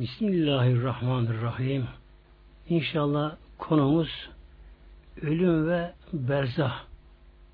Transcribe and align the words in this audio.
Bismillahirrahmanirrahim. 0.00 1.86
İnşallah 2.68 3.36
konumuz 3.58 4.30
ölüm 5.22 5.68
ve 5.68 5.92
berzah 6.12 6.84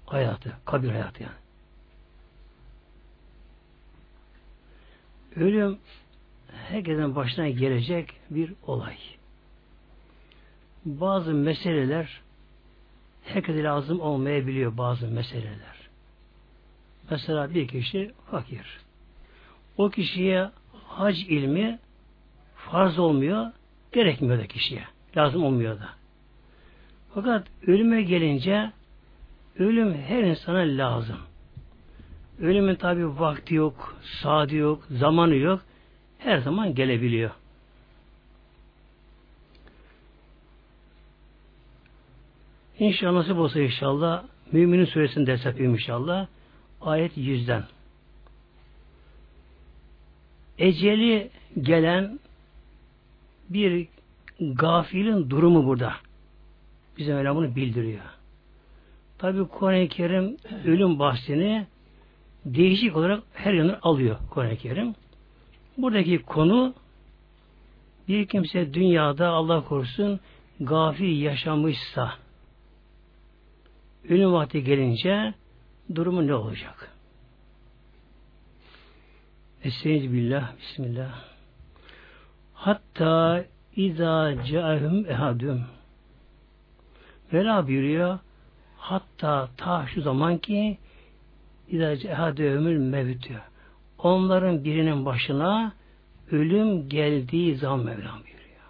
hayatı, 0.06 0.56
kabir 0.64 0.88
hayatı 0.88 1.22
yani. 1.22 1.34
Ölüm 5.36 5.78
herkesin 6.48 7.16
başına 7.16 7.48
gelecek 7.48 8.14
bir 8.30 8.52
olay. 8.66 8.96
Bazı 10.84 11.34
meseleler 11.34 12.20
herkese 13.24 13.62
lazım 13.62 14.00
olmayabiliyor 14.00 14.76
bazı 14.76 15.08
meseleler. 15.08 15.88
Mesela 17.10 17.54
bir 17.54 17.68
kişi 17.68 18.12
fakir. 18.30 18.80
O 19.76 19.90
kişiye 19.90 20.50
hac 20.88 21.18
ilmi 21.18 21.78
farz 22.58 22.98
olmuyor, 22.98 23.46
gerekmiyor 23.92 24.38
da 24.38 24.46
kişiye. 24.46 24.84
Lazım 25.16 25.44
olmuyor 25.44 25.80
da. 25.80 25.88
Fakat 27.14 27.46
ölüme 27.66 28.02
gelince 28.02 28.72
ölüm 29.58 29.94
her 29.94 30.22
insana 30.22 30.58
lazım. 30.58 31.18
Ölümün 32.40 32.74
tabi 32.74 33.18
vakti 33.18 33.54
yok, 33.54 33.96
saati 34.22 34.56
yok, 34.56 34.84
zamanı 34.90 35.34
yok. 35.34 35.60
Her 36.18 36.38
zaman 36.38 36.74
gelebiliyor. 36.74 37.30
İnşallah 42.78 43.12
nasip 43.12 43.36
olsa 43.36 43.60
inşallah 43.60 44.24
Müminin 44.52 44.84
suresini 44.84 45.26
ders 45.26 45.44
yapayım 45.44 45.74
inşallah. 45.74 46.26
Ayet 46.80 47.16
yüzden. 47.16 47.64
Eceli 50.58 51.30
gelen 51.60 52.20
bir 53.50 53.88
gafilin 54.40 55.30
durumu 55.30 55.66
burada. 55.66 55.92
Bize 56.98 57.14
öyle 57.14 57.34
bunu 57.34 57.56
bildiriyor. 57.56 58.04
Tabi 59.18 59.44
Kur'an-ı 59.44 59.88
Kerim 59.88 60.36
ölüm 60.64 60.98
bahsini 60.98 61.66
değişik 62.44 62.96
olarak 62.96 63.22
her 63.34 63.52
yanı 63.52 63.78
alıyor 63.82 64.16
Kur'an-ı 64.30 64.56
Kerim. 64.56 64.94
Buradaki 65.78 66.18
konu 66.18 66.74
bir 68.08 68.26
kimse 68.26 68.74
dünyada 68.74 69.28
Allah 69.28 69.64
korusun 69.64 70.20
gafil 70.60 71.22
yaşamışsa 71.22 72.14
ölüm 74.08 74.32
vakti 74.32 74.64
gelince 74.64 75.34
durumu 75.94 76.26
ne 76.26 76.34
olacak? 76.34 76.92
Estaizu 79.64 80.12
bismillah. 80.12 81.37
Hatta 82.58 83.44
izâ 83.76 84.44
câhüm 84.44 85.06
ehadüm. 85.10 85.64
Vela 87.32 87.66
buyuruyor. 87.66 88.18
Hatta 88.76 89.48
ta 89.56 89.86
şu 89.86 90.02
zaman 90.02 90.38
ki 90.38 90.78
izâ 91.68 91.96
cehadûhümül 91.96 92.78
mevtü. 92.78 93.40
Onların 93.98 94.64
birinin 94.64 95.04
başına 95.04 95.72
ölüm 96.30 96.88
geldiği 96.88 97.56
zaman 97.56 97.78
Mevlam 97.78 98.20
buyuruyor. 98.24 98.68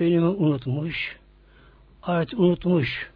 Ölümü 0.00 0.28
unutmuş, 0.44 1.16
artık 2.02 2.38
unutmuş. 2.38 3.10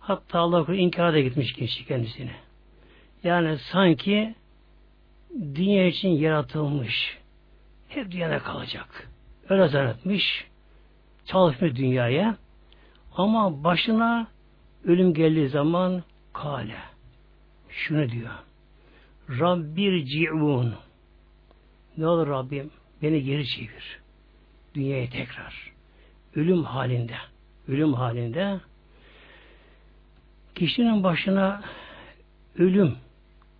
Hatta 0.00 0.38
Allah 0.38 0.74
inkar 0.74 1.12
da 1.12 1.20
gitmiş 1.20 1.52
kişi 1.52 1.86
kendisini. 1.86 2.32
Yani 3.24 3.58
sanki 3.58 4.34
dünya 5.54 5.86
için 5.86 6.08
yaratılmış. 6.08 7.18
Hep 7.88 8.10
dünyada 8.10 8.38
kalacak. 8.38 9.08
Öyle 9.48 9.68
zannetmiş. 9.68 10.46
Çalışmış 11.24 11.76
dünyaya. 11.76 12.36
Ama 13.12 13.64
başına 13.64 14.28
ölüm 14.84 15.14
geldiği 15.14 15.48
zaman 15.48 16.02
kale. 16.32 16.78
Şunu 17.68 18.10
diyor. 18.10 18.30
Rabbir 19.30 20.04
ci'un. 20.04 20.74
Ne 21.96 22.06
olur 22.06 22.28
Rabbim 22.28 22.70
beni 23.02 23.22
geri 23.22 23.46
çevir. 23.46 24.00
Dünyaya 24.74 25.10
tekrar. 25.10 25.72
Ölüm 26.34 26.64
halinde. 26.64 27.16
Ölüm 27.68 27.92
halinde 27.94 28.60
kişinin 30.54 31.02
başına 31.04 31.62
ölüm 32.58 32.96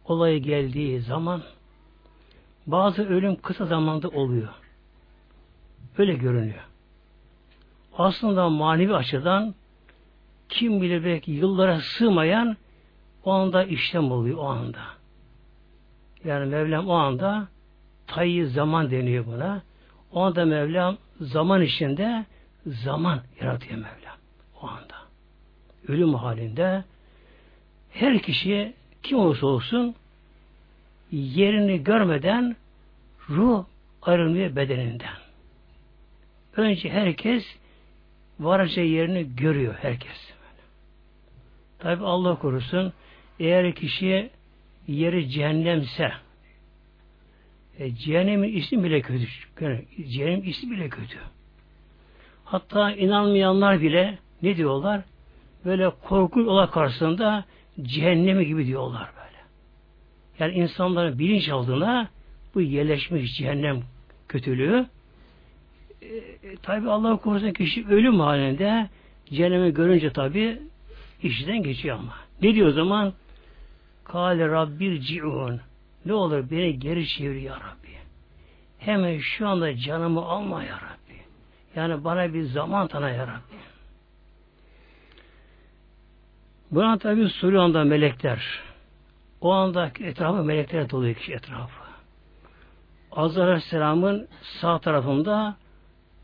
olayı 0.04 0.42
geldiği 0.42 1.00
zaman 1.00 1.42
bazı 2.68 3.08
ölüm 3.08 3.36
kısa 3.36 3.64
zamanda 3.64 4.08
oluyor. 4.08 4.48
Öyle 5.98 6.14
görünüyor. 6.14 6.64
Aslında 7.98 8.48
manevi 8.48 8.94
açıdan 8.94 9.54
kim 10.48 10.82
bilir 10.82 11.04
belki 11.04 11.32
yıllara 11.32 11.80
sığmayan 11.80 12.56
o 13.24 13.32
anda 13.32 13.64
işlem 13.64 14.12
oluyor 14.12 14.38
o 14.38 14.44
anda. 14.44 14.80
Yani 16.24 16.46
Mevlam 16.46 16.88
o 16.88 16.92
anda 16.92 17.48
tayyi 18.06 18.46
zaman 18.46 18.90
deniyor 18.90 19.26
buna. 19.26 19.62
O 20.12 20.22
anda 20.22 20.44
Mevlam 20.44 20.96
zaman 21.20 21.62
içinde 21.62 22.26
zaman 22.66 23.20
yaratıyor 23.40 23.74
Mevlam. 23.74 24.16
O 24.62 24.66
anda. 24.66 24.94
Ölüm 25.88 26.14
halinde 26.14 26.84
her 27.90 28.18
kişi 28.18 28.74
kim 29.02 29.18
olursa 29.18 29.46
olsun 29.46 29.94
yerini 31.12 31.84
görmeden 31.84 32.56
ruh 33.30 33.64
ayrılmıyor 34.02 34.56
bedeninden. 34.56 35.14
Önce 36.56 36.90
herkes 36.90 37.44
varacağı 38.40 38.84
yerini 38.84 39.36
görüyor 39.36 39.74
herkes. 39.80 40.32
Tabi 41.78 42.04
Allah 42.04 42.38
korusun 42.38 42.92
eğer 43.40 43.74
kişiye 43.74 44.30
yeri 44.86 45.30
cehennemse 45.30 46.12
e, 47.78 47.94
cehennemin 47.94 48.56
ismi 48.56 48.84
bile 48.84 49.00
kötü. 49.00 49.26
Cehennem 50.08 50.42
ismi 50.44 50.70
bile 50.70 50.88
kötü. 50.88 51.18
Hatta 52.44 52.92
inanmayanlar 52.92 53.80
bile 53.80 54.18
ne 54.42 54.56
diyorlar? 54.56 55.00
Böyle 55.64 55.90
korkunç 55.90 56.46
olay 56.46 56.70
karşısında 56.70 57.44
cehennemi 57.82 58.46
gibi 58.46 58.66
diyorlar 58.66 59.08
böyle. 59.16 59.27
Yani 60.38 60.52
insanların 60.52 61.18
bilinç 61.18 61.48
aldığına 61.48 62.08
bu 62.54 62.60
yerleşmiş 62.60 63.36
cehennem 63.36 63.82
kötülüğü 64.28 64.86
e, 66.02 66.06
e 66.06 66.56
tabi 66.62 66.90
Allah 66.90 67.16
korusun 67.16 67.52
kişi 67.52 67.86
ölüm 67.86 68.20
halinde 68.20 68.88
cehennemi 69.30 69.74
görünce 69.74 70.12
tabi 70.12 70.58
işten 71.22 71.62
geçiyor 71.62 71.98
ama. 71.98 72.14
Ne 72.42 72.54
diyor 72.54 72.68
o 72.68 72.72
zaman? 72.72 73.12
Kale 74.04 74.48
Rabbir 74.48 75.00
ci'un. 75.00 75.60
Ne 76.06 76.12
olur 76.12 76.50
beni 76.50 76.78
geri 76.78 77.08
çevir 77.08 77.40
ya 77.40 77.54
Rabbi. 77.54 77.88
Hemen 78.78 79.18
şu 79.18 79.48
anda 79.48 79.76
canımı 79.76 80.20
alma 80.20 80.62
ya 80.64 80.76
Rabbi. 80.76 81.18
Yani 81.76 82.04
bana 82.04 82.34
bir 82.34 82.42
zaman 82.42 82.88
tanı 82.88 83.10
ya 83.10 83.26
Rabbi. 83.26 83.58
Buna 86.70 86.98
tabi 86.98 87.28
soruyor 87.28 87.62
anda 87.62 87.84
melekler. 87.84 88.67
O 89.40 89.52
anda 89.52 89.90
etrafı 90.00 90.44
melekler 90.44 90.90
doluyor 90.90 91.14
kişi 91.14 91.32
etrafı. 91.32 91.88
Azrail 93.12 93.46
Aleyhisselam'ın 93.48 94.28
sağ 94.60 94.78
tarafında 94.78 95.56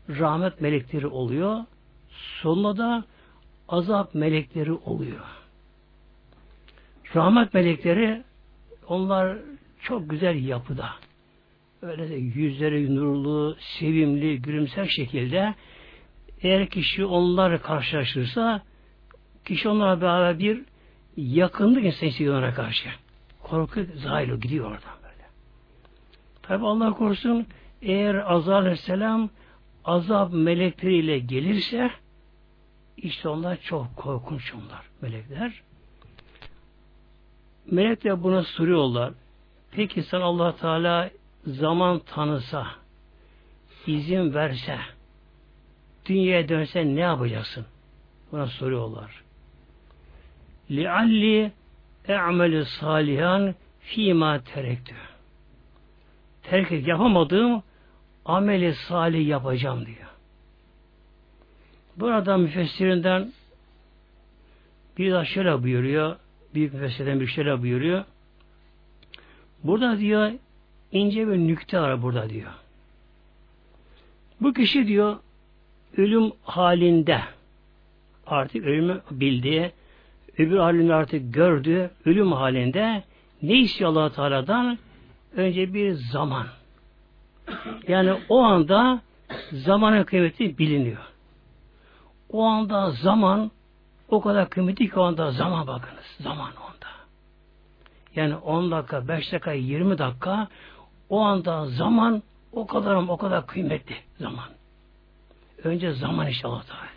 rahmet 0.09 0.61
melekleri 0.61 1.07
oluyor. 1.07 1.59
Solunda 2.41 2.77
da 2.77 3.03
azap 3.69 4.15
melekleri 4.15 4.71
oluyor. 4.71 5.25
Rahmet 7.15 7.53
melekleri 7.53 8.23
onlar 8.87 9.37
çok 9.81 10.09
güzel 10.09 10.45
yapıda. 10.45 10.89
Öyle 11.81 12.15
yüzleri 12.15 12.95
nurlu, 12.95 13.55
sevimli, 13.59 14.41
gülümser 14.41 14.85
şekilde 14.85 15.53
eğer 16.41 16.67
kişi 16.67 17.05
onlar 17.05 17.61
karşılaşırsa 17.61 18.61
kişi 19.45 19.69
onlara 19.69 20.01
beraber 20.01 20.39
bir 20.39 20.61
yakınlık 21.17 21.85
insan 21.85 22.27
onlara 22.29 22.53
karşı 22.53 22.89
Korku 23.44 23.80
zahil 23.94 24.40
gidiyor 24.40 24.64
oradan 24.64 25.02
böyle. 25.02 25.24
Tabi 26.42 26.66
Allah 26.66 26.92
korusun 26.92 27.46
eğer 27.82 28.32
Azar 28.32 28.62
Aleyhisselam 28.62 29.30
azap 29.84 30.32
melekleriyle 30.32 31.18
gelirse 31.18 31.90
işte 32.96 33.28
onlar 33.28 33.60
çok 33.60 33.96
korkunç 33.96 34.54
onlar 34.54 34.82
melekler. 35.00 35.62
Melekler 37.70 38.22
buna 38.22 38.42
soruyorlar. 38.42 39.12
Peki 39.70 40.02
sen 40.02 40.20
allah 40.20 40.56
Teala 40.56 41.10
zaman 41.46 41.98
tanısa, 41.98 42.66
izin 43.86 44.34
verse, 44.34 44.78
dünyaya 46.06 46.48
dönse 46.48 46.86
ne 46.86 47.00
yapacaksın? 47.00 47.66
Buna 48.32 48.46
soruyorlar. 48.46 49.24
لِعَلِّ 50.70 51.50
e'melü 52.07 52.65
salihan 52.65 53.55
fîmâ 53.79 54.39
terektü. 54.39 54.95
Terk 56.43 56.71
et, 56.71 56.87
yapamadığım 56.87 57.63
ameli 58.25 58.73
salih 58.73 59.27
yapacağım 59.27 59.85
diyor. 59.85 60.09
Burada 61.97 62.37
müfessirinden 62.37 63.31
bir 64.97 65.11
daha 65.11 65.25
şöyle 65.25 65.63
buyuruyor. 65.63 66.15
Büyük 66.53 66.73
müfessirden 66.73 67.19
bir 67.19 67.27
şöyle 67.27 67.61
buyuruyor. 67.61 68.03
Burada 69.63 69.99
diyor 69.99 70.31
ince 70.91 71.27
bir 71.27 71.37
nükte 71.37 71.79
var 71.79 72.01
burada 72.01 72.29
diyor. 72.29 72.51
Bu 74.41 74.53
kişi 74.53 74.87
diyor 74.87 75.17
ölüm 75.97 76.31
halinde 76.43 77.21
artık 78.27 78.65
ölümü 78.65 79.01
bildiği 79.11 79.71
öbür 80.37 80.57
halinde 80.57 80.93
artık 80.93 81.33
gördü 81.33 81.91
ölüm 82.05 82.31
halinde 82.31 83.03
ne 83.41 83.59
istiyor 83.59 83.89
allah 83.89 84.11
Teala'dan? 84.11 84.77
Önce 85.35 85.73
bir 85.73 85.91
zaman. 85.93 86.47
Yani 87.87 88.13
o 88.29 88.43
anda 88.43 89.01
zamanın 89.51 90.03
kıymeti 90.03 90.57
biliniyor. 90.57 91.01
O 92.29 92.43
anda 92.43 92.91
zaman 92.91 93.51
o 94.09 94.21
kadar 94.21 94.49
kıymetli 94.49 94.89
ki 94.89 94.99
o 94.99 95.03
anda 95.03 95.31
zaman 95.31 95.67
bakınız. 95.67 96.05
Zaman 96.19 96.51
onda. 96.51 96.87
Yani 98.15 98.35
10 98.35 98.71
dakika, 98.71 99.07
5 99.07 99.31
dakika, 99.31 99.51
20 99.51 99.97
dakika 99.97 100.47
o 101.09 101.19
anda 101.19 101.65
zaman 101.65 102.23
o 102.51 102.67
kadar 102.67 102.95
o 102.95 103.17
kadar 103.17 103.47
kıymetli 103.47 103.95
zaman. 104.19 104.49
Önce 105.63 105.91
zaman 105.93 106.27
inşallah 106.27 106.63
Teala. 106.63 106.95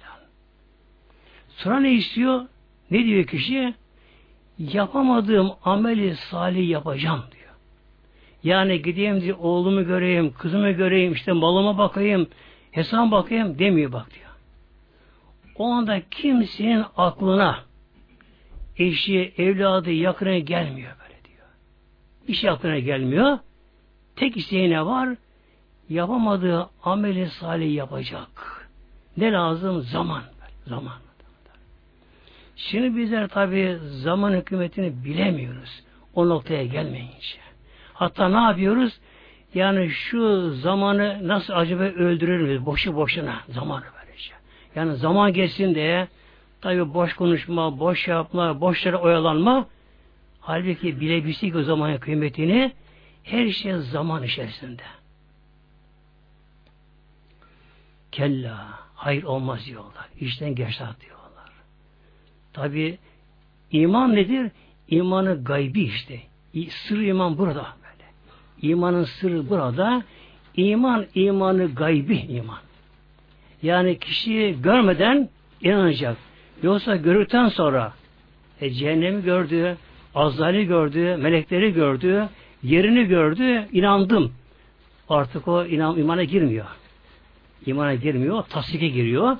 Sonra 1.48 1.80
ne 1.80 1.92
istiyor? 1.92 2.46
Ne 2.90 3.04
diyor 3.04 3.24
kişi? 3.24 3.74
Yapamadığım 4.58 5.52
ameli 5.64 6.16
salih 6.16 6.68
yapacağım 6.68 7.22
diyor. 7.32 7.54
Yani 8.42 8.82
gideyim 8.82 9.20
diye 9.20 9.34
oğlumu 9.34 9.86
göreyim, 9.86 10.32
kızımı 10.32 10.70
göreyim, 10.70 11.12
işte 11.12 11.32
malıma 11.32 11.78
bakayım, 11.78 12.28
hesap 12.70 13.10
bakayım 13.10 13.58
demiyor 13.58 13.92
bak 13.92 14.06
diyor. 14.14 14.30
O 15.56 15.66
anda 15.66 16.02
kimsenin 16.10 16.84
aklına 16.96 17.58
eşi, 18.76 19.34
evladı, 19.38 19.90
yakına 19.90 20.38
gelmiyor 20.38 20.92
böyle 21.02 21.24
diyor. 21.24 21.48
İş 22.28 22.44
aklına 22.44 22.78
gelmiyor. 22.78 23.38
Tek 24.16 24.36
isteği 24.36 24.70
ne 24.70 24.86
var? 24.86 25.08
Yapamadığı 25.88 26.68
ameli 26.82 27.28
salih 27.28 27.74
yapacak. 27.74 28.68
Ne 29.16 29.32
lazım? 29.32 29.82
Zaman. 29.82 30.22
Zaman. 30.66 31.07
Şimdi 32.58 32.96
bizler 32.96 33.28
tabi 33.28 33.78
zaman 33.90 34.32
hükümetini 34.32 35.04
bilemiyoruz. 35.04 35.82
O 36.14 36.28
noktaya 36.28 36.64
gelmeyince. 36.64 37.38
Hatta 37.94 38.28
ne 38.28 38.40
yapıyoruz? 38.40 39.00
Yani 39.54 39.90
şu 39.90 40.50
zamanı 40.50 41.28
nasıl 41.28 41.52
acaba 41.52 41.82
öldürürüz? 41.82 42.66
Boşu 42.66 42.96
boşuna 42.96 43.40
zamanı 43.48 43.84
böylece. 44.00 44.32
Yani 44.74 44.96
zaman 44.96 45.32
geçsin 45.32 45.74
diye 45.74 46.08
tabi 46.60 46.94
boş 46.94 47.14
konuşma, 47.14 47.78
boş 47.78 48.08
yapma, 48.08 48.60
boşlara 48.60 48.96
oyalanma 48.96 49.66
halbuki 50.40 51.00
bilebilsek 51.00 51.56
o 51.56 51.62
zamanın 51.62 51.98
kıymetini 51.98 52.72
her 53.22 53.50
şey 53.50 53.74
zaman 53.74 54.22
içerisinde. 54.22 54.82
Kella, 58.12 58.68
hayır 58.94 59.22
olmaz 59.22 59.66
diyorlar. 59.66 60.08
İşten 60.20 60.54
geçer 60.54 60.88
diyorlar. 61.00 61.17
Tabi 62.52 62.98
iman 63.72 64.16
nedir? 64.16 64.50
İmanı 64.88 65.44
gaybi 65.44 65.82
işte. 65.82 66.20
Sır 66.70 66.98
iman 67.00 67.38
burada 67.38 67.66
böyle. 67.82 68.10
İmanın 68.62 69.04
sırrı 69.04 69.50
burada. 69.50 70.02
İman 70.56 71.06
imanı 71.14 71.74
gaybi 71.74 72.16
iman. 72.16 72.58
Yani 73.62 73.98
kişiyi 73.98 74.62
görmeden 74.62 75.28
inanacak. 75.62 76.16
Yoksa 76.62 76.96
görürten 76.96 77.48
sonra 77.48 77.92
e, 78.60 78.70
cehennemi 78.70 79.22
gördü, 79.22 79.76
azali 80.14 80.66
gördü, 80.66 81.16
melekleri 81.16 81.72
gördü, 81.72 82.28
yerini 82.62 83.04
gördü, 83.04 83.68
inandım. 83.72 84.32
Artık 85.08 85.48
o 85.48 85.64
inan, 85.64 85.98
imana 85.98 86.24
girmiyor. 86.24 86.66
İmana 87.66 87.94
girmiyor, 87.94 88.42
tasdike 88.42 88.88
giriyor. 88.88 89.36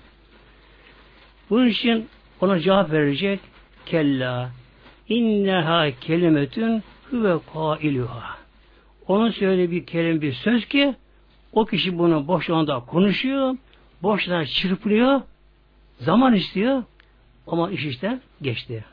Bunun 1.51 1.67
için 1.67 2.09
ona 2.41 2.61
cevap 2.61 2.93
verecek. 2.93 3.41
Kella 3.87 4.51
inneha 5.09 5.91
kelimetün 6.01 6.83
huve 7.11 7.39
kailuha. 7.55 8.39
Onun 9.09 9.31
söylediği 9.31 9.71
bir 9.71 9.87
kelime 9.87 10.23
bir 10.23 10.33
söz 10.33 10.69
ki 10.69 10.95
o 11.53 11.65
kişi 11.65 11.99
bunu 11.99 12.29
boş 12.29 12.51
anda 12.51 12.81
konuşuyor, 12.81 13.57
boşuna 14.03 14.47
çırpılıyor, 14.47 15.21
zaman 16.01 16.35
istiyor 16.35 16.83
ama 17.47 17.71
iş 17.71 17.85
işte 17.85 18.19
geçti. 18.43 18.85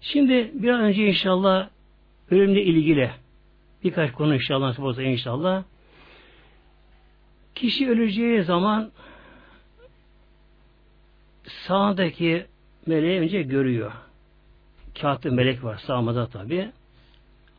Şimdi 0.00 0.50
bir 0.54 0.68
an 0.68 0.80
önce 0.80 1.06
inşallah 1.06 1.68
ölümle 2.30 2.62
ilgili 2.62 3.10
birkaç 3.84 4.12
konu 4.12 4.34
inşallah 4.34 4.78
nasip 4.78 5.06
inşallah. 5.06 5.64
Kişi 7.54 7.90
öleceği 7.90 8.42
zaman 8.42 8.90
sağdaki 11.66 12.46
meleği 12.86 13.20
önce 13.20 13.42
görüyor. 13.42 13.92
Kağıtta 15.00 15.30
melek 15.30 15.64
var 15.64 15.76
sağmada 15.76 16.26
tabi. 16.26 16.70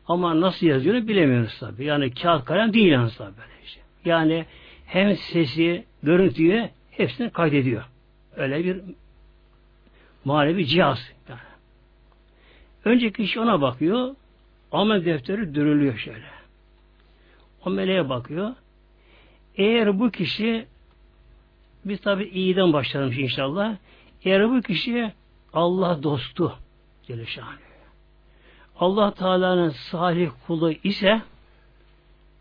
Ama 0.08 0.42
nasıl 0.42 0.68
yazıyor 0.68 1.08
bilemiyoruz 1.08 1.60
tabi. 1.60 1.86
Yani 1.86 2.14
kağıt 2.14 2.46
kalem 2.46 2.74
değil 2.74 2.92
yalnız 2.92 3.16
tabi. 3.16 3.32
Işte. 3.66 3.82
Yani 4.06 4.46
hem 4.86 5.16
sesi, 5.16 5.86
görüntüyü 6.04 6.70
hepsini 6.92 7.30
kaydediyor. 7.30 7.84
Öyle 8.36 8.66
bir 8.66 8.82
manevi 10.26 10.66
cihaz. 10.66 11.12
Yani. 11.30 11.40
Önce 12.86 13.12
kişi 13.12 13.40
ona 13.40 13.62
bakıyor. 13.62 14.16
Amel 14.72 15.06
defteri 15.06 15.56
dürülüyor 15.56 15.98
şöyle. 15.98 16.26
O 17.66 17.70
meleğe 17.70 18.10
bakıyor. 18.10 18.52
Eğer 19.56 20.00
bu 20.00 20.12
kişi 20.12 20.66
biz 21.86 22.01
tabi 22.01 22.24
iyiden 22.24 22.74
başlayalım 22.74 23.13
inşallah. 23.19 23.75
Eğer 24.24 24.51
bu 24.51 24.62
kişi 24.62 25.12
Allah 25.54 26.04
dostu 26.04 26.57
Celle 27.07 27.25
Allah 28.75 29.13
Teala'nın 29.13 29.69
salih 29.69 30.30
kulu 30.48 30.72
ise 30.72 31.22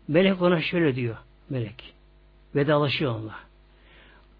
melek 0.07 0.41
ona 0.41 0.61
şöyle 0.61 0.95
diyor 0.95 1.17
melek. 1.49 1.93
Vedalaşıyor 2.55 3.15
onunla. 3.15 3.35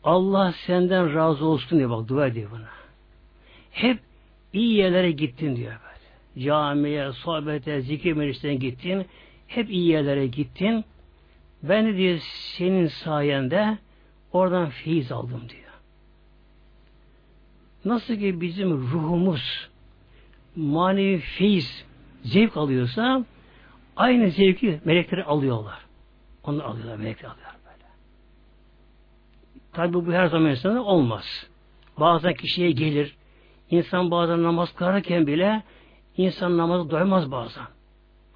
Allah 0.04 0.52
senden 0.52 1.16
razı 1.16 1.46
olsun 1.46 1.78
diye 1.78 1.90
bak 1.90 2.08
dua 2.08 2.28
ediyor 2.28 2.52
buna. 2.52 2.70
Hep 3.72 4.00
iyi 4.54 4.74
yerlere 4.74 5.12
gittin 5.12 5.56
diyor 5.56 5.72
böyle. 5.72 6.46
Camiye, 6.46 7.12
sohbete, 7.12 7.82
zikir 7.82 8.14
meclisine 8.14 8.56
gittin. 8.56 9.06
Hep 9.48 9.70
iyi 9.70 9.88
yerlere 9.88 10.28
gittin. 10.28 10.86
Ben 11.64 11.86
de 11.86 11.98
diyor 11.98 12.18
senin 12.58 12.88
sayende 12.88 13.78
Oradan 14.34 14.70
feyiz 14.70 15.12
aldım 15.12 15.50
diyor. 15.50 15.72
Nasıl 17.86 18.16
ki 18.16 18.42
bizim 18.42 18.72
ruhumuz 18.72 19.70
manevi 20.56 21.20
feyiz, 21.20 21.86
zevk 22.24 22.58
alıyorsa 22.58 23.26
aynı 23.96 24.30
zevki 24.30 24.82
melekleri 24.86 25.24
alıyorlar. 25.24 25.86
Onu 26.44 26.64
alıyorlar, 26.64 26.96
melekler 26.96 27.30
alıyorlar 27.30 27.56
böyle. 27.66 27.90
Tabi 29.74 29.94
bu 29.94 30.14
her 30.14 30.28
zaman 30.28 30.50
insana 30.50 30.84
olmaz. 30.84 31.48
Bazen 32.00 32.34
kişiye 32.34 32.72
gelir. 32.72 33.16
İnsan 33.70 34.12
bazen 34.12 34.44
namaz 34.44 34.76
kılarken 34.76 35.28
bile 35.28 35.64
insan 36.18 36.58
namazı 36.58 36.90
doymaz 36.90 37.32
bazen. 37.32 37.66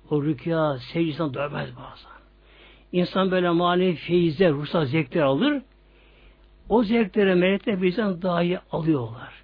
O 0.10 0.24
rükya, 0.24 0.78
secdesinden 0.78 1.34
doymaz 1.34 1.70
bazen. 1.76 2.12
İnsan 2.92 3.32
böyle 3.32 3.50
manevi 3.50 3.96
feyizler, 3.96 4.52
ruhsal 4.52 4.86
zevkler 4.86 5.22
alır. 5.22 5.62
O 6.70 6.84
zevkleri 6.84 7.36
melekler 7.36 7.82
bizden 7.82 8.22
daha 8.22 8.44
iyi 8.44 8.60
alıyorlar. 8.72 9.44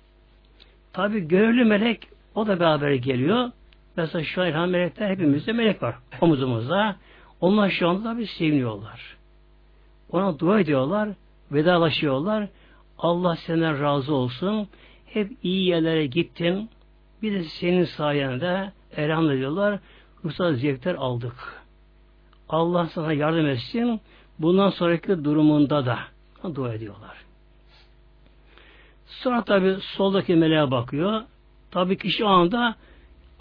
Tabi 0.94 1.28
görevli 1.28 1.64
melek 1.64 2.08
o 2.36 2.48
da 2.48 2.60
beraber 2.60 2.92
geliyor. 2.92 3.52
Mesela 3.98 4.24
şu 4.24 4.42
an 4.42 4.70
melekler 4.70 5.10
hepimizde 5.10 5.54
melek 5.54 5.84
var 5.84 5.96
omuzumuzda. 6.22 6.96
Onlar 7.42 7.70
şu 7.70 7.90
anda 7.90 8.18
bir 8.18 8.26
seviniyorlar. 8.26 9.18
Ona 10.12 10.40
dua 10.40 10.60
ediyorlar, 10.60 11.10
vedalaşıyorlar. 11.52 12.48
Allah 12.98 13.36
senden 13.36 13.82
razı 13.82 14.14
olsun. 14.14 14.68
Hep 15.06 15.32
iyi 15.44 15.68
yerlere 15.68 16.06
gittin. 16.06 16.70
Bir 17.22 17.34
de 17.34 17.44
senin 17.44 17.84
sayende 17.84 18.72
elhamdülillah 18.98 19.38
diyorlar. 19.40 19.80
Ruhsal 20.26 20.54
zevkler 20.54 20.96
aldık. 20.96 21.64
Allah 22.50 22.86
sana 22.86 23.14
yardım 23.14 23.48
etsin. 23.48 24.02
Bundan 24.40 24.70
sonraki 24.70 25.24
durumunda 25.24 25.86
da 25.86 26.00
dua 26.44 26.74
ediyorlar. 26.74 27.18
Sonra 29.06 29.44
tabi 29.44 29.76
soldaki 29.82 30.36
meleğe 30.36 30.72
bakıyor. 30.72 31.22
Tabi 31.72 31.98
kişi 31.98 32.26
o 32.26 32.28
anda 32.28 32.76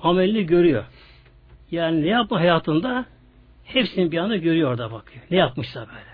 amelini 0.02 0.46
görüyor. 0.46 0.84
Yani 1.70 2.02
ne 2.02 2.08
yapma 2.08 2.40
hayatında 2.40 3.06
hepsini 3.64 4.12
bir 4.12 4.18
anda 4.18 4.36
görüyor 4.36 4.70
orada 4.70 4.92
bakıyor. 4.92 5.24
Ne 5.30 5.36
yapmışsa 5.36 5.80
böyle. 5.80 6.10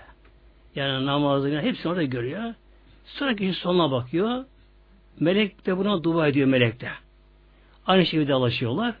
Yani 0.75 1.05
namazını 1.05 1.61
hepsini 1.61 1.91
orada 1.91 2.03
görüyor. 2.03 2.53
Sonra 3.05 3.35
kişi 3.35 3.53
sonuna 3.53 3.91
bakıyor. 3.91 4.45
Melek 5.19 5.65
de 5.65 5.77
buna 5.77 6.03
dua 6.03 6.27
ediyor 6.27 6.47
melek 6.47 6.81
de. 6.81 6.89
Aynı 7.87 8.05
şekilde 8.05 8.33
alışıyorlar. 8.33 8.95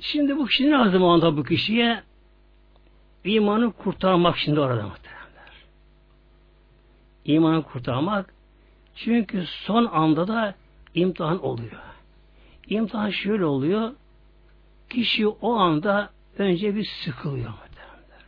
Şimdi 0.00 0.36
bu 0.36 0.46
kişi 0.46 0.66
ne 0.66 0.70
lazım 0.70 1.02
o 1.02 1.08
anda 1.08 1.36
bu 1.36 1.44
kişiye? 1.44 2.02
İmanı 3.24 3.72
kurtarmak 3.72 4.36
şimdi 4.38 4.60
orada 4.60 4.82
muhtemelenler. 4.82 5.52
İmanı 7.24 7.62
kurtarmak 7.62 8.34
çünkü 8.94 9.44
son 9.46 9.84
anda 9.84 10.28
da 10.28 10.54
imtihan 10.94 11.44
oluyor. 11.44 11.80
İmtihan 12.68 13.10
şöyle 13.10 13.44
oluyor. 13.44 13.92
Kişi 14.90 15.28
o 15.28 15.54
anda 15.54 16.10
önce 16.38 16.74
bir 16.74 16.84
sıkılıyor 16.84 17.50
muhtemelenler. 17.50 18.24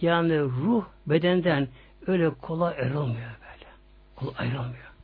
Yani 0.00 0.40
ruh 0.40 0.84
bedenden 1.06 1.68
öyle 2.06 2.30
kolay 2.30 2.74
ayrılmıyor 2.74 3.30
böyle. 3.40 3.70
Kolay 4.16 4.34
ayrılmıyor. 4.38 4.94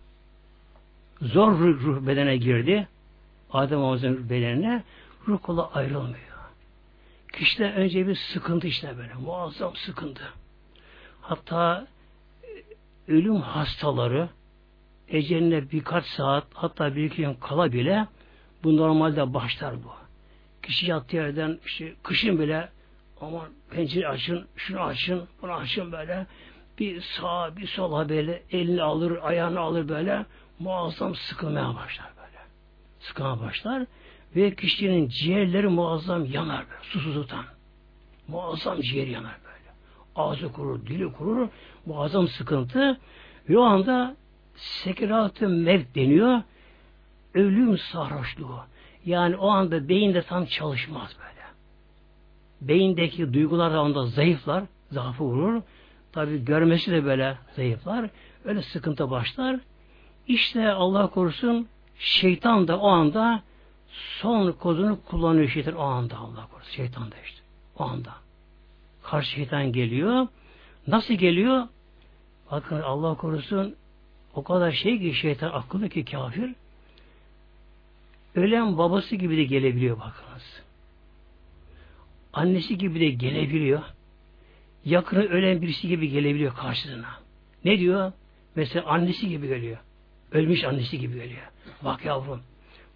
Zor 1.23 1.59
ruh, 1.59 2.07
bedene 2.07 2.37
girdi. 2.37 2.89
Adem 3.53 3.85
Ağzı'nın 3.85 4.31
bedenine 4.31 4.83
ruh 5.29 5.39
kolay 5.43 5.67
ayrılmıyor. 5.75 6.30
Kişide 7.33 7.73
önce 7.73 8.07
bir 8.07 8.15
sıkıntı 8.15 8.67
işte 8.67 8.99
böyle. 8.99 9.15
Muazzam 9.15 9.77
sıkıntı. 9.77 10.23
Hatta 11.21 11.87
e, 12.43 12.49
ölüm 13.13 13.37
hastaları 13.37 14.29
eceline 15.09 15.71
birkaç 15.71 16.07
saat 16.07 16.45
hatta 16.55 16.97
bir 16.97 17.05
iki 17.05 17.17
gün 17.17 17.35
kala 17.35 17.73
bile 17.73 18.07
bu 18.65 18.77
normalde 18.77 19.35
başlar 19.35 19.75
bu. 19.85 19.93
Kişi 20.63 20.91
yattığı 20.91 21.17
yerden 21.17 21.59
işte 21.67 21.95
kışın 22.03 22.39
bile 22.39 22.69
ama 23.21 23.49
pencere 23.71 24.09
açın, 24.09 24.47
şunu 24.57 24.81
açın, 24.81 25.29
bunu 25.43 25.53
açın 25.53 25.93
böyle 25.93 26.27
bir 26.79 27.01
sağa 27.01 27.57
bir 27.57 27.67
sola 27.67 28.09
böyle 28.09 28.43
elini 28.51 28.83
alır, 28.83 29.19
ayağını 29.23 29.61
alır 29.61 29.89
böyle 29.89 30.27
muazzam 30.59 31.15
sıkılmaya 31.15 31.75
başlar 31.75 32.11
böyle. 32.17 32.39
Sıkılmaya 33.01 33.41
başlar. 33.41 33.87
Ve 34.37 34.55
kişinin 34.55 35.09
ciğerleri 35.09 35.69
muazzam 35.69 36.25
yanar 36.25 36.67
böyle, 36.71 36.83
susuzluktan. 36.83 37.45
Muazzam 38.29 38.81
ciğer 38.81 39.07
yanar 39.07 39.37
böyle. 39.45 39.71
Ağzı 40.17 40.53
kurur, 40.53 40.87
dili 40.87 41.13
kurur, 41.13 41.49
muazzam 41.87 42.29
sıkıntı. 42.29 43.01
Ve 43.49 43.59
o 43.59 43.63
anda 43.63 44.17
sekirat-ı 44.57 45.49
deniyor. 45.95 46.43
Ölüm 47.35 47.79
sarhoşluğu. 47.79 48.61
Yani 49.07 49.37
o 49.37 49.49
anda 49.49 49.89
beyinde 49.89 50.23
tam 50.23 50.45
çalışmaz 50.45 51.17
böyle. 51.19 51.47
Beyindeki 52.61 53.33
duygular 53.33 53.73
da 53.73 53.83
onda 53.83 54.07
zayıflar, 54.07 54.65
zaafı 54.91 55.25
vurur. 55.25 55.63
Tabi 56.13 56.45
görmesi 56.45 56.93
de 56.93 57.05
böyle 57.05 57.39
zayıflar. 57.57 58.11
Öyle 58.45 58.63
sıkıntı 58.63 59.11
başlar. 59.11 59.61
İşte 60.29 60.69
Allah 60.69 61.07
korusun 61.07 61.69
şeytan 61.99 62.69
da 62.69 62.79
o 62.79 62.89
anda 62.89 63.43
son 63.93 64.53
kozunu 64.53 64.99
kullanıyor 65.03 65.49
şeytan 65.49 65.75
o 65.75 65.83
anda 65.83 66.17
Allah 66.17 66.49
korusun. 66.53 66.73
Şeytan 66.73 67.11
da 67.11 67.15
işte. 67.25 67.41
O 67.79 67.85
anda. 67.85 68.15
Karşı 69.03 69.31
şeytan 69.31 69.73
geliyor. 69.73 70.27
Nasıl 70.87 71.15
geliyor? 71.15 71.69
Bakın 72.51 72.81
Allah 72.81 73.15
korusun 73.15 73.75
o 74.35 74.45
kadar 74.45 74.73
şey 74.73 74.99
ki 74.99 75.15
şeytan 75.15 75.51
akıllı 75.51 75.89
ki 75.89 76.05
kafir. 76.05 76.55
Ölen 78.35 78.79
babası 78.79 79.17
gibi 79.17 79.37
de 79.37 79.45
gelebiliyor 79.45 79.97
bakınız. 79.97 80.63
Annesi 82.33 82.79
gibi 82.79 83.01
de 83.01 83.09
gelebiliyor. 83.09 83.83
Yakını 84.85 85.23
ölen 85.23 85.63
birisi 85.63 85.89
gibi 85.89 86.11
gelebiliyor 86.11 86.55
karşısına. 86.57 87.09
Ne 87.65 87.79
diyor? 87.79 88.13
Mesela 88.55 88.87
annesi 88.87 89.29
gibi 89.29 89.49
geliyor. 89.49 89.79
Ölmüş 90.33 90.65
annesi 90.65 90.99
gibi 90.99 91.15
geliyor. 91.15 91.51
Bak 91.85 92.05
yavrum 92.05 92.41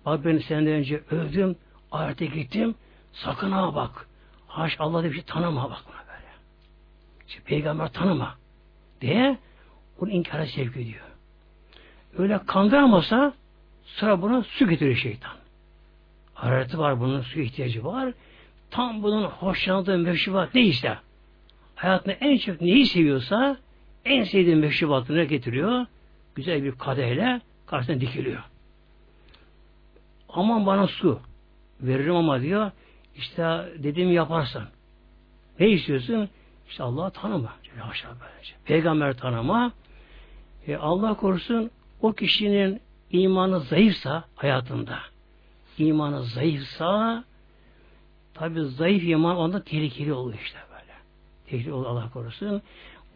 Bak 0.06 0.24
ben 0.24 0.38
senden 0.38 0.72
önce 0.72 1.02
öldüm, 1.10 1.56
ahirete 1.92 2.26
gittim, 2.26 2.74
sakın 3.12 3.52
ha 3.52 3.74
bak. 3.74 4.08
Haş 4.46 4.76
Allah 4.78 5.02
diye 5.02 5.10
bir 5.10 5.16
şey 5.16 5.24
tanıma 5.24 5.70
bak 5.70 5.78
buna 5.88 5.96
böyle. 5.96 6.28
İşte 7.28 7.40
peygamber 7.44 7.92
tanıma 7.92 8.34
diye 9.00 9.38
bunu 10.00 10.10
inkara 10.10 10.46
sevk 10.46 10.76
ediyor. 10.76 11.04
Öyle 12.18 12.40
kandıramasa 12.46 13.32
sıra 13.84 14.22
buna 14.22 14.42
su 14.42 14.68
getiriyor 14.68 14.96
şeytan. 14.96 15.32
Harareti 16.34 16.78
var 16.78 17.00
bunun 17.00 17.20
su 17.20 17.40
ihtiyacı 17.40 17.84
var. 17.84 18.12
Tam 18.70 19.02
bunun 19.02 19.24
hoşlandığı 19.24 19.98
meşrubat 19.98 20.54
neyse 20.54 20.98
hayatında 21.74 22.12
en 22.12 22.38
çok 22.38 22.60
neyi 22.60 22.86
seviyorsa 22.86 23.56
en 24.04 24.24
sevdiği 24.24 24.56
meşrubatını 24.56 25.24
getiriyor. 25.24 25.86
Güzel 26.34 26.64
bir 26.64 26.72
kadehle 26.72 27.40
karşısına 27.66 28.00
dikiliyor. 28.00 28.42
Aman 30.34 30.66
bana 30.66 30.86
su. 30.86 31.20
Veririm 31.80 32.16
ama 32.16 32.40
diyor. 32.40 32.70
İşte 33.16 33.42
dediğimi 33.78 34.14
yaparsan. 34.14 34.64
Ne 35.60 35.68
istiyorsun? 35.68 36.28
İşte 36.68 36.82
Allah'ı 36.82 37.10
tanıma. 37.10 37.52
Haşa 37.78 38.08
böylece. 38.08 38.52
Peygamber 38.64 39.16
tanıma. 39.16 39.72
E 40.66 40.76
Allah 40.76 41.14
korusun 41.14 41.70
o 42.02 42.12
kişinin 42.12 42.80
imanı 43.10 43.60
zayıfsa 43.60 44.24
hayatında 44.34 44.98
imanı 45.78 46.22
zayıfsa 46.22 47.24
tabi 48.34 48.60
zayıf 48.64 49.04
iman 49.04 49.36
onda 49.36 49.64
tehlikeli 49.64 50.12
oluyor 50.12 50.38
işte 50.44 50.58
böyle. 50.70 50.92
Tehlikeli 51.46 51.72
oluyor 51.72 51.90
Allah 51.90 52.10
korusun. 52.12 52.62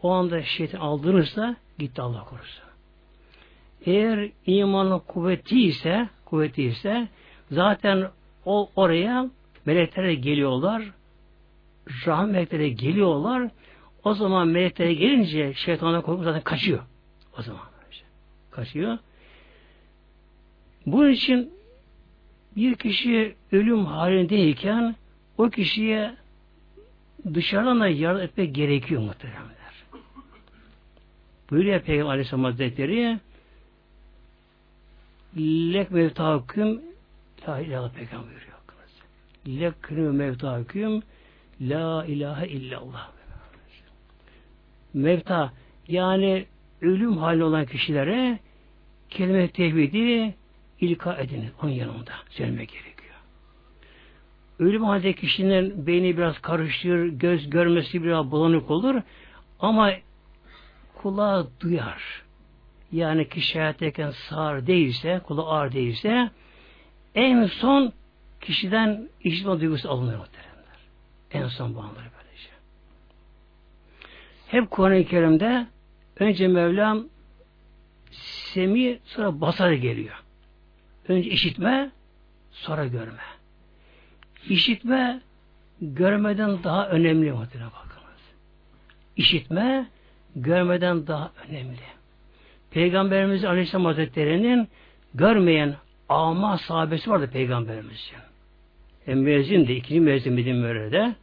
O 0.03 0.11
anda 0.11 0.43
şeytan 0.43 0.79
aldırırsa 0.79 1.55
gitti 1.77 2.01
Allah 2.01 2.23
korusun. 2.23 2.63
Eğer 3.85 4.31
imanı 4.45 4.99
kuvvetli 4.99 5.61
ise 5.61 6.09
kuvvetli 6.29 6.63
ise 6.63 7.07
zaten 7.51 8.07
o 8.45 8.69
oraya 8.75 9.29
melekler 9.65 10.11
geliyorlar. 10.11 10.83
Rahmet 12.05 12.33
melekleri 12.33 12.75
geliyorlar. 12.75 13.51
O 14.03 14.13
zaman 14.13 14.47
melekler 14.47 14.89
gelince 14.89 15.53
şeytanlar 15.53 16.01
korkup 16.01 16.23
zaten 16.23 16.41
kaçıyor. 16.41 16.79
O 17.39 17.41
zaman 17.41 17.61
kaçıyor. 18.51 18.97
Bunun 20.85 21.09
için 21.09 21.53
bir 22.55 22.75
kişi 22.75 23.35
ölüm 23.51 23.85
halindeyken 23.85 24.95
o 25.37 25.49
kişiye 25.49 26.15
dışarıdan 27.33 27.79
da 27.79 27.87
yardım 27.87 28.21
etmek 28.21 28.55
gerekiyor 28.55 29.01
muhteremler. 29.01 29.85
Buyuruyor 31.49 31.79
Peygamber 31.79 32.11
Aleyhisselam 32.11 32.43
Hazretleri 32.43 33.19
lek 35.37 35.91
mevtaküm 35.91 36.81
la 37.47 37.59
ilahe 37.59 37.93
peygamber 37.93 38.29
buyuruyor. 38.29 38.59
Lek 39.47 39.83
künü 39.83 40.11
mevtaküm 40.11 41.01
la 41.61 42.05
ilahe 42.05 42.47
illallah. 42.47 43.11
Mevta 44.93 45.53
yani 45.87 46.45
ölüm 46.81 47.17
hali 47.17 47.43
olan 47.43 47.65
kişilere 47.65 48.39
kelime 49.09 49.51
tevhidi 49.51 50.35
ilka 50.79 51.15
ediniz 51.15 51.51
onun 51.63 51.71
yanında 51.71 52.11
söylemek 52.29 52.69
gerekiyor. 52.69 53.15
Ölüm 54.59 54.83
halde 54.83 55.13
kişinin 55.13 55.87
beyni 55.87 56.17
biraz 56.17 56.39
karışır, 56.39 57.05
göz 57.05 57.49
görmesi 57.49 58.03
biraz 58.03 58.31
bulanık 58.31 58.71
olur 58.71 59.01
ama 59.59 59.91
kulağı 60.95 61.47
duyar 61.59 62.23
yani 62.91 63.29
kişi 63.29 63.59
hayattayken 63.59 64.11
sağır 64.11 64.67
değilse, 64.67 65.21
kulu 65.23 65.49
ağır 65.49 65.71
değilse 65.71 66.29
en 67.15 67.45
son 67.45 67.93
kişiden 68.41 69.09
işitme 69.23 69.59
duygusu 69.59 69.91
alınıyor 69.91 70.19
muhteremler. 70.19 70.79
En 71.31 71.47
son 71.47 71.75
bu 71.75 71.79
anları 71.79 71.95
böylece. 72.17 72.49
Hep 74.47 74.71
Kur'an-ı 74.71 75.05
Kerim'de 75.05 75.67
önce 76.19 76.47
Mevlam 76.47 77.05
semi 78.53 78.99
sonra 79.05 79.41
basar 79.41 79.71
geliyor. 79.71 80.23
Önce 81.07 81.29
işitme 81.29 81.91
sonra 82.51 82.85
görme. 82.85 83.21
İşitme 84.49 85.21
görmeden 85.81 86.63
daha 86.63 86.89
önemli 86.89 87.31
muhtemelen 87.31 87.71
bakınız. 87.71 88.21
İşitme 89.15 89.87
görmeden 90.35 91.07
daha 91.07 91.31
önemli. 91.47 91.98
Peygamberimiz 92.71 93.45
Aleyhisselam 93.45 93.85
Hazretleri'nin 93.85 94.67
görmeyen 95.13 95.75
ama 96.09 96.57
sahabesi 96.57 97.09
vardı 97.09 97.29
Peygamberimizin. 97.33 98.17
Hem 99.05 99.19
müezzin 99.19 99.67
de, 99.67 99.75
ikinci 99.75 100.01
müezzin 100.01 100.33
Medine 100.33 100.53
Mürre'de 100.53 101.15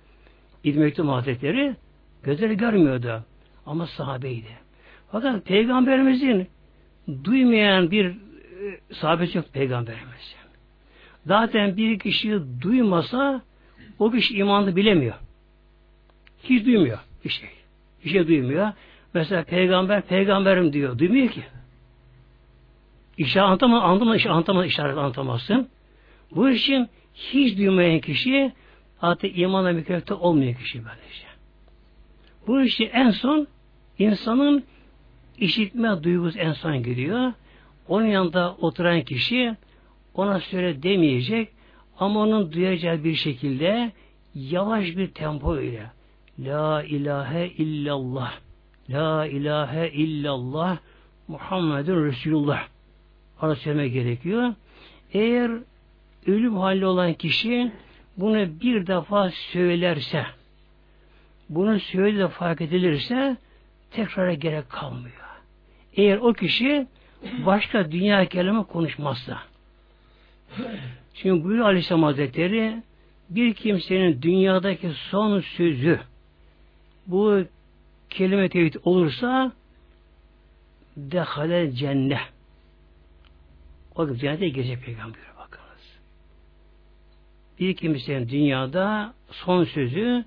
İbn 0.64 0.78
Mektum 0.80 1.08
Hazretleri 1.08 1.76
gözleri 2.22 2.56
görmüyordu. 2.56 3.24
Ama 3.66 3.86
sahabeydi. 3.86 4.48
Fakat 5.12 5.44
Peygamberimizin 5.44 6.48
duymayan 7.24 7.90
bir 7.90 8.06
e, 8.06 8.14
sahabesi 8.92 9.38
yok 9.38 9.46
Peygamberimizin. 9.52 10.36
Zaten 11.26 11.76
bir 11.76 11.98
kişi 11.98 12.40
duymasa 12.62 13.42
o 13.98 14.10
kişi 14.10 14.36
imanı 14.36 14.76
bilemiyor. 14.76 15.14
Hiç 16.42 16.66
duymuyor 16.66 16.98
bir 17.24 17.30
şey. 17.30 17.48
Bir 18.04 18.10
şey 18.10 18.28
duymuyor. 18.28 18.72
Mesela 19.16 19.44
peygamber 19.44 20.02
peygamberim 20.02 20.72
diyor. 20.72 20.98
Duymuyor 20.98 21.28
ki. 21.28 21.44
İşaret 23.18 23.46
anlatamaz, 23.46 23.82
anlatamaz, 23.82 24.26
anlatamaz, 24.26 24.66
işaret 24.66 24.98
anlatamazsın. 24.98 25.68
Bu 26.30 26.50
için 26.50 26.88
hiç 27.14 27.58
duymayan 27.58 28.00
kişi 28.00 28.52
artık 29.02 29.38
imana 29.38 29.72
mükellefte 29.72 30.14
olmuyor 30.14 30.54
kişi 30.54 30.78
böylece. 30.78 31.26
Bu 32.46 32.62
işi 32.62 32.84
en 32.84 33.10
son 33.10 33.46
insanın 33.98 34.64
işitme 35.38 36.02
duygusu 36.02 36.38
en 36.38 36.52
son 36.52 36.82
giriyor. 36.82 37.32
Onun 37.88 38.06
yanında 38.06 38.54
oturan 38.60 39.02
kişi 39.02 39.56
ona 40.14 40.40
söyle 40.40 40.82
demeyecek 40.82 41.48
ama 41.98 42.20
onun 42.20 42.52
duyacağı 42.52 43.04
bir 43.04 43.14
şekilde 43.14 43.92
yavaş 44.34 44.96
bir 44.96 45.06
tempo 45.06 45.60
ile 45.60 45.90
La 46.38 46.82
ilahe 46.82 47.46
illallah 47.46 48.45
La 48.90 49.26
ilahe 49.26 49.88
illallah 49.88 50.78
Muhammedun 51.28 52.04
Resulullah 52.04 52.68
arası 53.40 53.60
söylemek 53.62 53.92
gerekiyor. 53.92 54.54
Eğer 55.12 55.50
ölüm 56.26 56.56
halde 56.56 56.86
olan 56.86 57.14
kişi 57.14 57.72
bunu 58.16 58.60
bir 58.60 58.86
defa 58.86 59.30
söylerse 59.30 60.26
bunu 61.48 61.80
söylediği 61.80 62.22
de 62.22 62.28
fark 62.28 62.60
edilirse 62.60 63.36
tekrara 63.90 64.34
gerek 64.34 64.70
kalmıyor. 64.70 65.26
Eğer 65.96 66.16
o 66.16 66.32
kişi 66.32 66.86
başka 67.46 67.92
dünya 67.92 68.28
kelime 68.28 68.62
konuşmazsa 68.62 69.38
Şimdi 71.14 71.44
buyuruyor 71.44 71.66
Aleyhisselam 71.66 72.02
Hazretleri 72.02 72.82
bir 73.30 73.54
kimsenin 73.54 74.22
dünyadaki 74.22 74.90
son 75.10 75.40
sözü 75.40 76.00
bu 77.06 77.44
kelime 78.16 78.48
tevhid 78.48 78.74
olursa 78.84 79.52
dehale 80.96 81.72
cennet. 81.72 82.18
O 83.94 84.14
cennete 84.14 84.48
girecek 84.48 84.82
peygamber 84.82 85.20
bakınız. 85.38 85.98
Bir 87.60 87.76
kimsenin 87.76 88.28
dünyada 88.28 89.14
son 89.30 89.64
sözü 89.64 90.24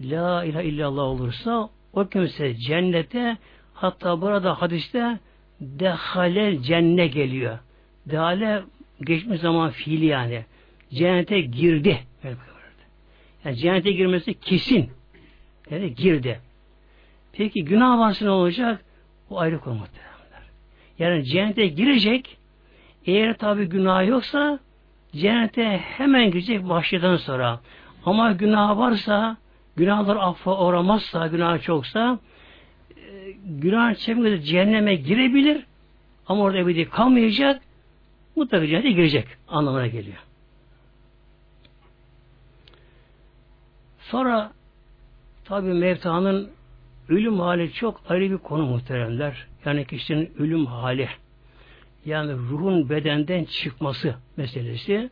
La 0.00 0.44
ilahe 0.44 0.64
illallah 0.64 1.02
olursa 1.02 1.70
o 1.92 2.08
kimse 2.08 2.54
cennete 2.54 3.36
hatta 3.74 4.20
burada 4.20 4.62
hadiste 4.62 5.18
dehalel 5.60 6.62
cennet 6.62 7.14
geliyor. 7.14 7.58
Dehale 8.06 8.62
geçmiş 9.00 9.40
zaman 9.40 9.70
fiili 9.70 10.06
yani. 10.06 10.44
Cennete 10.90 11.40
girdi. 11.40 12.00
Yani 13.44 13.56
cennete 13.56 13.92
girmesi 13.92 14.34
kesin. 14.34 14.90
Yani 15.70 15.94
girdi. 15.94 16.40
Peki 17.36 17.64
günah 17.64 17.98
varsa 17.98 18.24
ne 18.24 18.30
olacak? 18.30 18.84
O 19.30 19.38
ayrı 19.38 19.60
konu 19.60 19.74
muhtemelenler. 19.74 20.42
Yani 20.98 21.24
cennete 21.24 21.66
girecek 21.66 22.38
eğer 23.06 23.38
tabi 23.38 23.68
günah 23.68 24.08
yoksa 24.08 24.58
cennete 25.12 25.78
hemen 25.78 26.30
girecek 26.30 26.68
başladan 26.68 27.16
sonra. 27.16 27.60
Ama 28.04 28.32
günah 28.32 28.78
varsa 28.78 29.36
günahlar 29.76 30.16
affa 30.16 30.64
uğramazsa 30.66 31.26
günah 31.26 31.62
çoksa 31.62 32.18
e, 32.96 33.32
günah 33.46 33.94
çekmede 33.94 34.42
cehenneme 34.42 34.94
girebilir 34.94 35.66
ama 36.26 36.42
orada 36.42 36.58
ebedi 36.58 36.90
kalmayacak 36.90 37.62
mutlaka 38.36 38.66
cennete 38.66 38.90
girecek 38.90 39.26
anlamına 39.48 39.86
geliyor. 39.86 40.18
Sonra 44.00 44.52
tabi 45.44 45.68
mevtanın 45.68 46.50
ölüm 47.08 47.40
hali 47.40 47.72
çok 47.72 48.00
ayrı 48.08 48.30
bir 48.30 48.38
konu 48.38 48.66
muhteremler. 48.66 49.46
Yani 49.64 49.84
kişinin 49.84 50.32
ölüm 50.38 50.66
hali. 50.66 51.08
Yani 52.04 52.32
ruhun 52.32 52.88
bedenden 52.88 53.44
çıkması 53.44 54.14
meselesi. 54.36 55.10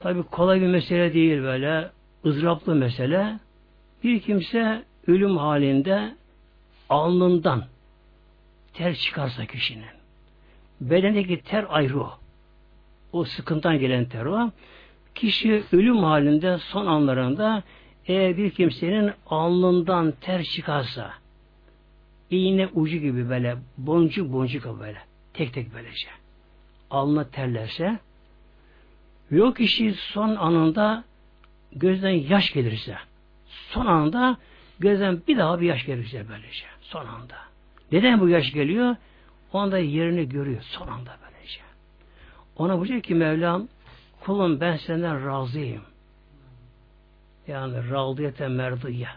Tabi 0.00 0.22
kolay 0.22 0.60
bir 0.60 0.66
mesele 0.66 1.14
değil 1.14 1.42
böyle. 1.42 1.90
ızdıraplı 2.24 2.74
mesele. 2.74 3.38
Bir 4.04 4.20
kimse 4.20 4.84
ölüm 5.06 5.36
halinde 5.36 6.14
alnından 6.88 7.64
ter 8.74 8.94
çıkarsa 8.94 9.46
kişinin 9.46 9.84
bedendeki 10.80 11.40
ter 11.40 11.66
ayrı 11.68 12.00
o. 12.00 12.10
O 13.12 13.24
sıkıntıdan 13.24 13.78
gelen 13.78 14.04
ter 14.04 14.24
o. 14.24 14.50
Kişi 15.14 15.62
ölüm 15.72 15.96
halinde 15.96 16.58
son 16.58 16.86
anlarında 16.86 17.62
eğer 18.06 18.36
bir 18.36 18.50
kimsenin 18.50 19.12
alnından 19.26 20.14
ter 20.20 20.42
çıkarsa 20.42 21.10
iğne 22.30 22.66
ucu 22.66 22.96
gibi 22.96 23.28
böyle 23.28 23.56
boncuk 23.78 24.32
boncuk 24.32 24.80
böyle 24.80 24.98
tek 25.34 25.52
tek 25.52 25.74
böylece 25.74 26.08
alnına 26.90 27.24
terlerse 27.30 27.98
o 29.40 29.54
kişi 29.54 29.92
son 29.92 30.36
anında 30.36 31.04
gözden 31.72 32.10
yaş 32.10 32.52
gelirse 32.52 32.96
son 33.46 33.86
anda 33.86 34.36
gözden 34.78 35.22
bir 35.28 35.38
daha 35.38 35.60
bir 35.60 35.66
yaş 35.66 35.86
gelirse 35.86 36.26
böylece 36.28 36.64
son 36.80 37.06
anda. 37.06 37.36
Neden 37.92 38.20
bu 38.20 38.28
yaş 38.28 38.52
geliyor? 38.52 38.96
O 39.52 39.58
anda 39.58 39.78
yerini 39.78 40.28
görüyor 40.28 40.62
son 40.62 40.88
anda 40.88 41.16
böylece. 41.22 41.60
Ona 42.56 42.78
buyuruyor 42.78 43.02
ki 43.02 43.14
Mevlam 43.14 43.68
kulum 44.20 44.60
ben 44.60 44.76
senden 44.76 45.26
razıyım. 45.26 45.82
Yani 47.48 47.90
radiyete 47.90 48.48
merdiye. 48.48 49.08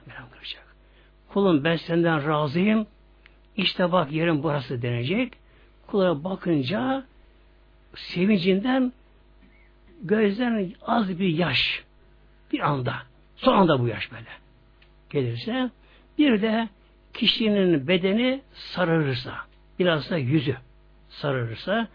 Kulum 1.29 1.63
ben 1.63 1.75
senden 1.75 2.27
razıyım. 2.27 2.87
İşte 3.57 3.91
bak 3.91 4.11
yerin 4.11 4.43
burası 4.43 4.81
denecek. 4.81 5.33
Kula 5.87 6.23
bakınca 6.23 7.05
sevincinden 7.95 8.93
gözden 10.01 10.73
az 10.81 11.19
bir 11.19 11.29
yaş 11.29 11.83
bir 12.53 12.59
anda 12.59 12.95
son 13.35 13.57
anda 13.57 13.79
bu 13.79 13.87
yaş 13.87 14.11
böyle 14.11 14.29
gelirse 15.09 15.69
bir 16.17 16.41
de 16.41 16.69
kişinin 17.13 17.87
bedeni 17.87 18.41
sararırsa 18.53 19.33
biraz 19.79 20.09
da 20.09 20.17
yüzü 20.17 20.57
sararırsa 21.09 21.87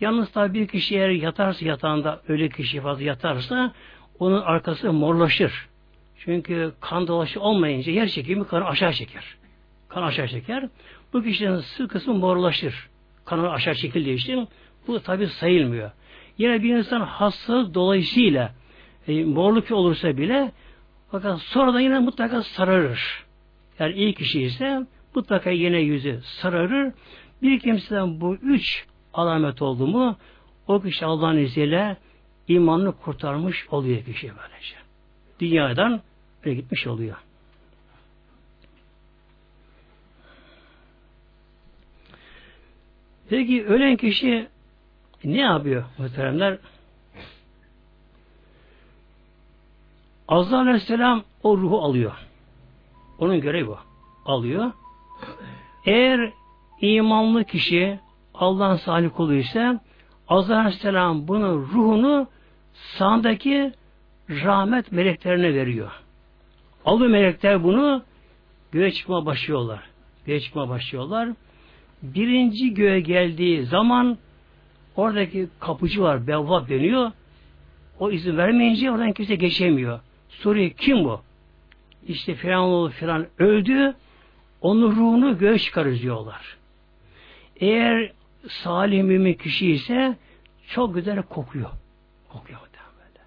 yalnız 0.00 0.32
tabi 0.32 0.60
bir 0.60 0.68
kişi 0.68 0.94
eğer 0.96 1.08
yatarsa 1.08 1.64
yatağında 1.64 2.20
öyle 2.28 2.48
kişi 2.48 2.80
fazla 2.80 3.04
yatarsa 3.04 3.72
onun 4.18 4.40
arkası 4.40 4.92
morlaşır. 4.92 5.69
Çünkü 6.24 6.72
kan 6.80 7.06
dolaşı 7.06 7.40
olmayınca 7.40 7.92
yer 7.92 8.08
çekimi 8.08 8.46
kanı 8.46 8.64
aşağı 8.64 8.92
çeker. 8.92 9.36
Kan 9.88 10.02
aşağı 10.02 10.28
çeker. 10.28 10.68
Bu 11.12 11.22
kişinin 11.22 11.56
sıvı 11.56 11.88
kısmı 11.88 12.14
morlaşır. 12.14 12.88
Kanı 13.24 13.50
aşağı 13.50 13.74
çekildiği 13.74 14.14
için 14.14 14.48
bu 14.86 15.00
tabi 15.00 15.26
sayılmıyor. 15.26 15.90
Yine 16.38 16.62
bir 16.62 16.76
insan 16.76 17.00
hasta 17.00 17.74
dolayısıyla 17.74 18.54
e, 19.08 19.24
morluk 19.24 19.70
olursa 19.70 20.16
bile 20.16 20.52
fakat 21.10 21.40
sonradan 21.40 21.80
yine 21.80 21.98
mutlaka 21.98 22.42
sararır. 22.42 23.24
Yani 23.78 23.94
iyi 23.94 24.14
kişi 24.14 24.42
ise 24.42 24.86
mutlaka 25.14 25.50
yine 25.50 25.78
yüzü 25.78 26.20
sararır. 26.22 26.92
Bir 27.42 27.60
kimseden 27.60 28.20
bu 28.20 28.34
üç 28.34 28.84
alamet 29.14 29.62
oldu 29.62 29.86
mu 29.86 30.16
o 30.66 30.82
kişi 30.82 31.06
Allah'ın 31.06 31.36
izniyle 31.36 31.96
imanını 32.48 32.92
kurtarmış 32.92 33.66
oluyor 33.70 34.04
kişi 34.04 34.26
böylece. 34.28 34.76
Dünyadan 35.40 36.00
böyle 36.44 36.56
gitmiş 36.56 36.86
oluyor. 36.86 37.16
Peki 43.28 43.66
ölen 43.66 43.96
kişi 43.96 44.48
ne 45.24 45.40
yapıyor 45.40 45.84
muhteremler? 45.98 46.58
Azza 50.28 50.58
Aleyhisselam 50.58 51.22
o 51.42 51.56
ruhu 51.56 51.80
alıyor. 51.80 52.26
Onun 53.18 53.40
görevi 53.40 53.66
bu. 53.66 53.78
Alıyor. 54.24 54.72
Eğer 55.86 56.32
imanlı 56.80 57.44
kişi 57.44 58.00
Allah'ın 58.34 58.76
salih 58.76 59.10
kuluysa 59.16 59.80
Azza 60.28 60.56
Aleyhisselam 60.56 61.28
bunun 61.28 61.60
ruhunu 61.60 62.28
sağındaki 62.74 63.72
rahmet 64.28 64.92
meleklerine 64.92 65.54
veriyor. 65.54 66.02
Alıyor 66.84 67.10
melekler 67.10 67.64
bunu 67.64 68.02
göğe 68.72 68.90
çıkma 68.92 69.26
başlıyorlar. 69.26 69.80
Göğe 70.26 70.40
çıkma 70.40 70.68
başlıyorlar. 70.68 71.28
Birinci 72.02 72.74
göğe 72.74 73.00
geldiği 73.00 73.64
zaman 73.64 74.18
oradaki 74.96 75.48
kapıcı 75.60 76.02
var, 76.02 76.26
bevvab 76.26 76.68
deniyor. 76.68 77.12
O 77.98 78.10
izin 78.10 78.36
vermeyince 78.36 78.90
oradan 78.90 79.12
kimse 79.12 79.34
geçemiyor. 79.34 80.00
Soruyor 80.28 80.70
kim 80.70 81.04
bu? 81.04 81.20
İşte 82.08 82.34
Firavun 82.34 82.90
filan 82.90 83.26
öldü. 83.38 83.94
Onun 84.60 84.90
ruhunu 84.90 85.38
göğe 85.38 85.58
çıkarız 85.58 86.02
diyorlar. 86.02 86.56
Eğer 87.56 88.12
salih 88.48 89.02
mümin 89.02 89.34
kişi 89.34 89.70
ise 89.70 90.16
çok 90.68 90.94
güzel 90.94 91.22
kokuyor. 91.22 91.70
Kokuyor 92.28 92.60
böyle. 92.60 93.24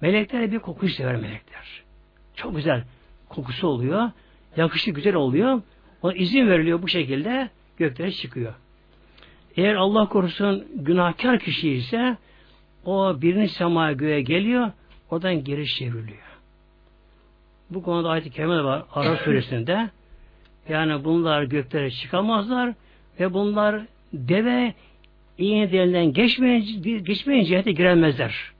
Melekler 0.00 0.52
bir 0.52 0.58
koku 0.58 0.88
sever 0.88 1.16
melekler. 1.16 1.82
Çok 2.40 2.56
güzel 2.56 2.82
kokusu 3.28 3.68
oluyor. 3.68 4.10
Yakışı 4.56 4.90
güzel 4.90 5.14
oluyor. 5.14 5.62
Ona 6.02 6.12
izin 6.12 6.48
veriliyor 6.48 6.82
bu 6.82 6.88
şekilde 6.88 7.50
göklere 7.78 8.12
çıkıyor. 8.12 8.54
Eğer 9.56 9.74
Allah 9.74 10.08
korusun 10.08 10.66
günahkar 10.74 11.38
kişi 11.38 11.70
ise 11.70 12.16
o 12.84 13.22
birinci 13.22 13.52
semaya 13.52 13.92
göğe 13.92 14.20
geliyor, 14.20 14.70
oradan 15.10 15.44
geri 15.44 15.66
çevriliyor. 15.66 16.38
Bu 17.70 17.82
konuda 17.82 18.08
ayet-i 18.08 18.30
kerime 18.30 18.64
var 18.64 18.84
Arap 18.92 19.18
suresinde. 19.24 19.90
Yani 20.68 21.04
bunlar 21.04 21.42
göklere 21.42 21.90
çıkamazlar 21.90 22.74
ve 23.20 23.34
bunlar 23.34 23.82
deve 24.12 24.74
iğne 25.38 25.72
delinden 25.72 26.12
geçmeyince, 26.12 26.98
geçmeyince 26.98 27.48
cihete 27.48 27.72
giremezler. 27.72 28.52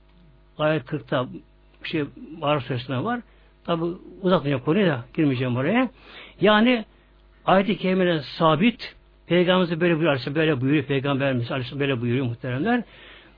Ayet 0.57 0.83
40'ta 0.83 1.27
bir 1.83 1.89
şey 1.89 2.03
Arap 2.41 2.63
suresinde 2.63 3.03
var. 3.03 3.21
Tabi 3.65 3.83
uzatmayacağım 4.21 4.63
konuyu 4.63 4.87
da 4.87 5.05
girmeyeceğim 5.13 5.57
oraya. 5.57 5.89
Yani 6.41 6.85
ayet-i 7.45 7.77
kerimede 7.77 8.21
sabit 8.21 8.95
Peygamberimiz 9.27 9.81
böyle 9.81 9.95
buyuruyor, 9.95 10.35
böyle 10.35 10.61
buyuruyor 10.61 10.83
Peygamberimiz 10.83 11.51
Aleyhisselam 11.51 11.79
böyle 11.79 12.01
buyuruyor 12.01 12.25
muhteremler. 12.25 12.83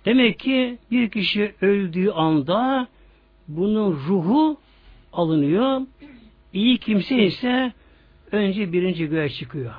Demek 0.05 0.39
ki 0.39 0.77
bir 0.91 1.09
kişi 1.09 1.55
öldüğü 1.61 2.09
anda 2.09 2.87
bunun 3.47 3.91
ruhu 3.91 4.57
alınıyor. 5.13 5.81
İyi 6.53 6.77
kimse 6.77 7.23
ise 7.23 7.73
önce 8.31 8.73
birinci 8.73 9.09
göğe 9.09 9.29
çıkıyor. 9.29 9.73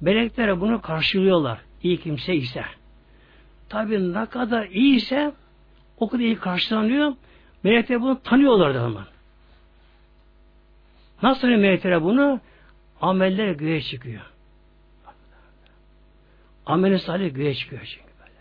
Melekler 0.00 0.60
bunu 0.60 0.80
karşılıyorlar. 0.80 1.58
İyi 1.82 1.96
kimse 1.96 2.34
ise. 2.34 2.64
Tabi 3.68 4.12
ne 4.12 4.26
kadar 4.26 4.66
iyi 4.66 4.96
ise 4.96 5.32
o 5.98 6.08
kadar 6.08 6.24
iyi 6.24 6.36
karşılanıyor. 6.36 7.12
Melekler 7.62 8.02
bunu 8.02 8.22
tanıyorlar 8.22 8.74
da 8.74 8.84
hemen. 8.84 9.15
Nasıl 11.22 11.48
melekler 11.48 12.02
bunu? 12.02 12.40
Ameller 13.00 13.52
göğe 13.52 13.82
çıkıyor. 13.82 14.22
Ameli 16.66 16.98
salih 16.98 17.34
göğe 17.34 17.54
çıkıyor 17.54 17.82
çünkü 17.84 18.12
böyle. 18.20 18.32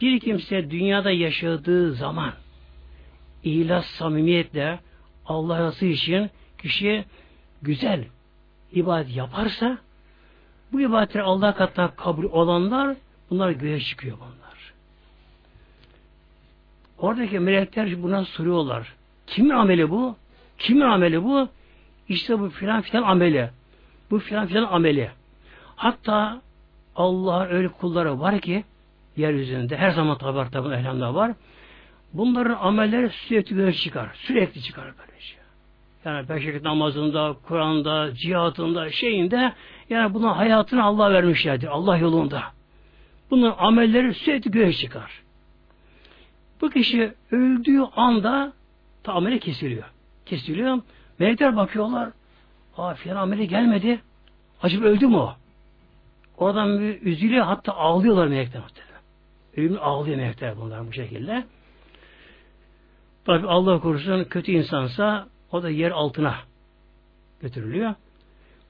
Bir 0.00 0.20
kimse 0.20 0.70
dünyada 0.70 1.10
yaşadığı 1.10 1.94
zaman 1.94 2.32
ihlas 3.44 3.86
samimiyetle 3.86 4.78
Allah 5.26 5.58
razı 5.60 5.86
için 5.86 6.30
kişi 6.58 7.04
güzel 7.62 8.04
ibadet 8.72 9.16
yaparsa 9.16 9.78
bu 10.72 10.80
ibadetler 10.80 11.20
Allah 11.20 11.54
katında 11.54 11.90
kabul 11.96 12.24
olanlar 12.24 12.96
bunlar 13.30 13.50
göğe 13.50 13.80
çıkıyor 13.80 14.16
bunlar. 14.18 14.72
Oradaki 16.98 17.38
melekler 17.38 18.02
buna 18.02 18.24
soruyorlar. 18.24 18.94
Kimin 19.26 19.50
ameli 19.50 19.90
bu? 19.90 20.16
Kimin 20.58 20.80
ameli 20.80 21.24
bu? 21.24 21.48
İşte 22.08 22.40
bu 22.40 22.48
filan 22.48 22.82
filan 22.82 23.02
ameli. 23.02 23.50
Bu 24.10 24.18
filan 24.18 24.46
filan 24.46 24.72
ameli. 24.72 25.10
Hatta 25.76 26.40
Allah 26.96 27.46
öyle 27.46 27.68
kulları 27.68 28.20
var 28.20 28.40
ki 28.40 28.64
yeryüzünde 29.16 29.76
her 29.76 29.90
zaman 29.90 30.18
tabi 30.18 30.50
tabi 30.50 30.74
elhamdülillah 30.74 31.14
var. 31.14 31.32
Bunların 32.12 32.56
amelleri 32.60 33.10
sürekli 33.10 33.56
göğe 33.56 33.72
çıkar. 33.72 34.08
Sürekli 34.14 34.62
çıkar 34.62 34.84
böyle 34.84 35.20
şey. 35.20 35.38
Yani 36.04 36.28
beş 36.28 36.62
namazında, 36.62 37.36
Kur'an'da, 37.48 38.14
cihatında, 38.14 38.90
şeyinde 38.90 39.52
yani 39.90 40.14
buna 40.14 40.36
hayatını 40.36 40.84
Allah 40.84 41.12
vermişlerdir. 41.12 41.66
Allah 41.66 41.96
yolunda. 41.96 42.42
Bunun 43.30 43.54
amelleri 43.58 44.14
sürekli 44.14 44.50
göğe 44.50 44.72
çıkar. 44.72 45.22
Bu 46.60 46.70
kişi 46.70 47.12
öldüğü 47.30 47.80
anda 47.96 48.52
ta 49.02 49.12
ameli 49.12 49.40
kesiliyor. 49.40 49.84
Kesiliyor. 50.26 50.80
Melekler 51.18 51.56
bakıyorlar. 51.56 52.10
Aa 52.76 52.94
filan 52.94 53.16
ameli 53.16 53.48
gelmedi. 53.48 54.00
Acaba 54.62 54.84
öldü 54.84 55.06
mü 55.06 55.16
o? 55.16 55.34
Oradan 56.38 56.80
bir 56.80 57.02
üzülüyor 57.02 57.44
hatta 57.44 57.72
ağlıyorlar 57.72 58.26
melekler. 58.26 58.62
Ölümün 59.56 59.76
ağlıyor 59.76 60.16
melekler 60.16 60.56
bunlar 60.56 60.86
bu 60.86 60.92
şekilde. 60.92 61.44
Tabi 63.24 63.46
Allah 63.46 63.80
korusun 63.80 64.24
kötü 64.24 64.52
insansa 64.52 65.28
o 65.52 65.62
da 65.62 65.70
yer 65.70 65.90
altına 65.90 66.34
götürülüyor. 67.42 67.94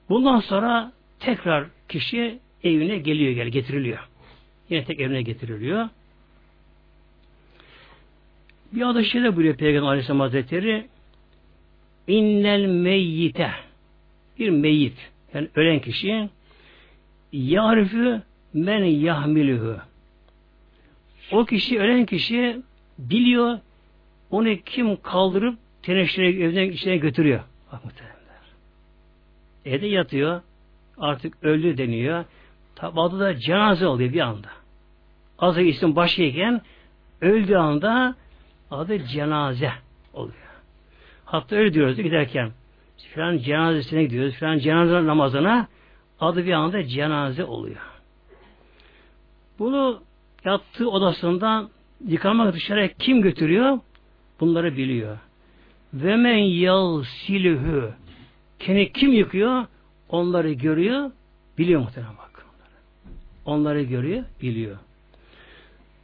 Bundan 0.09 0.39
sonra 0.39 0.91
tekrar 1.19 1.65
kişi 1.89 2.39
evine 2.63 2.97
geliyor, 2.97 3.31
gel 3.31 3.47
getiriliyor. 3.47 4.09
Yine 4.69 4.85
tek 4.85 4.99
evine 4.99 5.21
getiriliyor. 5.21 5.89
Bir 8.73 8.81
adı 8.81 9.03
şöyle 9.03 9.35
buyuruyor 9.35 9.57
Peygamber 9.57 9.87
Aleyhisselam 9.87 10.19
Hazretleri 10.19 10.87
innel 12.07 12.65
meyyite 12.65 13.51
bir 14.39 14.49
meyyit 14.49 15.11
yani 15.33 15.47
ölen 15.55 15.79
kişi 15.79 16.29
Yarifi 17.31 18.21
men 18.53 18.83
yahmiluhu. 18.83 19.77
O 21.31 21.45
kişi, 21.45 21.79
ölen 21.79 22.05
kişi 22.05 22.61
biliyor 22.97 23.59
onu 24.31 24.55
kim 24.65 25.01
kaldırıp 25.01 25.59
teneşire 25.81 26.43
evden 26.43 26.71
içine 26.71 26.97
götürüyor. 26.97 27.39
Bak. 27.71 27.81
Evde 29.65 29.87
yatıyor. 29.87 30.41
Artık 30.97 31.43
öldü 31.43 31.77
deniyor. 31.77 32.25
Tabi 32.75 32.95
da 32.95 33.39
cenaze 33.39 33.87
oluyor 33.87 34.13
bir 34.13 34.19
anda. 34.19 34.47
Az 35.39 35.57
isim 35.57 35.95
başıyken 35.95 36.61
öldüğü 37.21 37.55
anda 37.55 38.15
adı 38.71 39.05
cenaze 39.05 39.71
oluyor. 40.13 40.44
Hatta 41.25 41.55
öyle 41.55 41.73
diyoruz 41.73 41.97
giderken. 41.97 42.51
Filan 42.97 43.37
cenazesine 43.37 44.03
gidiyoruz. 44.03 44.33
Filan 44.33 44.57
cenaze 44.57 45.05
namazına 45.05 45.67
adı 46.19 46.45
bir 46.45 46.51
anda 46.51 46.83
cenaze 46.87 47.43
oluyor. 47.43 47.81
Bunu 49.59 50.01
yattığı 50.45 50.89
odasından 50.89 51.69
yıkamak 52.07 52.53
dışarı 52.53 52.93
kim 52.99 53.21
götürüyor? 53.21 53.79
Bunları 54.39 54.77
biliyor. 54.77 55.17
Ve 55.93 56.15
men 56.15 56.37
yal 56.37 57.03
silühü 57.03 57.93
kendi 58.59 58.93
kim 58.93 59.13
yıkıyor? 59.13 59.65
Onları 60.09 60.51
görüyor, 60.51 61.11
biliyor 61.57 61.81
muhtemelen 61.81 62.17
bak. 62.17 62.45
Onları 63.45 63.81
görüyor, 63.81 64.23
biliyor. 64.41 64.77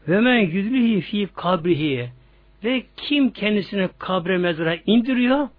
Ve 0.08 0.20
men 0.20 0.40
yüzlühi 0.40 1.02
fi 1.02 1.28
kabrihi 1.36 2.10
ve 2.64 2.84
kim 2.98 3.30
kendisini 3.30 3.90
kabre 4.00 4.38
mezara 4.38 4.76
indiriyor? 4.76 5.50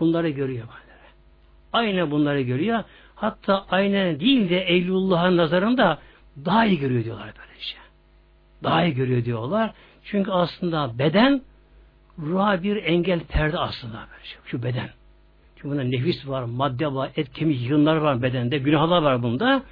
Bunları 0.00 0.28
görüyor. 0.28 0.68
Aynı 1.72 2.10
bunları 2.10 2.40
görüyor. 2.40 2.84
Hatta 3.14 3.66
aynen 3.70 4.20
değil 4.20 4.50
de 4.50 4.60
Evlullah'ın 4.60 5.36
nazarında 5.36 5.98
daha 6.44 6.66
iyi 6.66 6.78
görüyor 6.78 7.04
diyorlar 7.04 7.32
böylece. 7.38 7.76
Daha 8.62 8.84
iyi 8.84 8.94
görüyor 8.94 9.24
diyorlar. 9.24 9.70
Çünkü 10.04 10.30
aslında 10.30 10.98
beden 10.98 11.42
ruha 12.18 12.62
bir 12.62 12.76
engel 12.76 13.20
perde 13.20 13.58
aslında 13.58 14.06
böylece. 14.12 14.36
Şu 14.44 14.62
beden. 14.62 14.88
Çünkü 15.56 15.70
bunda 15.70 15.82
nefis 15.82 16.28
var, 16.28 16.42
madde 16.42 16.94
var, 16.94 17.10
et, 17.16 17.32
kemik, 17.32 17.60
yığınlar 17.68 17.96
var 17.96 18.22
bedende, 18.22 18.58
günahlar 18.58 19.02
var 19.02 19.22
bunda. 19.22 19.62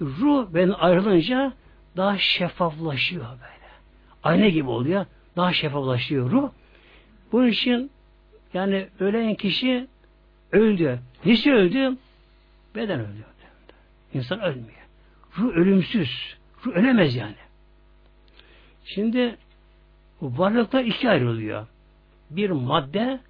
Ruh 0.00 0.46
ben 0.54 0.68
ayrılınca 0.68 1.52
daha 1.96 2.18
şeffaflaşıyor 2.18 3.24
böyle. 3.24 3.64
Ayna 4.22 4.48
gibi 4.48 4.70
oluyor. 4.70 5.06
Daha 5.36 5.52
şeffaflaşıyor 5.52 6.30
ruh. 6.30 6.50
Bunun 7.32 7.48
için 7.48 7.90
yani 8.54 8.88
ölen 9.00 9.34
kişi 9.34 9.86
öldü. 10.52 10.98
Nesi 11.24 11.52
öldü? 11.52 11.96
Beden 12.74 13.00
ölüyor. 13.00 13.34
İnsan 14.14 14.40
ölmüyor. 14.40 14.86
Ruh 15.38 15.52
ölümsüz. 15.56 16.36
Ruh 16.66 16.72
ölemez 16.72 17.16
yani. 17.16 17.34
Şimdi 18.84 19.36
bu 20.20 20.38
varlıklar 20.38 20.84
iki 20.84 21.10
ayrılıyor. 21.10 21.66
Bir 22.30 22.50
madde 22.50 23.20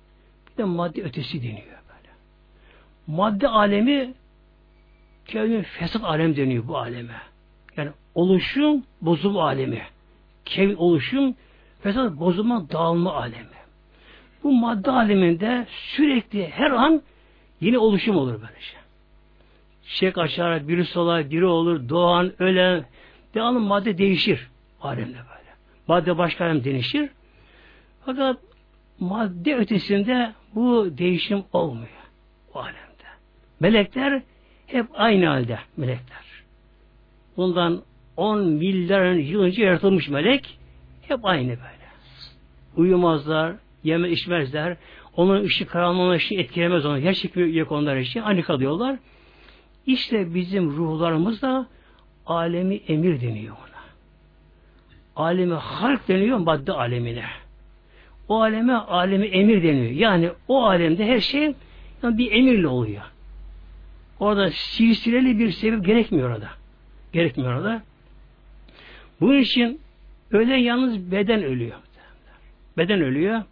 bir 0.52 0.56
de 0.56 0.64
madde 0.64 1.02
ötesi 1.02 1.42
deniyor 1.42 1.66
böyle. 1.66 2.10
Madde 3.06 3.48
alemi 3.48 4.14
kevin 5.26 5.62
fesat 5.62 6.04
alem 6.04 6.36
deniyor 6.36 6.68
bu 6.68 6.78
aleme. 6.78 7.22
Yani 7.76 7.90
oluşum 8.14 8.84
bozulma 9.00 9.44
alemi. 9.44 9.82
Kevin 10.44 10.74
oluşum 10.74 11.34
fesat 11.84 12.20
bozulma 12.20 12.70
dağılma 12.70 13.14
alemi. 13.14 13.58
Bu 14.42 14.52
madde 14.52 14.90
aleminde 14.90 15.66
sürekli 15.68 16.48
her 16.48 16.70
an 16.70 17.02
yeni 17.60 17.78
oluşum 17.78 18.16
olur 18.16 18.32
böyle 18.32 18.60
şey 18.60 18.80
çiçek 19.86 20.18
açar, 20.18 20.68
biri 20.68 20.84
solar, 20.84 21.30
biri 21.30 21.44
olur, 21.46 21.88
doğan, 21.88 22.32
ölen, 22.38 22.84
devamlı 23.34 23.60
madde 23.60 23.98
değişir 23.98 24.48
alemde 24.80 25.16
böyle. 25.16 25.50
Madde 25.88 26.18
başka 26.18 26.44
alem 26.44 26.64
değişir. 26.64 27.10
Fakat 28.06 28.36
madde 29.00 29.56
ötesinde 29.56 30.32
bu 30.54 30.98
değişim 30.98 31.44
olmuyor 31.52 31.88
o 32.54 32.58
alemde. 32.58 33.04
Melekler 33.60 34.22
hep 34.66 34.86
aynı 34.94 35.26
halde 35.26 35.58
melekler. 35.76 36.24
Bundan 37.36 37.82
on 38.16 38.44
milyar 38.44 39.12
yıl 39.12 39.42
önce 39.42 39.64
yaratılmış 39.64 40.08
melek 40.08 40.58
hep 41.08 41.24
aynı 41.24 41.48
böyle. 41.48 41.84
Uyumazlar, 42.76 43.56
yeme 43.84 44.10
içmezler. 44.10 44.76
Onun 45.16 45.44
ışık 45.44 45.70
karanlığına 45.70 46.12
ışık 46.12 46.32
etkilemez 46.32 46.86
onu. 46.86 46.98
Yer 46.98 47.14
çekimi 47.14 47.56
yok 47.56 47.72
onlar 47.72 47.96
için. 47.96 48.20
Aynı 48.20 48.42
kalıyorlar. 48.42 48.96
İşte 49.86 50.34
bizim 50.34 50.70
ruhlarımız 50.76 51.42
da 51.42 51.66
alemi 52.26 52.74
emir 52.74 53.20
deniyor 53.20 53.56
ona. 53.56 53.84
Alemi 55.16 55.54
halk 55.54 56.08
deniyor 56.08 56.38
madde 56.38 56.72
alemine. 56.72 57.24
O 58.28 58.40
aleme 58.40 58.72
alemi 58.72 59.26
emir 59.26 59.62
deniyor. 59.62 59.90
Yani 59.90 60.30
o 60.48 60.64
alemde 60.64 61.06
her 61.06 61.20
şey 61.20 61.54
yani 62.02 62.18
bir 62.18 62.32
emirle 62.32 62.68
oluyor. 62.68 63.02
Orada 64.20 64.50
silsileli 64.50 65.38
bir 65.38 65.50
sebep 65.50 65.84
gerekmiyor 65.84 66.30
orada. 66.30 66.48
Gerekmiyor 67.12 67.54
orada. 67.54 67.82
Bunun 69.20 69.38
için 69.38 69.80
ölen 70.34 70.56
yalnız 70.56 71.10
beden 71.12 71.42
ölüyor. 71.42 71.76
Beden 72.76 73.00
ölüyor. 73.00 73.42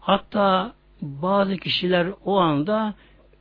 Hatta 0.00 0.74
bazı 1.00 1.56
kişiler 1.56 2.08
o 2.24 2.38
anda 2.38 2.94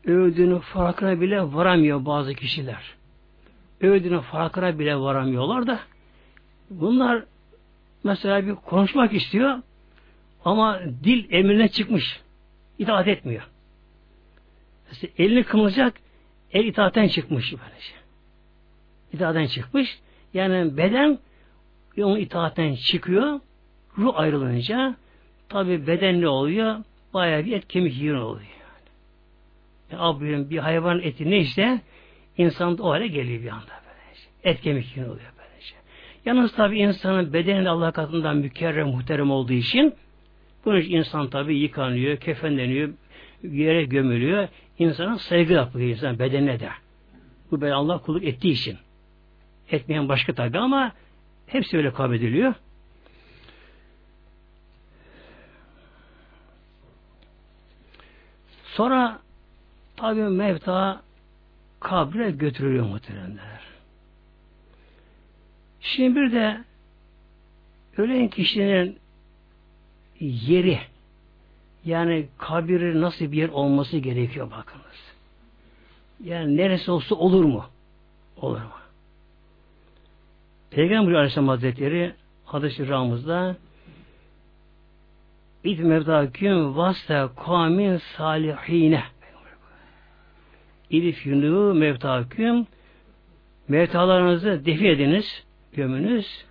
öldüğünü 0.05 0.59
farkına 0.59 1.21
bile 1.21 1.41
varamıyor 1.41 2.05
bazı 2.05 2.33
kişiler. 2.33 2.95
Öldüğünü 3.81 4.21
farkına 4.21 4.79
bile 4.79 4.95
varamıyorlar 4.95 5.67
da 5.67 5.79
bunlar 6.69 7.23
mesela 8.03 8.47
bir 8.47 8.55
konuşmak 8.55 9.13
istiyor 9.13 9.59
ama 10.45 10.79
dil 11.03 11.25
emrine 11.33 11.67
çıkmış. 11.67 12.21
İtaat 12.79 13.07
etmiyor. 13.07 13.47
Mesela 14.87 15.13
elini 15.17 15.43
kımılacak 15.43 15.93
el 16.51 16.65
itaatten 16.65 17.07
çıkmış 17.07 17.51
böylece. 17.51 17.93
İtaatten 19.13 19.45
çıkmış. 19.45 19.99
Yani 20.33 20.77
beden 20.77 21.19
onun 21.97 22.19
itaatten 22.19 22.75
çıkıyor. 22.75 23.39
Ruh 23.97 24.13
ayrılınca 24.15 24.95
tabi 25.49 25.87
beden 25.87 26.21
ne 26.21 26.27
oluyor? 26.27 26.75
Bayağı 27.13 27.45
bir 27.45 27.51
et 27.51 27.67
kemik 27.67 28.01
yığın 28.01 28.17
oluyor. 28.17 28.47
Yani. 29.91 30.29
yani 30.29 30.49
bir 30.49 30.57
hayvan 30.57 30.99
eti 30.99 31.29
neyse 31.29 31.81
insan 32.37 32.77
o 32.77 32.89
hale 32.89 33.07
geliyor 33.07 33.43
bir 33.43 33.47
anda 33.47 33.71
böylece. 33.85 34.27
Et 34.43 34.61
kemik 34.61 34.97
yığın 34.97 35.09
oluyor 35.09 35.31
böylece. 35.37 35.75
Yalnız 36.25 36.55
tabi 36.55 36.79
insanın 36.79 37.33
bedeni 37.33 37.69
Allah 37.69 37.91
katından 37.91 38.37
mükerrem 38.37 38.87
muhterem 38.87 39.31
olduğu 39.31 39.53
için 39.53 39.93
bunun 40.65 40.79
için 40.79 40.91
insan 40.91 41.29
tabi 41.29 41.57
yıkanıyor, 41.57 42.17
kefenleniyor, 42.17 42.89
yere 43.43 43.83
gömülüyor. 43.83 44.47
İnsana 44.79 45.17
saygı 45.17 45.53
yapıyor 45.53 45.89
insan 45.89 46.19
bedenine 46.19 46.59
de. 46.59 46.69
Bu 47.51 47.61
ben 47.61 47.71
Allah 47.71 47.97
kulluk 47.97 48.23
ettiği 48.23 48.51
için. 48.51 48.77
Etmeyen 49.71 50.09
başka 50.09 50.33
tabi 50.33 50.57
ama 50.59 50.91
hepsi 51.47 51.77
öyle 51.77 51.93
kabul 51.93 52.15
ediliyor. 52.15 52.53
Sonra 58.65 59.19
tabi 59.95 60.21
mevta 60.21 61.01
kabre 61.79 62.31
götürülüyor 62.31 62.85
muhteremler. 62.85 63.59
Şimdi 65.81 66.19
bir 66.19 66.31
de 66.31 66.63
ölen 67.97 68.27
kişinin 68.27 68.99
yeri 70.19 70.79
yani 71.85 72.27
kabiri 72.37 73.01
nasıl 73.01 73.31
bir 73.31 73.37
yer 73.37 73.49
olması 73.49 73.97
gerekiyor 73.97 74.51
bakınız. 74.51 75.13
Yani 76.23 76.57
neresi 76.57 76.91
olsa 76.91 77.15
olur 77.15 77.43
mu? 77.43 77.65
Olur 78.37 78.61
mu? 78.61 78.82
Peygamber 80.75 81.13
Aleyhisselam 81.13 81.47
Hazretleri 81.47 82.13
hadis-i 82.45 82.87
Ramız'da 82.87 83.55
İd 85.63 85.79
mevdaküm 85.79 86.77
vasta 86.77 87.29
kamin 87.45 87.97
salihine 87.97 89.03
İdif 90.89 91.25
yunu 91.25 91.73
mevtaküm 91.73 92.67
mevtalarınızı 93.67 94.65
defi 94.65 94.87
ediniz, 94.87 95.43
gömünüz. 95.73 96.45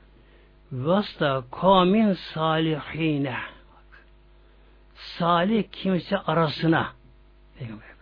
Vasta 0.73 1.45
kamin 1.61 2.13
salihine 2.13 3.37
salih 4.97 5.65
kimse 5.73 6.19
arasına. 6.19 6.93
Peygamber. 7.59 7.93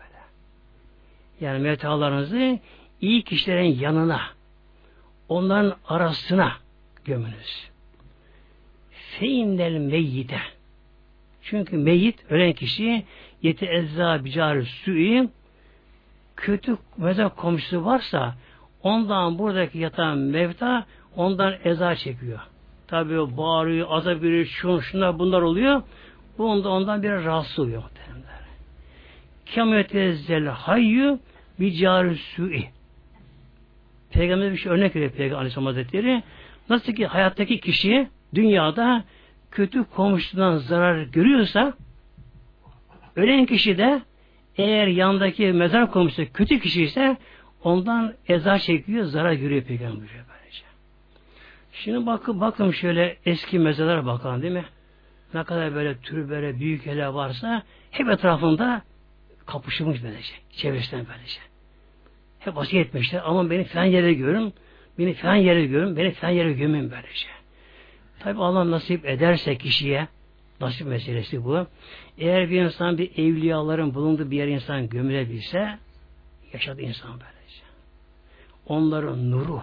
Yani 1.40 1.58
mevtalarınızı 1.58 2.58
iyi 3.00 3.22
kişilerin 3.22 3.78
yanına 3.78 4.20
onların 5.30 5.74
arasına 5.88 6.52
gömünüz. 7.04 7.70
Feinnel 8.90 9.78
meyyite 9.78 10.40
çünkü 11.42 11.76
meyyit 11.76 12.30
ölen 12.30 12.52
kişi 12.52 13.04
yeti 13.42 13.66
ezza 13.66 14.24
bicarı 14.24 14.64
su'i 14.64 15.28
kötü 16.36 16.76
mezar 16.96 17.36
komşusu 17.36 17.84
varsa 17.84 18.34
ondan 18.82 19.38
buradaki 19.38 19.78
yatan 19.78 20.18
mevta 20.18 20.86
ondan 21.16 21.54
eza 21.64 21.96
çekiyor. 21.96 22.40
Tabi 22.86 23.36
bağırıyor, 23.36 23.86
azap 23.90 24.22
veriyor, 24.22 24.44
şun, 24.44 24.80
şunlar 24.80 25.18
bunlar 25.18 25.42
oluyor. 25.42 25.82
Bu 26.38 26.50
onda 26.50 26.68
ondan 26.68 27.02
bir 27.02 27.10
rahatsız 27.10 27.58
oluyor 27.58 27.82
muhtemelen. 27.82 28.40
Kâmetezzel 29.54 30.46
hayyu 30.46 31.18
bicarı 31.60 32.16
su'i. 32.16 32.79
Peygamber 34.12 34.52
bir 34.52 34.56
şey 34.56 34.72
örnek 34.72 34.96
veriyor 34.96 35.10
Peygamber 35.10 35.38
Aleyhisselam 35.38 35.66
Hazretleri. 35.66 36.22
Nasıl 36.68 36.92
ki 36.92 37.06
hayattaki 37.06 37.60
kişi 37.60 38.08
dünyada 38.34 39.04
kötü 39.50 39.84
komşudan 39.84 40.56
zarar 40.56 41.02
görüyorsa 41.02 41.74
ölen 43.16 43.46
kişi 43.46 43.78
de 43.78 44.02
eğer 44.56 44.86
yandaki 44.86 45.52
mezar 45.52 45.90
komşusu 45.90 46.32
kötü 46.32 46.60
kişi 46.60 46.82
ise 46.82 47.16
ondan 47.64 48.14
eza 48.28 48.58
çekiyor, 48.58 49.04
zarar 49.04 49.32
görüyor 49.32 49.62
peygamber 49.62 50.00
böylece. 50.00 50.64
Şimdi 51.72 52.06
bakın 52.06 52.40
bakın 52.40 52.70
şöyle 52.70 53.16
eski 53.26 53.58
mezarlara 53.58 54.06
bakalım 54.06 54.42
değil 54.42 54.54
mi? 54.54 54.64
Ne 55.34 55.44
kadar 55.44 55.74
böyle 55.74 55.98
türbere, 55.98 56.60
büyük 56.60 56.86
hele 56.86 57.14
varsa 57.14 57.62
hep 57.90 58.08
etrafında 58.08 58.82
kapışılmış 59.46 60.02
böylece. 60.02 60.34
Çevresinden 60.50 61.06
böylece. 61.08 61.49
Hep 62.40 62.56
vasiyet 62.56 62.86
etmişler. 62.86 63.22
Ama 63.24 63.50
beni 63.50 63.64
falan 63.64 63.84
yere 63.84 64.12
görün, 64.12 64.54
beni 64.98 65.14
falan 65.14 65.34
yere 65.34 65.66
görün, 65.66 65.96
beni 65.96 66.12
falan 66.12 66.32
yere 66.32 66.52
gömün 66.52 66.90
böylece. 66.90 67.28
Tabi 68.20 68.40
Allah 68.40 68.70
nasip 68.70 69.06
ederse 69.06 69.58
kişiye, 69.58 70.08
nasip 70.60 70.86
meselesi 70.86 71.44
bu. 71.44 71.66
Eğer 72.18 72.50
bir 72.50 72.62
insan 72.62 72.98
bir 72.98 73.18
evliyaların 73.18 73.94
bulunduğu 73.94 74.30
bir 74.30 74.36
yer 74.36 74.48
insan 74.48 74.88
gömülebilse, 74.88 75.78
yaşadı 76.52 76.82
insan 76.82 77.10
böylece. 77.10 77.62
Onların 78.66 79.30
nuru, 79.30 79.62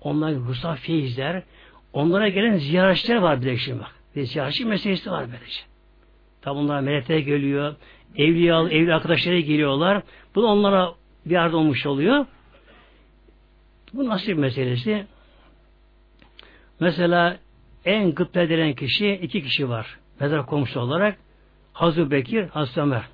onların 0.00 0.40
ruhsal 0.40 0.76
feyizler, 0.76 1.42
onlara 1.92 2.28
gelen 2.28 2.56
ziyaretçiler 2.56 3.16
var 3.16 3.40
bir 3.40 3.46
de 3.46 3.56
şimdi 3.56 3.80
bak. 3.80 3.94
Bir 4.16 4.22
ziyaretçi 4.22 4.64
meselesi 4.64 5.10
var 5.10 5.26
böylece. 5.32 5.60
Tabi 6.42 6.58
bunlar 6.58 6.80
melekler 6.80 7.18
geliyor, 7.18 7.74
evliya, 8.16 8.60
evli 8.60 8.94
arkadaşları 8.94 9.40
geliyorlar. 9.40 10.02
Bu 10.34 10.46
onlara 10.46 10.94
bir 11.26 11.30
yerde 11.30 11.56
olmuş 11.56 11.86
oluyor. 11.86 12.26
Bu 13.92 14.08
nasip 14.08 14.38
meselesi. 14.38 15.06
Mesela 16.80 17.38
en 17.84 18.14
gıpta 18.14 18.40
edilen 18.40 18.74
kişi 18.74 19.12
iki 19.12 19.42
kişi 19.42 19.68
var. 19.68 19.98
Mezar 20.20 20.46
komşu 20.46 20.80
olarak 20.80 21.18
Hazreti 21.72 22.10
Bekir, 22.10 22.48
Hazreti 22.48 22.80
Ömer. 22.80 23.04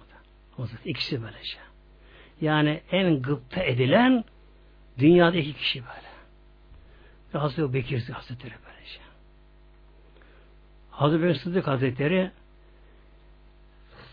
İkisi 0.85 1.23
böylece. 1.23 1.59
Yani 2.41 2.81
en 2.93 3.23
gıpta 3.23 3.63
edilen 3.63 4.25
dünyada 4.99 5.37
iki 5.37 5.53
kişi 5.53 5.81
böyle. 5.81 6.11
Ve 7.35 7.39
Hazreti 7.39 7.75
Bekir 7.75 8.09
Hazretleri 8.09 8.55
böylece. 8.67 9.01
Hazreti 10.91 11.23
Bekir 11.23 11.35
Sıddık 11.35 11.67
Hazretleri 11.67 12.31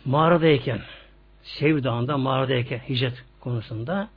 mağaradayken 0.05 0.81
Sevr 1.43 1.83
Dağı'nda 1.83 2.17
mağaradayken 2.17 2.79
hicret 2.79 3.23
konusunda 3.47 4.10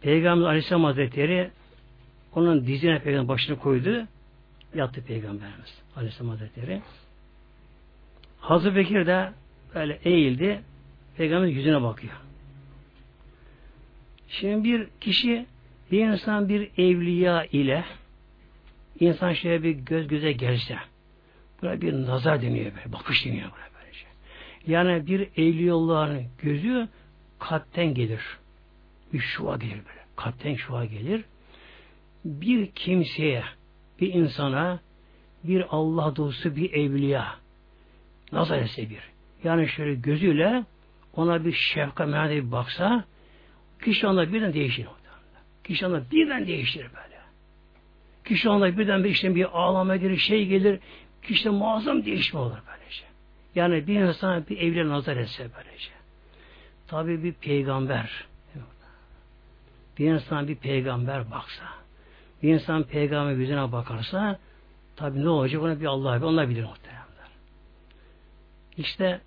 Peygamber 0.00 0.46
Aleyhisselam 0.46 0.84
Hazretleri 0.84 1.50
onun 2.34 2.66
dizine 2.66 3.02
peygamber 3.02 3.28
başını 3.28 3.58
koydu 3.58 4.06
yattı 4.74 5.04
Peygamberimiz 5.04 5.82
Aleyhisselam 5.96 6.30
Hazretleri. 6.30 6.82
Hazreti 8.40 8.76
Bekir 8.76 9.06
de 9.06 9.32
böyle 9.74 9.98
eğildi. 10.04 10.62
Peygamber 11.16 11.46
yüzüne 11.46 11.82
bakıyor. 11.82 12.12
Şimdi 14.28 14.64
bir 14.64 14.88
kişi 15.00 15.46
bir 15.92 16.06
insan 16.06 16.48
bir 16.48 16.70
evliya 16.78 17.44
ile 17.44 17.84
insan 19.00 19.32
şöyle 19.32 19.62
bir 19.62 19.70
göz 19.70 20.08
göze 20.08 20.32
gelse 20.32 20.78
buna 21.62 21.80
bir 21.80 21.92
nazar 21.92 22.42
deniyor 22.42 22.72
böyle, 22.76 22.92
bakış 22.92 23.26
deniyor 23.26 23.50
böyle 23.52 23.70
böylece. 23.80 24.06
Yani 24.66 25.06
bir 25.06 25.28
evliyallahın 25.36 26.24
gözü 26.42 26.88
kalpten 27.40 27.94
gelir. 27.94 28.20
Bir 29.12 29.20
şua 29.20 29.56
gelir 29.56 29.72
böyle. 29.72 30.00
Kalpten 30.16 30.54
şua 30.54 30.84
gelir. 30.84 31.24
bir 32.24 32.70
kimseye, 32.70 33.44
bir 34.00 34.14
insana, 34.14 34.80
bir 35.44 35.64
Allah 35.70 36.16
dostu, 36.16 36.56
bir 36.56 36.72
evliya 36.72 37.34
nazar 38.32 38.58
etse 38.58 38.90
bir. 38.90 39.00
Yani 39.44 39.68
şöyle 39.68 39.94
gözüyle 39.94 40.64
ona 41.16 41.44
bir 41.44 41.52
şefka 41.52 42.06
merhamet 42.06 42.44
bir 42.44 42.52
baksa 42.52 43.04
kişi 43.84 44.06
onda 44.06 44.32
birden 44.32 44.52
değişir. 44.54 44.86
Kişi 45.64 45.86
onda 45.86 46.10
birden 46.10 46.46
değişir 46.46 46.82
böyle. 46.82 47.20
Kişi 48.24 48.48
onda 48.48 48.78
birden 48.78 49.04
bir 49.04 49.10
işte 49.10 49.34
bir 49.34 49.58
ağlama 49.58 49.96
gelir, 49.96 50.16
şey 50.16 50.46
gelir. 50.46 50.80
Kişide 51.22 51.50
muazzam 51.50 52.04
değişme 52.04 52.40
olur 52.40 52.58
böylece. 52.68 53.04
Yani 53.54 53.86
bir 53.86 54.00
insan 54.00 54.46
bir 54.50 54.58
evliya 54.58 54.88
nazar 54.88 55.16
etse 55.16 55.50
böylece. 55.56 55.99
Tabi 56.90 57.24
bir 57.24 57.32
peygamber. 57.32 58.24
Bir 59.98 60.12
insan 60.12 60.48
bir 60.48 60.56
peygamber 60.56 61.30
baksa. 61.30 61.64
Bir 62.42 62.54
insan 62.54 62.82
peygamber 62.82 63.32
yüzüne 63.32 63.72
bakarsa 63.72 64.38
tabi 64.96 65.24
ne 65.24 65.28
olacak 65.28 65.62
ona 65.62 65.80
bir 65.80 65.86
Allah 65.86 66.16
bir 66.16 66.22
onlar 66.22 66.48
bilir 66.48 66.64
muhteremler. 66.64 67.28
İşte 68.76 69.20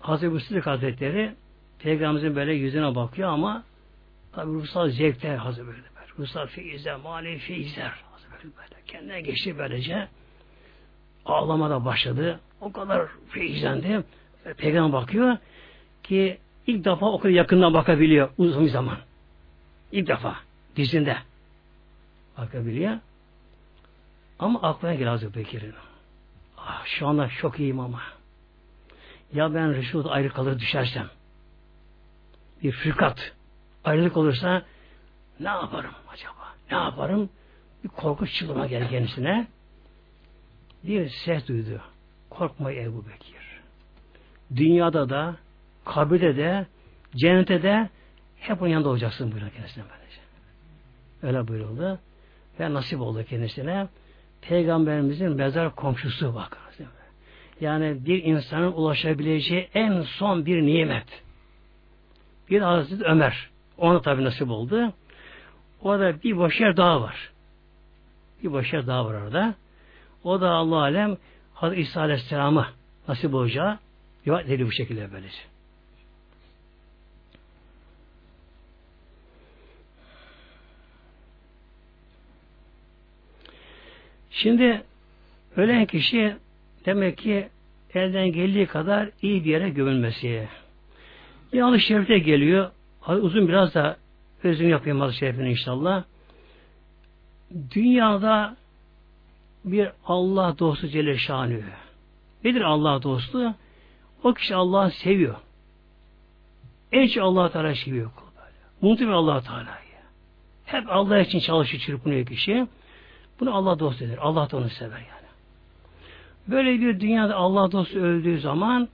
Hazreti 0.00 0.40
Sıddık 0.40 0.66
Hazretleri 0.66 1.34
Peygamberimizin 1.78 2.36
böyle 2.36 2.52
yüzüne 2.52 2.94
bakıyor 2.94 3.28
ama 3.28 3.64
tabi 4.32 4.52
ruhsal 4.52 4.88
zevkler 4.88 5.36
hazır 5.36 5.66
böyle. 5.66 5.78
böyle. 5.78 6.06
Ruhsal 6.18 6.46
feyizler, 6.46 6.96
manevi 6.96 7.38
feyizler 7.38 7.94
hazır. 8.12 8.28
Kendine 8.86 9.20
geçti 9.20 9.58
böylece 9.58 10.08
ağlamada 11.24 11.84
başladı. 11.84 12.40
O 12.60 12.72
kadar 12.72 13.08
feyizlendi. 13.28 14.04
Peygamber 14.56 14.92
bakıyor 14.92 15.36
ki 16.02 16.38
ilk 16.70 16.84
defa 16.84 17.06
o 17.06 17.18
kadar 17.18 17.34
yakından 17.34 17.74
bakabiliyor 17.74 18.30
uzun 18.38 18.64
bir 18.64 18.70
zaman. 18.70 18.98
İlk 19.92 20.08
defa 20.08 20.36
dizinde 20.76 21.16
bakabiliyor. 22.38 22.98
Ama 24.38 24.62
aklına 24.62 24.92
geliyor 24.92 25.10
Hazreti 25.10 25.38
Bekir'in. 25.38 25.74
Ah, 26.58 26.86
şu 26.86 27.08
anda 27.08 27.28
çok 27.28 27.60
iyiyim 27.60 27.80
ama. 27.80 28.00
Ya 29.32 29.54
ben 29.54 29.74
Resul'da 29.74 30.10
ayrı 30.10 30.28
kalır 30.28 30.58
düşersem 30.58 31.06
bir 32.62 32.72
fırkat 32.72 33.32
ayrılık 33.84 34.16
olursa 34.16 34.62
ne 35.40 35.48
yaparım 35.48 35.94
acaba? 36.12 36.54
Ne 36.70 36.76
yaparım? 36.76 37.30
Bir 37.84 37.88
korku 37.88 38.26
çığlıma 38.26 38.66
geldi 38.66 38.90
kendisine. 38.90 39.46
Bir 40.84 41.08
ses 41.08 41.48
duydu. 41.48 41.80
Korkma 42.30 42.72
Ebu 42.72 43.04
Bekir. 43.06 43.60
Dünyada 44.56 45.08
da, 45.08 45.36
kabirde 45.84 46.36
de, 46.36 46.66
cennete 47.16 47.62
de 47.62 47.88
hep 48.36 48.62
onun 48.62 48.70
yanında 48.70 48.88
olacaksın 48.88 49.32
buyuruyor 49.32 49.52
kendisine 49.52 49.84
böylece. 49.84 50.20
Öyle 51.22 51.48
buyuruldu. 51.48 51.98
Ve 52.60 52.74
nasip 52.74 53.00
oldu 53.00 53.24
kendisine. 53.24 53.88
Peygamberimizin 54.42 55.32
mezar 55.32 55.74
komşusu 55.74 56.34
bakınız. 56.34 56.70
Yani 57.60 58.06
bir 58.06 58.24
insanın 58.24 58.72
ulaşabileceği 58.72 59.68
en 59.74 60.02
son 60.02 60.46
bir 60.46 60.62
nimet. 60.62 61.22
Bir 62.50 62.60
Hazreti 62.60 63.04
Ömer. 63.04 63.50
Ona 63.78 64.00
tabi 64.00 64.24
nasip 64.24 64.50
oldu. 64.50 64.92
Orada 65.82 66.22
bir 66.22 66.36
boş 66.36 66.60
yer 66.60 66.76
daha 66.76 67.00
var. 67.00 67.30
Bir 68.42 68.52
boş 68.52 68.72
yer 68.72 68.86
daha 68.86 69.04
var 69.06 69.14
orada. 69.14 69.54
O 70.24 70.40
da 70.40 70.50
Allah 70.50 70.76
alem 70.76 71.16
Hazreti 71.54 71.80
İsa 71.82 72.00
Aleyhisselam'a 72.00 72.68
nasip 73.08 73.34
olacağı 73.34 73.78
rivayet 74.26 74.46
ediliyor 74.48 74.68
bu 74.68 74.72
şekilde 74.72 75.12
böylece. 75.12 75.49
Şimdi 84.30 84.82
ölen 85.56 85.86
kişi 85.86 86.36
demek 86.86 87.18
ki 87.18 87.48
elden 87.94 88.32
geldiği 88.32 88.66
kadar 88.66 89.10
iyi 89.22 89.44
bir 89.44 89.50
yere 89.50 89.70
gömülmesi. 89.70 90.48
Bir 91.52 91.60
hadis 91.60 91.82
şerifte 91.82 92.18
geliyor. 92.18 92.70
Uzun 93.08 93.48
biraz 93.48 93.74
da 93.74 93.96
özüm 94.42 94.68
yapayım 94.68 95.00
hadis 95.00 95.16
şerifini 95.16 95.50
inşallah. 95.50 96.04
Dünyada 97.74 98.56
bir 99.64 99.88
Allah 100.06 100.58
dostu 100.58 100.88
Celle. 100.88 101.16
Nedir 102.44 102.60
Allah 102.60 103.02
dostu? 103.02 103.54
O 104.22 104.34
kişi 104.34 104.54
Allah'ı 104.54 104.90
seviyor. 104.90 105.36
En 106.92 107.08
çok 107.08 107.24
Allah 107.24 107.52
Teala 107.52 107.74
seviyor. 107.74 108.10
Muhtemelen 108.80 109.16
Allah 109.16 109.40
Teala'yı. 109.40 109.90
Hep 110.64 110.84
Allah 110.88 111.20
için 111.20 111.38
çalışıyor, 111.38 111.82
çırpınıyor 111.82 112.26
kişi. 112.26 112.66
Bunu 113.40 113.54
Allah 113.54 113.78
dostu 113.78 114.04
eder. 114.04 114.18
Allah 114.20 114.50
da 114.50 114.56
onu 114.56 114.68
sever 114.68 114.98
yani. 114.98 115.28
Böyle 116.48 116.80
bir 116.80 117.00
dünyada 117.00 117.36
Allah 117.36 117.72
dostu 117.72 117.98
öldüğü 117.98 118.40
zaman 118.40 118.88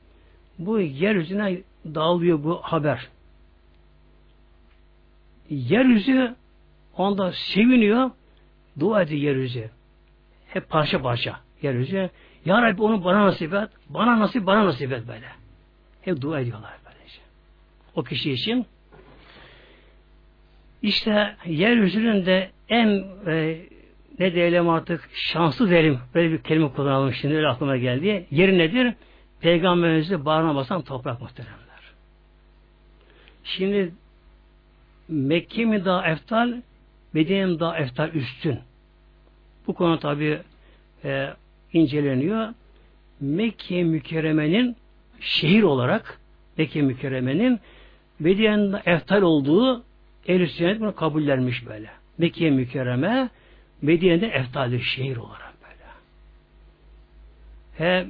bu 0.59 0.81
yeryüzüne 0.81 1.63
dağılıyor 1.85 2.45
bu 2.45 2.59
haber. 2.63 3.09
Yeryüzü 5.51 6.35
onda 6.97 7.33
seviniyor, 7.33 8.11
dua 8.79 9.03
ediyor 9.03 9.21
yeryüzü. 9.21 9.71
Hep 10.49 10.69
parça 10.69 11.03
parça 11.03 11.41
yeryüzü. 11.63 12.11
Ya 12.45 12.63
Rabbi 12.63 12.83
onu 12.83 13.05
bana 13.05 13.27
nasip 13.27 13.55
et, 13.55 13.69
bana 13.89 14.21
nasip, 14.21 14.47
bana 14.47 14.65
nasip 14.65 14.93
et 14.93 15.09
böyle. 15.09 15.27
Hep 16.03 16.21
dua 16.21 16.41
ediyorlar 16.41 16.73
böylece. 16.85 17.21
O 17.95 18.05
kişi 18.05 18.33
için. 18.33 18.67
İşte 20.83 21.37
yeryüzünün 21.47 22.27
de 22.27 22.51
en 22.69 23.05
e, 23.27 23.61
ne 24.19 24.35
diyelim 24.35 24.69
artık 24.69 25.11
şanslı 25.15 25.71
derim. 25.71 25.99
Böyle 26.15 26.33
bir 26.33 26.39
kelime 26.39 26.73
kullanalım 26.73 27.13
şimdi 27.13 27.35
öyle 27.35 27.49
aklıma 27.49 27.77
geldi. 27.77 28.27
Yeri 28.31 28.59
nedir? 28.59 28.95
Peygamberimizi 29.41 30.25
bağrına 30.25 30.55
basan 30.55 30.83
toprak 30.83 31.21
muhteremler. 31.21 31.67
Şimdi 33.45 33.93
Mekke 35.09 35.65
mi 35.65 35.85
daha 35.85 36.07
eftal, 36.07 36.55
Medine 37.13 37.47
mi 37.47 37.61
daha 37.61 37.79
eftal 37.79 38.11
üstün? 38.15 38.59
Bu 39.67 39.75
konu 39.75 39.99
tabi 39.99 40.39
e, 41.05 41.31
inceleniyor. 41.73 42.49
Mekke 43.21 43.85
mükerremenin 43.85 44.77
şehir 45.21 45.63
olarak 45.63 46.21
Mekke 46.59 46.83
mükerremenin 46.83 47.61
Medine'nin 48.19 48.77
eftal 48.87 49.23
olduğu 49.23 49.85
ehl 50.27 50.81
bunu 50.81 50.95
kabullenmiş 50.95 51.67
böyle. 51.67 51.91
Mekke 52.19 52.51
mükerreme 52.51 53.29
Medine'de 53.83 54.27
eftaldir 54.27 54.83
şehir 54.83 55.17
olarak 55.17 55.55
böyle. 55.63 55.85
He, 57.79 58.07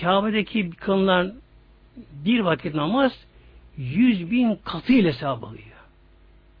Kabe'deki 0.00 0.70
kılınan 0.70 1.34
bir 2.24 2.40
vakit 2.40 2.74
namaz 2.74 3.12
yüz 3.76 4.30
bin 4.30 4.58
katı 4.64 4.92
ile 4.92 5.08
hesap 5.08 5.44
alıyor. 5.44 5.62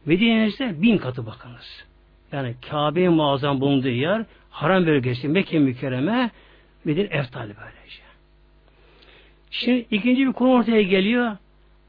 Medine'de 0.06 0.46
ise 0.46 0.82
bin 0.82 0.98
katı 0.98 1.26
bakınız. 1.26 1.84
Yani 2.32 2.54
Kabe'ye 2.70 3.08
muazzam 3.08 3.60
bulunduğu 3.60 3.88
yer 3.88 4.24
haram 4.50 4.86
bölgesi 4.86 5.28
Mekke 5.28 5.58
mükerreme 5.58 6.30
Medine 6.84 7.08
eftali 7.10 7.54
böylece. 7.56 8.02
Şimdi 9.50 9.86
ikinci 9.90 10.26
bir 10.26 10.32
konu 10.32 10.50
ortaya 10.50 10.82
geliyor. 10.82 11.36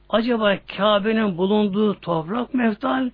Acaba 0.10 0.58
Kabe'nin 0.78 1.38
bulunduğu 1.38 2.00
toprak 2.00 2.54
mı 2.54 2.64
eftal? 2.64 3.10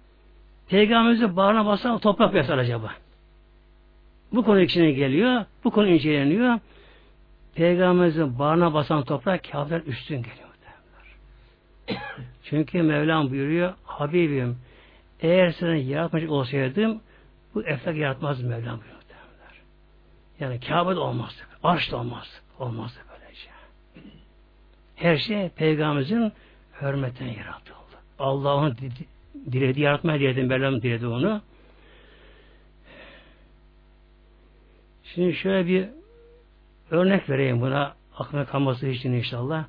Peygamberimizi 0.69 1.35
bağrına 1.35 1.65
basan 1.65 1.99
toprak 1.99 2.33
mı 2.33 2.39
acaba? 2.39 2.91
Bu 4.33 4.43
konu 4.43 4.61
içine 4.61 4.91
geliyor. 4.91 5.45
Bu 5.63 5.71
konu 5.71 5.87
inceleniyor. 5.87 6.59
Peygamberimizin 7.55 8.39
bağrına 8.39 8.73
basan 8.73 9.03
toprak 9.03 9.51
Kabe'den 9.51 9.81
üstün 9.81 10.15
geliyor. 10.15 10.49
Çünkü 12.43 12.81
Mevlam 12.81 13.29
buyuruyor 13.29 13.73
Habibim 13.83 14.57
eğer 15.19 15.51
seni 15.51 15.83
yaratmayacak 15.83 16.31
olsaydım 16.31 17.01
bu 17.55 17.63
eflak 17.63 17.97
yaratmazdı 17.97 18.43
Mevlam 18.43 18.79
buyuruyor. 18.79 19.03
Yani 20.39 20.59
Kabe'de 20.59 20.99
olmazdı. 20.99 21.41
Arş 21.63 21.93
olmaz. 21.93 22.41
Olmazdı 22.59 22.99
böylece. 23.09 23.49
Her 24.95 25.17
şey 25.17 25.49
Peygamberimizin 25.49 26.31
hürmetine 26.81 27.33
yaratıldı. 27.33 27.73
Allah 28.19 28.55
onu 28.55 28.75
diledi, 29.51 29.81
yaratmaya 29.81 30.19
diledi. 30.19 30.43
Mevlam 30.43 30.81
diledi 30.81 31.07
onu. 31.07 31.41
Şimdi 35.15 35.33
şöyle 35.33 35.67
bir 35.67 35.87
örnek 36.91 37.29
vereyim 37.29 37.61
buna. 37.61 37.95
Aklına 38.17 38.45
kalması 38.45 38.87
için 38.87 39.11
inşallah. 39.11 39.65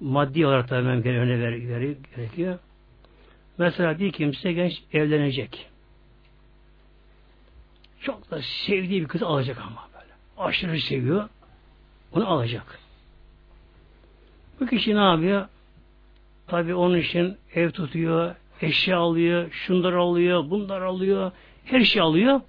Maddi 0.00 0.46
olarak 0.46 0.70
da 0.70 0.76
ben 0.76 1.06
örnek 1.06 1.40
ver, 1.40 1.80
ver, 1.80 1.94
gerekiyor. 2.16 2.58
Mesela 3.58 3.98
bir 3.98 4.12
kimse 4.12 4.52
genç 4.52 4.82
evlenecek. 4.92 5.68
Çok 8.00 8.30
da 8.30 8.42
sevdiği 8.42 9.02
bir 9.02 9.08
kız 9.08 9.22
alacak 9.22 9.58
ama 9.60 9.88
böyle. 9.94 10.12
Aşırı 10.38 10.80
seviyor. 10.80 11.28
Onu 12.12 12.28
alacak. 12.28 12.78
Bu 14.60 14.66
kişi 14.66 14.96
ne 14.96 15.00
yapıyor? 15.00 15.48
Tabi 16.46 16.74
onun 16.74 16.98
için 16.98 17.36
ev 17.54 17.70
tutuyor, 17.70 18.34
eşya 18.62 18.98
alıyor, 18.98 19.50
şunlar 19.50 19.92
alıyor, 19.92 20.50
bunlar 20.50 20.80
alıyor. 20.80 21.32
Her 21.64 21.84
şey 21.84 22.02
alıyor. 22.02 22.40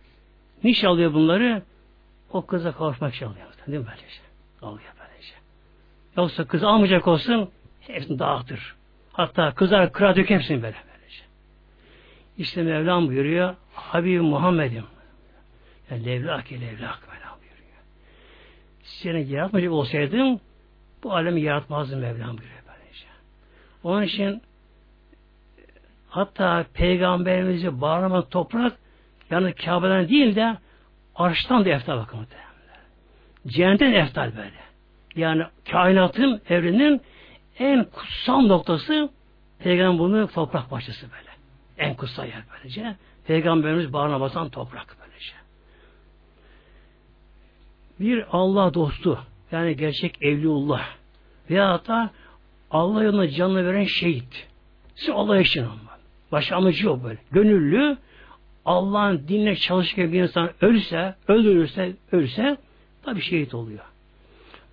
Niçin 0.64 0.88
alıyor 0.88 1.14
bunları? 1.14 1.64
O 2.34 2.46
kıza 2.46 2.72
kavuşmak 2.72 3.16
için 3.16 3.26
alıyor. 3.26 3.48
Değil 3.68 3.80
mi 3.80 3.86
böylece? 3.88 4.22
Alıyor 4.62 4.94
böylece. 5.00 5.34
Yoksa 6.18 6.48
kız 6.48 6.64
almayacak 6.64 7.08
olsun 7.08 7.50
hepsini 7.80 8.20
dağıtır. 8.20 8.76
Hatta 9.14 9.54
kızar 9.54 9.92
kıra 9.92 10.16
dök 10.16 10.30
hepsini 10.30 10.64
böyle 10.64 10.78
böylece. 10.94 11.24
İşte 12.38 12.64
Mevlam 12.64 13.08
buyuruyor 13.08 13.56
Habibim 13.74 14.24
Muhammed'im. 14.24 14.86
Yani 15.92 16.06
levlak 16.06 16.52
levlak 16.52 17.00
Mevlam 17.08 17.38
buyuruyor. 17.40 17.80
Seni 18.84 19.32
yaratmayacak 19.32 19.74
olsaydım 19.74 20.40
bu 21.04 21.14
alemi 21.16 21.42
yaratmazdım 21.42 22.00
Mevlam 22.00 22.38
buyuruyor 22.38 22.62
böylece. 22.68 23.06
Onun 23.84 24.02
için 24.02 24.42
hatta 26.10 26.66
peygamberimizi 26.74 27.82
bağlama 27.82 28.30
toprak 28.30 28.74
yani 29.30 29.54
Kabe'den 29.54 30.10
değil 30.10 30.36
de 30.36 30.58
arştan 31.20 31.66
da 31.66 31.70
eftal 31.70 31.98
bakın 31.98 32.28
Cehennetten 33.48 33.94
eftal 33.94 34.38
böyle. 34.38 34.60
Yani 35.16 35.44
kainatın, 35.72 36.42
evrenin 36.50 37.02
en 37.60 37.84
kutsal 37.84 38.42
noktası 38.42 39.10
Peygamber 39.60 40.00
bunu 40.00 40.28
toprak 40.28 40.72
başçısı 40.72 41.08
böyle. 41.12 41.30
En 41.78 41.96
kutsal 41.96 42.28
yer 42.28 42.44
böylece. 42.54 42.96
Peygamberimiz 43.28 43.94
bağrına 43.94 44.22
basan 44.22 44.50
toprak 44.50 44.96
böylece. 45.02 45.34
Bir 48.00 48.26
Allah 48.32 48.74
dostu 48.74 49.20
yani 49.52 49.76
gerçek 49.78 50.22
evliullah 50.22 50.86
veya 51.50 51.82
da 51.88 52.10
Allah 52.72 53.04
yolunda 53.04 53.30
canını 53.30 53.66
veren 53.66 53.84
şehit. 53.84 54.48
Siz 54.96 55.10
Allah 55.10 55.40
için 55.40 55.64
olmalı. 55.64 55.80
Başka 56.32 56.56
amacı 56.56 57.04
böyle. 57.04 57.18
Gönüllü 57.32 57.98
Allah'ın 58.70 59.28
dinle 59.28 59.56
çalışırken 59.56 60.14
bir 60.14 60.22
insan 60.22 60.50
ölse, 60.62 61.16
öldürürse, 61.28 61.94
ölse 62.12 62.58
tabi 63.04 63.22
şehit 63.22 63.54
oluyor. 63.54 63.86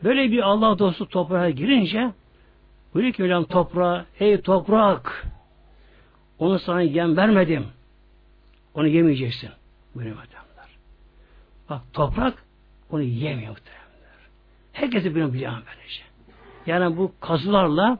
Böyle 0.04 0.30
bir 0.30 0.42
Allah 0.42 0.78
dostu 0.78 1.08
toprağa 1.08 1.50
girince 1.50 2.10
buyuruyor 2.94 3.14
ki 3.14 3.22
Mevlam 3.22 3.44
toprağa 3.44 4.06
ey 4.20 4.40
toprak 4.40 5.26
onu 6.38 6.58
sana 6.58 6.82
yem 6.82 7.16
vermedim. 7.16 7.66
Onu 8.74 8.86
yemeyeceksin. 8.86 9.50
Buyuruyor 9.94 10.16
adamlar. 10.16 10.70
Bak 11.70 11.80
toprak 11.92 12.34
onu 12.90 13.02
yemiyor 13.02 13.50
muhtemelenler. 13.50 14.20
Herkesi 14.72 15.14
bunu 15.14 15.32
biliyor 15.32 15.52
böylece. 15.52 16.02
Yani 16.66 16.96
bu 16.96 17.12
kazılarla 17.20 17.98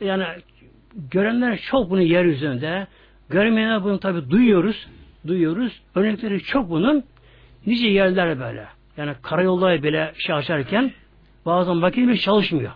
yani 0.00 0.24
görenler 1.10 1.58
çok 1.58 1.90
bunu 1.90 2.02
yeryüzünde 2.02 2.86
görmeyenler 3.28 3.84
bunu 3.84 4.00
tabi 4.00 4.30
duyuyoruz. 4.30 4.86
Duyuyoruz. 5.26 5.82
Örnekleri 5.94 6.42
çok 6.42 6.70
bunun. 6.70 7.04
Nice 7.66 7.86
yerler 7.86 8.40
böyle. 8.40 8.66
Yani 8.96 9.14
karayolları 9.22 9.82
bile 9.82 10.12
şey 10.18 10.34
açarken 10.34 10.92
bazen 11.46 11.76
makine 11.76 12.16
çalışmıyor. 12.16 12.72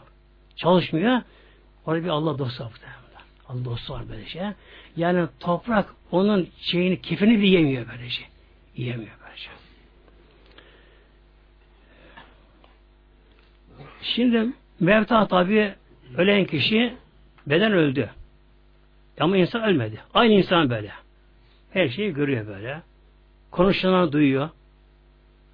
Çalışmıyor. 0.57 1.21
Orada 1.87 2.05
bir 2.05 2.09
Allah 2.09 2.39
dostu 2.39 2.65
var. 2.65 2.73
Allah 3.49 3.65
dostu 3.65 3.93
var 3.93 4.03
böyle 4.09 4.27
şey. 4.27 4.43
Yani 4.97 5.27
toprak 5.41 5.95
onun 6.11 6.49
şeyini, 6.61 7.03
kifini 7.03 7.39
bile 7.39 7.47
yemiyor 7.47 7.89
böyle 7.89 8.09
şey. 8.09 8.27
Yiyemiyor 8.77 9.13
böyle 9.25 9.37
şey. 9.37 9.53
Şimdi 14.03 14.47
mevta 14.81 15.27
tabi 15.27 15.75
ölen 16.17 16.45
kişi 16.45 16.95
beden 17.47 17.73
öldü. 17.73 18.11
Ama 19.21 19.37
insan 19.37 19.63
ölmedi. 19.63 20.01
Aynı 20.15 20.33
insan 20.33 20.71
böyle. 20.71 20.93
Her 21.73 21.89
şeyi 21.89 22.15
görüyor 22.15 22.47
böyle. 22.47 22.83
Konuşanları 23.51 24.13
duyuyor. 24.13 24.49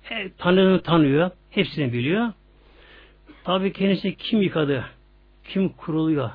Her, 0.03 0.29
tanıdığını 0.39 0.83
tanıyor. 0.83 1.31
Hepsini 1.51 1.93
biliyor. 1.93 2.33
Tabi 3.45 3.73
kendisi 3.73 4.17
kim 4.17 4.43
yıkadı, 4.43 4.85
kim 5.45 5.69
kuruluyor, 5.69 6.31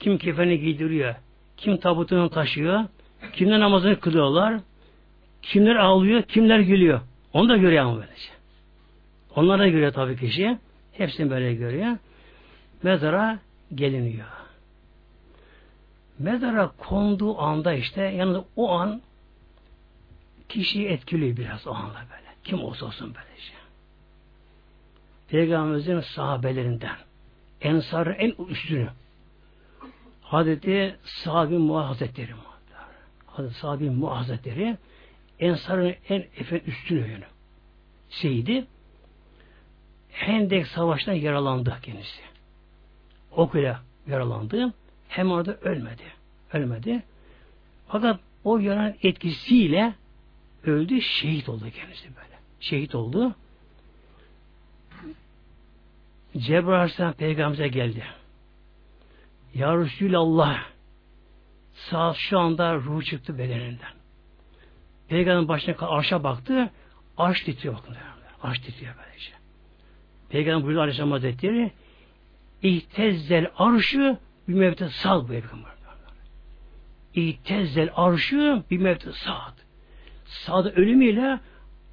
kim 0.00 0.18
kefeni 0.18 0.60
giydiriyor, 0.60 1.14
kim 1.56 1.76
tabutunu 1.76 2.30
taşıyor, 2.30 2.84
kimler 3.32 3.60
namazını 3.60 4.00
kılıyorlar, 4.00 4.60
kimler 5.42 5.76
ağlıyor, 5.76 6.22
kimler 6.22 6.60
gülüyor. 6.60 7.00
Onu 7.32 7.48
da 7.48 7.56
görüyor 7.56 7.84
ama 7.84 7.96
böylece. 7.96 8.28
Onlara 9.36 9.58
da 9.58 9.68
görüyor 9.68 9.92
tabii 9.92 10.16
kişi. 10.16 10.58
Hepsini 10.92 11.30
böyle 11.30 11.54
görüyor. 11.54 11.96
Mezara 12.82 13.38
geliniyor. 13.74 14.26
Mezara 16.18 16.70
konduğu 16.78 17.38
anda 17.38 17.72
işte 17.72 18.02
yani 18.02 18.38
o 18.56 18.70
an 18.70 19.02
kişiyi 20.52 20.88
etkiliyor 20.88 21.36
biraz 21.36 21.66
o 21.66 21.74
anda 21.74 21.94
böyle. 21.94 22.32
Kim 22.44 22.64
olsa 22.64 22.86
olsun 22.86 23.14
böylece. 23.14 23.52
Peygamberimizin 25.28 26.00
sahabelerinden 26.00 26.96
Ensar 27.60 28.06
en 28.06 28.34
üstünü 28.48 28.88
Hazreti 30.22 30.96
Sahabi 31.04 31.58
Muaz 31.58 31.88
Hazretleri 31.88 32.32
Hazreti 33.26 33.54
Sahabi 33.54 33.90
Muaz 33.90 34.18
Hazretleri 34.18 34.76
Ensar'ın 35.40 35.94
en 36.08 36.24
efe 36.36 36.60
üstünü 36.66 37.10
yönü. 37.10 37.24
Seydi 38.10 38.66
Hendek 40.10 40.66
Savaşı'nda 40.66 41.14
yaralandı 41.14 41.78
kendisi. 41.82 42.20
Okuyla 43.30 43.82
yaralandı. 44.06 44.72
Hem 45.08 45.30
orada 45.30 45.54
ölmedi. 45.56 46.02
Ölmedi. 46.52 47.02
Fakat 47.88 48.20
o 48.44 48.58
yaran 48.58 48.94
etkisiyle 49.02 49.94
öldü, 50.64 51.00
şehit 51.00 51.48
oldu 51.48 51.64
kendisi 51.76 52.04
böyle. 52.16 52.38
Şehit 52.60 52.94
oldu. 52.94 53.34
Cebrail 56.36 56.76
Aleyhisselam 56.76 57.12
peygamberimize 57.12 57.68
geldi. 57.68 58.04
Ya 59.54 59.76
Resulallah 59.76 60.64
saat 61.72 62.16
şu 62.16 62.38
anda 62.38 62.74
ruh 62.74 63.04
çıktı 63.04 63.38
bedeninden. 63.38 63.92
Peygamberin 65.08 65.48
başına 65.48 65.76
arşa 65.80 66.24
baktı. 66.24 66.70
Arş 67.16 67.40
titriyor 67.42 67.74
bakın. 67.74 67.96
Arş 68.42 68.58
titriyor 68.58 68.94
böylece. 68.98 69.32
Peygamber 70.28 70.64
buyurdu 70.64 70.80
Aleyhisselam 70.80 71.10
Hazretleri 71.10 71.72
İhtezzel 72.62 73.50
arşı 73.56 74.18
bir 74.48 74.54
mevte 74.54 74.88
sal 74.88 75.28
buyuruyor. 75.28 75.52
İhtezzel 77.14 77.90
arşı 77.94 78.62
bir 78.70 78.78
mevte 78.78 79.12
saat. 79.12 79.54
Sağda 80.32 80.72
ölümüyle 80.72 81.40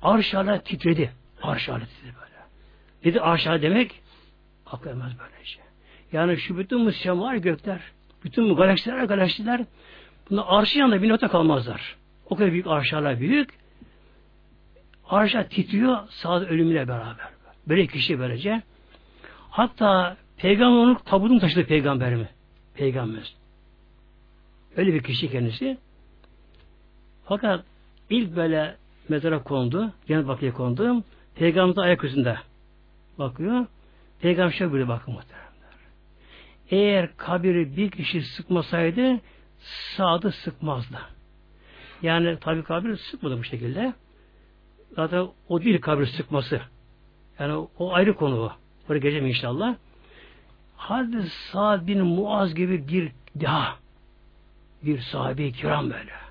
arş 0.01 0.35
titredi. 0.65 1.11
Arş 1.41 1.65
titredi 1.65 1.85
böyle. 2.03 2.39
Dedi 3.03 3.21
arş 3.21 3.45
demek 3.45 4.01
Akıl 4.71 4.89
ermez 4.89 5.11
böyle 5.19 5.45
şey. 5.45 5.63
Yani 6.11 6.37
şu 6.37 6.57
bütün 6.57 6.85
bu 6.85 6.91
semalar 6.91 7.35
gökler, 7.35 7.81
bütün 8.23 8.49
bu 8.49 8.55
galaksiler, 8.55 9.03
galaksiler 9.03 9.65
bunlar 10.29 10.45
arşı 10.47 10.79
yanında 10.79 11.01
bir 11.01 11.09
nota 11.09 11.27
kalmazlar. 11.27 11.95
O 12.29 12.35
kadar 12.35 12.51
büyük 12.51 12.67
arşalar 12.67 13.19
büyük. 13.19 13.49
Arşa 15.09 15.47
titriyor 15.47 15.97
sağda 16.09 16.45
ölümüyle 16.45 16.87
beraber. 16.87 17.29
Böyle 17.67 17.87
kişi 17.87 18.19
böylece. 18.19 18.61
Hatta 19.49 20.17
peygamber 20.37 20.77
onun 20.77 20.95
tabutunu 20.95 21.39
taşıdı 21.39 21.65
peygamberimi. 21.65 22.29
Peygamber. 22.75 23.33
Öyle 24.77 24.93
bir 24.93 25.03
kişi 25.03 25.31
kendisi. 25.31 25.77
Fakat 27.25 27.65
ilk 28.09 28.35
böyle 28.35 28.75
mezara 29.09 29.43
kondu, 29.43 29.93
cennet 30.07 30.27
bakıya 30.27 30.53
kondu. 30.53 31.03
Peygamber 31.35 31.83
ayak 31.83 32.03
üstünde 32.03 32.37
bakıyor. 33.19 33.65
Peygamber 34.21 34.51
şöyle 34.51 34.73
böyle 34.73 34.87
bakın 34.87 35.13
muhteremler. 35.13 35.49
Eğer 36.71 37.17
kabiri 37.17 37.77
bir 37.77 37.91
kişi 37.91 38.21
sıkmasaydı 38.21 39.19
sağdı 39.97 40.31
sıkmazdı. 40.31 40.99
Yani 42.01 42.39
tabi 42.39 42.63
kabir 42.63 42.97
sıkmadı 42.97 43.37
bu 43.39 43.43
şekilde. 43.43 43.93
Zaten 44.95 45.27
o 45.49 45.61
değil 45.61 45.81
kabir 45.81 46.05
sıkması. 46.05 46.61
Yani 47.39 47.67
o 47.79 47.93
ayrı 47.93 48.15
konu 48.15 48.41
o. 48.41 48.51
Oraya 48.89 48.99
geleceğim 48.99 49.27
inşallah. 49.27 49.75
Hazreti 50.77 51.29
Sa'd 51.29 51.87
bin 51.87 52.01
Muaz 52.01 52.55
gibi 52.55 52.87
bir 52.87 53.11
daha 53.41 53.75
bir 54.83 54.99
sahabe 54.99 55.51
kiram 55.51 55.89
böyle. 55.89 56.28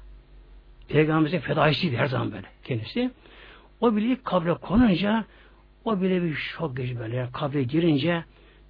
Peygamberimizin 0.89 1.39
fedaisiydi 1.39 1.97
her 1.97 2.07
zaman 2.07 2.33
böyle 2.33 2.47
kendisi. 2.65 3.11
O 3.81 3.97
bile 3.97 4.19
kabre 4.25 4.55
konunca 4.55 5.25
o 5.85 6.01
bile 6.01 6.23
bir 6.23 6.35
şok 6.35 6.77
geçti 6.77 6.99
böyle. 6.99 7.17
Yani 7.17 7.33
kabre 7.33 7.63
girince 7.63 8.25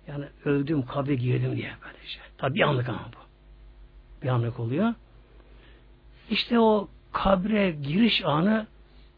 yani 0.08 0.24
öldüm 0.44 0.86
kabre 0.86 1.14
girdim 1.14 1.56
diye 1.56 1.72
böyle 1.84 2.06
şey. 2.06 2.22
Tabi 2.38 2.54
bir 2.54 2.62
anlık 2.62 2.88
ama 2.88 3.08
bu. 3.12 3.18
Bir 4.22 4.28
anlık 4.28 4.60
oluyor. 4.60 4.94
İşte 6.30 6.58
o 6.60 6.88
kabre 7.12 7.70
giriş 7.70 8.24
anı 8.24 8.66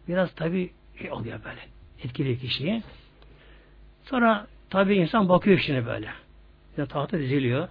biraz 0.09 0.35
tabi 0.35 0.71
şey 0.99 1.13
oluyor 1.13 1.41
böyle. 1.45 1.61
Etkili 2.05 2.39
kişiyi. 2.39 2.83
Sonra 4.05 4.47
tabi 4.71 4.97
insan 4.97 5.29
bakıyor 5.29 5.59
şimdi 5.59 5.87
böyle. 5.87 6.09
Yani 6.77 6.89
tahta 6.89 7.19
diziliyor. 7.19 7.69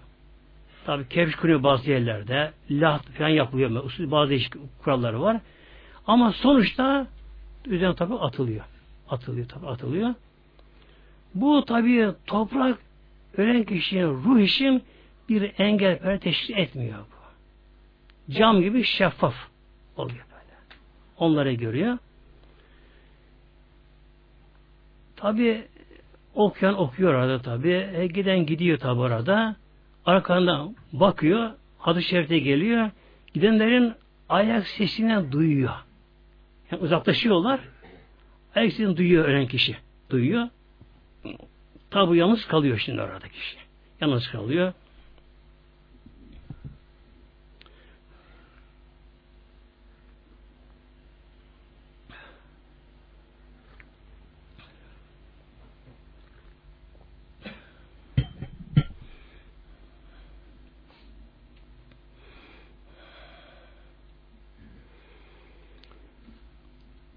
Tabi 0.85 1.09
kevş 1.09 1.35
kuruyor 1.35 1.63
bazı 1.63 1.91
yerlerde. 1.91 2.51
Laht 2.71 3.09
falan 3.09 3.29
yapılıyor. 3.29 3.83
Usul 3.83 4.11
bazı 4.11 4.29
değişik 4.29 4.53
kuralları 4.83 5.21
var. 5.21 5.37
Ama 6.07 6.31
sonuçta 6.31 7.07
üzerine 7.65 7.95
tabi 7.95 8.13
atılıyor. 8.13 8.65
Atılıyor 9.09 9.47
tabi 9.47 9.67
atılıyor. 9.67 10.13
Bu 11.35 11.65
tabi 11.65 12.11
toprak 12.27 12.77
ölen 13.37 13.63
kişinin 13.63 14.07
ruh 14.07 14.39
için 14.39 14.83
bir 15.29 15.51
engel 15.57 16.19
teşkil 16.19 16.57
etmiyor 16.57 16.99
bu. 16.99 17.19
Cam 18.33 18.61
gibi 18.61 18.83
şeffaf 18.83 19.35
oluyor 19.97 20.25
böyle. 20.31 20.55
Onları 21.17 21.53
görüyor. 21.53 21.97
Tabi 25.15 25.67
okuyan 26.35 26.79
okuyor 26.79 27.13
arada 27.13 27.41
tabi. 27.41 27.89
E, 27.93 28.07
giden 28.07 28.45
gidiyor 28.45 28.77
tabi 28.77 29.01
arada. 29.01 29.55
Arkadan 30.09 30.75
bakıyor. 30.93 31.51
Hadis-i 31.77 32.07
Şerif'te 32.07 32.39
geliyor. 32.39 32.89
Gidenlerin 33.33 33.93
ayak 34.29 34.67
sesini 34.67 35.31
duyuyor. 35.31 35.73
Yani 36.71 36.81
uzaklaşıyorlar. 36.81 37.59
Ayak 38.55 38.71
sesini 38.71 38.97
duyuyor 38.97 39.25
ölen 39.25 39.47
kişi. 39.47 39.77
Duyuyor. 40.09 40.47
Tabi 41.91 42.17
yalnız 42.17 42.45
kalıyor 42.45 42.77
şimdi 42.77 43.01
orada 43.01 43.27
kişi. 43.27 43.57
Yalnız 44.01 44.27
kalıyor. 44.27 44.73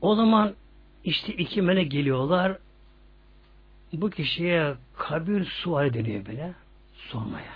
O 0.03 0.15
zaman 0.15 0.55
işte 1.05 1.33
iki 1.33 1.63
melek 1.63 1.91
geliyorlar. 1.91 2.59
Bu 3.93 4.11
kişiye 4.11 4.75
kabir 4.97 5.45
suali 5.45 5.95
deniyor 5.95 6.27
böyle. 6.27 6.53
Sormaya. 6.95 7.53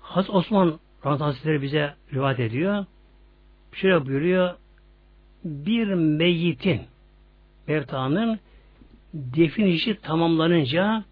Haz 0.00 0.30
Osman 0.30 0.78
Hazretleri 1.00 1.62
bize 1.62 1.94
rivayet 2.12 2.40
ediyor. 2.40 2.86
Şöyle 3.72 4.06
buyuruyor. 4.06 4.54
Bir 5.44 5.94
meyitin 5.94 6.82
Mevta'nın 7.66 8.40
defin 9.14 9.66
işi 9.66 10.00
tamamlanınca 10.00 11.04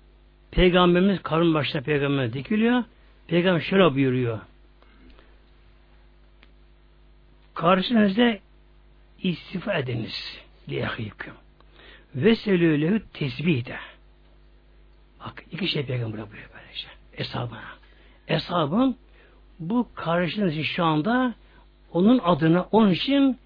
Peygamberimiz 0.51 1.23
karın 1.23 1.55
başına 1.55 1.81
peygamber 1.83 2.33
dikiliyor. 2.33 2.85
Peygamber 3.27 3.61
şöyle 3.61 3.95
buyuruyor. 3.95 4.39
Karşınızda 7.55 8.39
istifa 9.23 9.75
ediniz 9.75 10.41
liyahiküm. 10.69 11.35
Ve 12.15 12.31
selûlehu 12.31 13.03
tesbih 13.13 13.67
de. 13.67 13.77
Bak 15.21 15.45
iki 15.53 15.69
şey 15.69 15.87
peygamber 15.87 16.21
buyuruyor 16.21 16.51
böylece. 16.55 16.89
Eshabına. 17.17 17.73
Eshabın 18.29 18.97
bu 19.59 19.89
karşınız 19.95 20.55
şu 20.63 20.85
anda 20.85 21.35
onun 21.93 22.19
adına 22.19 22.69
onun 22.73 22.91
için 22.91 23.39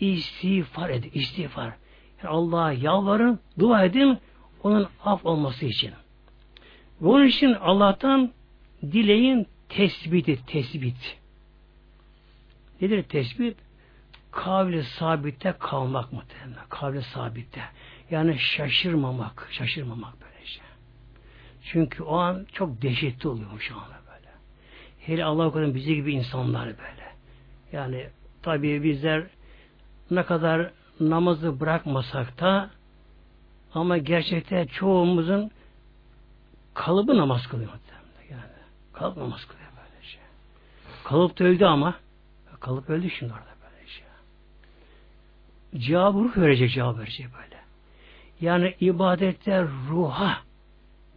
istiğfar 0.00 0.90
edin. 0.90 1.10
İstiğfar. 1.14 1.72
Yani 2.22 2.34
Allah'a 2.34 2.72
yalvarın, 2.72 3.40
dua 3.58 3.84
edin 3.84 4.18
onun 4.62 4.88
af 5.04 5.26
olması 5.26 5.66
için. 5.66 5.92
Onun 7.02 7.26
için 7.26 7.52
Allah'tan 7.52 8.30
dileyin 8.82 9.46
tesbiti, 9.68 10.46
tesbit. 10.46 11.18
Nedir 12.80 13.02
tesbit? 13.02 13.56
Kavli 14.30 14.84
sabitte 14.84 15.54
kalmak 15.58 16.12
muhtemelen. 16.12 16.64
Kavli 16.68 17.02
sabitte. 17.02 17.62
Yani 18.10 18.38
şaşırmamak. 18.38 19.48
Şaşırmamak 19.50 20.14
böylece. 20.20 20.60
Çünkü 21.62 22.02
o 22.02 22.16
an 22.16 22.46
çok 22.52 22.82
dehşetli 22.82 23.28
oluyor 23.28 23.60
şu 23.60 23.74
anda 23.74 23.94
böyle. 24.06 24.28
Hele 24.98 25.24
Allah 25.24 25.50
korusun 25.50 25.74
bizi 25.74 25.94
gibi 25.94 26.12
insanlar 26.12 26.66
böyle. 26.66 27.12
Yani 27.72 28.06
tabii 28.42 28.82
bizler 28.82 29.26
ne 30.10 30.22
kadar 30.22 30.70
namazı 31.00 31.60
bırakmasak 31.60 32.40
da 32.40 32.70
ama 33.74 33.98
gerçekten 33.98 34.66
çoğumuzun 34.66 35.50
kalıbı 36.74 37.16
namaz 37.16 37.46
kılıyor. 37.46 37.70
Yani 38.30 38.42
kalıp 38.92 39.16
namaz 39.16 39.44
kılıyor 39.44 39.70
böylece. 39.76 40.18
Kalıp 41.04 41.38
da 41.38 41.44
öldü 41.44 41.64
ama 41.64 41.94
kalıp 42.60 42.90
öldü 42.90 43.10
şimdi 43.10 43.32
orada. 43.32 43.59
Cevabı 45.76 46.18
ruh 46.18 46.36
verecek 46.36 46.70
cevap 46.70 46.98
verecek 46.98 47.26
böyle. 47.34 47.60
Yani 48.40 48.74
ibadetler 48.80 49.66
ruha 49.90 50.38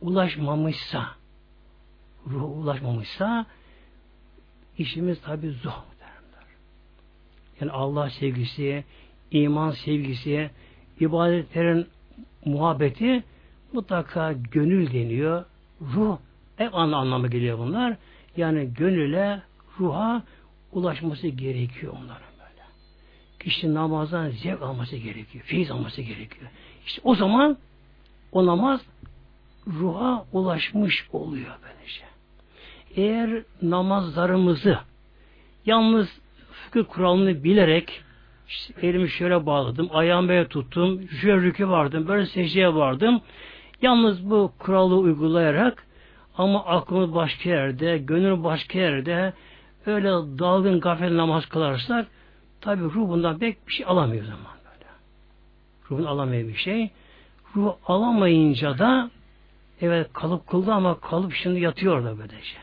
ulaşmamışsa 0.02 1.08
ruha 2.28 2.46
ulaşmamışsa 2.46 3.46
işimiz 4.78 5.22
tabi 5.22 5.50
zor. 5.50 5.94
Yani 7.62 7.72
Allah 7.72 8.10
sevgisi, 8.10 8.84
iman 9.32 9.72
sevgisi, 9.72 10.50
ibadetlerin 11.00 11.88
muhabbeti 12.46 13.24
mutlaka 13.74 14.32
gönül 14.32 14.94
deniyor. 14.94 15.46
Ruh 15.82 16.18
hep 16.58 16.76
anla 16.76 16.98
anlamı 16.98 17.28
geliyor 17.28 17.58
bunlar. 17.58 17.98
Yani 18.38 18.74
gönüle, 18.74 19.42
ruha 19.80 20.24
ulaşması 20.72 21.28
gerekiyor 21.28 21.94
onların 22.04 22.33
kişi 23.44 23.74
namazdan 23.74 24.30
zevk 24.30 24.62
alması 24.62 24.96
gerekiyor. 24.96 25.44
Feyiz 25.44 25.72
alması 25.72 26.02
gerekiyor. 26.02 26.52
İşte 26.86 27.02
o 27.04 27.16
zaman 27.16 27.58
o 28.32 28.46
namaz 28.46 28.82
ruha 29.68 30.26
ulaşmış 30.34 31.08
oluyor 31.14 31.52
böylece. 31.64 32.06
Eğer 32.96 33.44
namazlarımızı 33.62 34.80
yalnız 35.66 36.22
fıkıh 36.52 36.84
kuralını 36.90 37.44
bilerek 37.44 38.02
işte 38.48 38.88
elimi 38.88 39.10
şöyle 39.10 39.46
bağladım, 39.46 39.90
ayağımı 39.94 40.30
böyle 40.30 40.48
tuttum, 40.48 41.10
şöyle 41.22 41.42
rükü 41.42 41.70
vardım, 41.70 42.08
böyle 42.08 42.26
secdeye 42.26 42.74
vardım. 42.74 43.22
Yalnız 43.82 44.30
bu 44.30 44.52
kuralı 44.60 44.98
uygulayarak 44.98 45.86
ama 46.38 46.66
aklımız 46.66 47.14
başka 47.16 47.50
yerde, 47.50 47.98
gönül 47.98 48.44
başka 48.44 48.80
yerde 48.80 49.34
öyle 49.86 50.10
dalgın 50.40 50.80
gafel 50.80 51.18
namaz 51.18 51.46
kılarsak 51.46 52.08
Tabi 52.64 52.84
ruh 52.84 53.10
bundan 53.10 53.40
pek 53.40 53.68
bir 53.68 53.74
şey 53.74 53.86
alamıyor 53.86 54.24
zaman 54.26 54.58
böyle. 54.66 54.92
Ruhun 55.92 56.04
alamıyor 56.04 56.48
bir 56.48 56.56
şey. 56.56 56.90
Ruh 57.56 57.76
alamayınca 57.86 58.78
da 58.78 59.12
evet 59.82 60.14
kalıp 60.14 60.48
kıldı 60.48 60.74
ama 60.74 61.00
kalıp 61.00 61.34
şimdi 61.34 61.60
yatıyor 61.60 61.98
orada 61.98 62.18
böylece. 62.18 62.58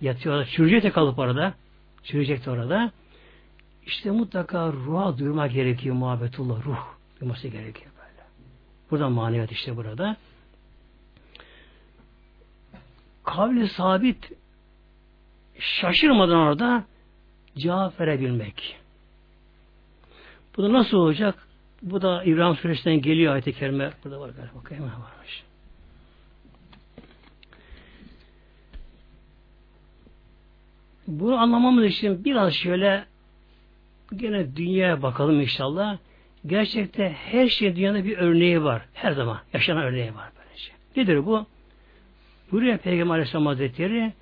Yatıyor 0.00 0.34
orada. 0.34 0.46
Çürüyecek 0.46 0.82
de 0.82 0.90
kalıp 0.90 1.18
orada. 1.18 1.54
Çürüyecek 2.02 2.46
de 2.46 2.50
orada. 2.50 2.92
İşte 3.86 4.10
mutlaka 4.10 4.72
ruha 4.72 5.18
duymak 5.18 5.52
gerekiyor 5.52 5.94
muhabbetullah. 5.94 6.66
Ruh 6.66 6.78
duyması 7.20 7.48
gerekiyor 7.48 7.90
böyle. 7.98 8.28
Burada 8.90 9.08
maneviyat 9.08 9.52
işte 9.52 9.76
burada. 9.76 10.16
Kavli 13.24 13.68
sabit 13.68 14.32
şaşırmadan 15.58 16.38
orada 16.38 16.84
cevap 17.56 18.00
verebilmek. 18.00 18.85
Bu 20.56 20.62
da 20.62 20.72
nasıl 20.72 20.96
olacak? 20.96 21.34
Bu 21.82 22.02
da 22.02 22.24
İbrahim 22.24 22.56
Suresi'nden 22.56 23.02
geliyor 23.02 23.32
ayet-i 23.32 23.52
kerime. 23.52 23.90
Burada 24.04 24.20
var 24.20 24.28
galiba. 24.28 24.54
Bakayım 24.54 24.84
varmış. 24.84 25.44
Bunu 31.06 31.36
anlamamız 31.36 31.84
için 31.84 32.24
biraz 32.24 32.54
şöyle 32.54 33.04
gene 34.16 34.56
dünyaya 34.56 35.02
bakalım 35.02 35.40
inşallah. 35.40 35.98
Gerçekte 36.46 37.08
her 37.08 37.48
şey 37.48 37.76
dünyada 37.76 38.04
bir 38.04 38.18
örneği 38.18 38.64
var. 38.64 38.82
Her 38.92 39.12
zaman 39.12 39.38
yaşanan 39.52 39.82
örneği 39.82 40.14
var 40.14 40.30
böylece. 40.38 40.72
Nedir 40.96 41.26
bu? 41.26 41.46
Buraya 42.52 42.78
Peygamber 42.78 43.14
Aleyhisselam 43.14 43.46
Hazretleri 43.46 44.12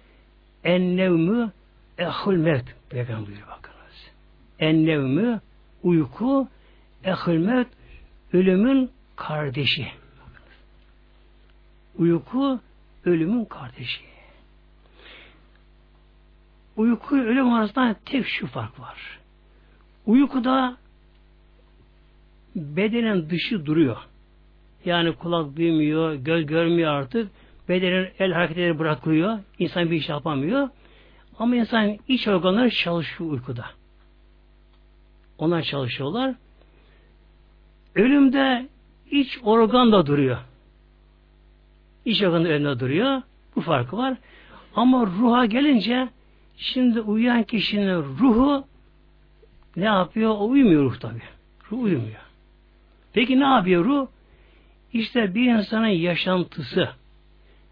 ennevmü 0.65 1.51
ehul 1.99 2.37
mevt 2.37 2.65
Peygamber 2.91 3.27
buyuruyor 3.27 3.49
bakınız. 3.49 4.11
Ennevmü 4.59 5.41
uyku 5.85 6.49
ehilmet 7.05 7.67
ölümün 8.33 8.91
kardeşi. 9.17 9.89
Uyku 11.99 12.61
ölümün 13.05 13.45
kardeşi. 13.45 14.01
Uyku 16.77 17.17
ölüm 17.17 17.53
arasında 17.53 17.97
tek 18.05 18.27
şu 18.27 18.47
fark 18.47 18.81
var. 18.81 19.19
Uykuda 20.07 20.77
bedenin 22.57 23.31
dışı 23.31 23.67
duruyor. 23.67 23.97
Yani 24.85 25.13
kulak 25.13 25.57
duymuyor, 25.57 26.15
göz 26.15 26.47
görmüyor 26.47 26.93
artık. 26.93 27.31
Bedenin 27.69 28.09
el 28.19 28.33
hareketleri 28.33 28.79
bırakılıyor. 28.79 29.39
İnsan 29.59 29.91
bir 29.91 29.97
iş 29.97 30.09
yapamıyor. 30.09 30.69
Ama 31.39 31.57
insan 31.57 31.99
iç 32.09 32.29
organları 32.29 32.71
çalışıyor 32.71 33.31
uykuda. 33.31 33.65
Onlar 35.39 35.63
çalışıyorlar. 35.63 36.35
Ölümde 37.95 38.69
iç 39.11 39.39
organ 39.43 39.93
da 39.93 40.07
duruyor. 40.07 40.39
İç 42.05 42.23
organ 42.23 42.45
da 42.45 42.49
önünde 42.49 42.81
duruyor. 42.81 43.23
Bu 43.57 43.61
farkı 43.61 43.97
var. 43.97 44.17
Ama 44.77 45.07
ruha 45.07 45.47
gelince 45.47 46.09
şimdi 46.57 47.01
uyuyan 47.01 47.43
kişinin 47.43 47.95
ruhu 47.95 48.65
ne 49.77 49.85
yapıyor? 49.85 50.31
O 50.31 50.49
uyumuyor 50.49 50.85
ruh 50.85 50.97
tabi. 50.97 51.23
Ruh 51.71 51.83
uyumuyor. 51.83 52.21
Peki 53.13 53.41
ne 53.41 53.45
yapıyor 53.45 53.85
ruh? 53.85 54.07
İşte 54.93 55.35
bir 55.35 55.55
insanın 55.55 55.87
yaşantısı, 55.87 56.89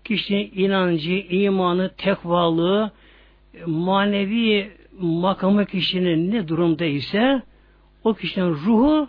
kişinin 0.05 0.53
inancı, 0.55 1.13
imanı, 1.13 1.91
tekvalığı, 1.97 2.91
manevi 3.67 4.71
makamı 5.01 5.67
kişinin 5.67 6.31
ne 6.31 6.49
durumda 6.49 6.85
ise 6.85 7.43
o 8.05 8.15
kişinin 8.15 8.51
ruhu 8.51 9.09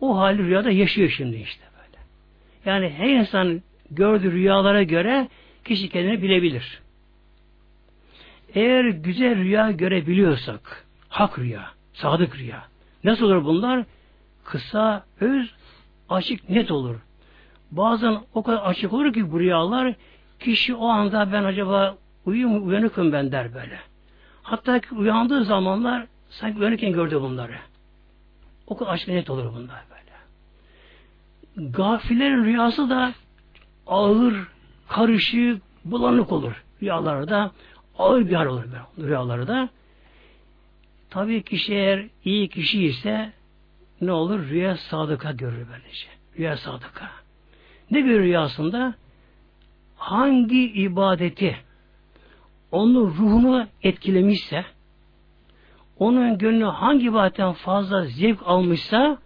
o 0.00 0.18
hali 0.18 0.42
rüyada 0.42 0.70
yaşıyor 0.70 1.08
şimdi 1.08 1.36
işte 1.36 1.64
böyle. 1.76 2.02
Yani 2.64 2.94
her 2.98 3.08
insan 3.08 3.62
gördüğü 3.90 4.32
rüyalara 4.32 4.82
göre 4.82 5.28
kişi 5.64 5.88
kendini 5.88 6.22
bilebilir. 6.22 6.80
Eğer 8.54 8.84
güzel 8.84 9.36
rüya 9.36 9.70
görebiliyorsak, 9.70 10.86
hak 11.08 11.38
rüya, 11.38 11.70
sadık 11.92 12.38
rüya, 12.38 12.64
nasıl 13.04 13.26
olur 13.26 13.44
bunlar? 13.44 13.84
Kısa, 14.44 15.04
öz, 15.20 15.54
açık, 16.08 16.48
net 16.48 16.70
olur. 16.70 16.96
Bazen 17.70 18.18
o 18.34 18.42
kadar 18.42 18.58
açık 18.58 18.92
olur 18.92 19.12
ki 19.12 19.32
bu 19.32 19.40
rüyalar, 19.40 19.94
kişi 20.40 20.74
o 20.74 20.86
anda 20.86 21.32
ben 21.32 21.44
acaba 21.44 21.96
uyum, 22.24 22.68
uyanıkım 22.68 23.12
ben 23.12 23.32
der 23.32 23.54
böyle. 23.54 23.78
Hatta 24.42 24.80
uyandığı 24.96 25.44
zamanlar 25.44 26.06
sanki 26.30 26.58
uyanıkken 26.58 26.92
gördü 26.92 27.20
bunları. 27.20 27.56
O 28.68 28.76
kadar 28.76 28.92
açık 28.92 29.08
net 29.08 29.30
olur 29.30 29.52
bunlar 29.54 29.82
böyle. 29.90 31.70
Gafillerin 31.70 32.44
rüyası 32.44 32.90
da 32.90 33.12
ağır, 33.86 34.48
karışık, 34.88 35.62
bulanık 35.84 36.32
olur. 36.32 36.64
Rüyalarda 36.82 37.50
ağır 37.98 38.28
bir 38.28 38.34
hal 38.34 38.46
olur 38.46 38.64
rüyaları 38.98 39.48
da. 39.48 39.68
Tabii 41.10 41.42
kişi 41.42 41.74
eğer 41.74 42.06
iyi 42.24 42.48
kişi 42.48 42.84
ise 42.84 43.32
ne 44.00 44.12
olur? 44.12 44.40
Rüya 44.48 44.76
sadıka 44.76 45.32
görür 45.32 45.66
böylece. 45.72 46.08
Rüya 46.38 46.56
sadıka. 46.56 47.10
Ne 47.90 48.00
görür 48.00 48.22
rüyasında? 48.22 48.94
Hangi 49.96 50.70
ibadeti 50.72 51.56
onun 52.72 53.06
ruhunu 53.06 53.66
etkilemişse 53.82 54.64
onun 55.98 56.38
gönlü 56.38 56.64
hangi 56.64 57.06
ibadetten 57.06 57.52
fazla 57.52 58.04
zevk 58.04 58.38
almışsa 58.44 59.18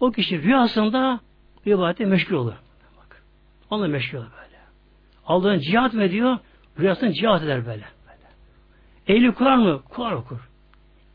o 0.00 0.10
kişi 0.10 0.42
rüyasında 0.42 1.20
ibadete 1.66 2.04
meşgul 2.04 2.36
olur. 2.36 2.54
Bak. 2.96 3.22
Onunla 3.70 3.88
meşgul 3.88 4.18
olur 4.18 4.30
böyle. 4.36 4.58
Aldığın 5.26 5.58
cihat 5.58 5.94
mı 5.94 6.02
ediyor? 6.02 6.38
Rüyasında 6.78 7.12
cihat 7.12 7.42
eder 7.42 7.66
böyle. 7.66 7.84
böyle. 8.06 9.18
Ehli 9.18 9.32
Kur'an 9.32 9.60
mı? 9.60 9.82
Kur'an 9.88 10.12
okur. 10.12 10.48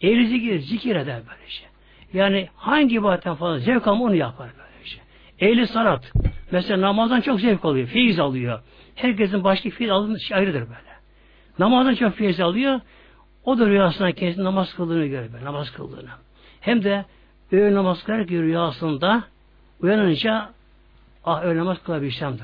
Ehli 0.02 0.28
zikir, 0.28 0.60
zikir 0.60 0.96
eder 0.96 1.22
böyle 1.30 1.50
şey. 1.50 1.68
Yani 2.14 2.50
hangi 2.56 2.96
ibadetten 2.96 3.36
fazla 3.36 3.60
zevk 3.60 3.88
alma 3.88 4.06
onu 4.06 4.16
yapar 4.16 4.50
böyle 4.58 4.86
şey. 4.86 5.02
Ehli 5.40 5.68
salat. 5.68 6.12
Mesela 6.52 6.82
namazdan 6.82 7.22
çok 7.22 7.40
zevk 7.42 7.66
alıyor. 7.66 7.88
Feyiz 7.88 8.20
alıyor. 8.20 8.62
Herkesin 8.96 9.44
başka 9.44 9.70
feyiz 9.70 9.92
aldığı 9.92 10.20
şey 10.20 10.38
ayrıdır 10.38 10.62
böyle. 10.62 10.90
Namazdan 11.60 11.96
çok 11.96 12.16
feyiz 12.16 12.40
alıyor. 12.40 12.80
O 13.50 13.60
da 13.60 13.66
rüyasında 13.66 14.12
kendisi 14.12 14.44
namaz 14.44 14.74
kıldığını 14.74 15.06
görür. 15.06 15.34
Böyle, 15.34 15.46
namaz 15.46 15.72
kıldığını. 15.72 16.10
Hem 16.62 16.84
de 16.84 17.06
öğle 17.52 17.76
namaz 17.76 18.04
kılarken 18.04 18.42
rüyasında 18.42 19.24
uyanınca 19.82 20.50
ah 21.26 21.44
öğle 21.44 21.60
namaz 21.60 21.84
kılabilsem 21.84 22.34
de. 22.34 22.42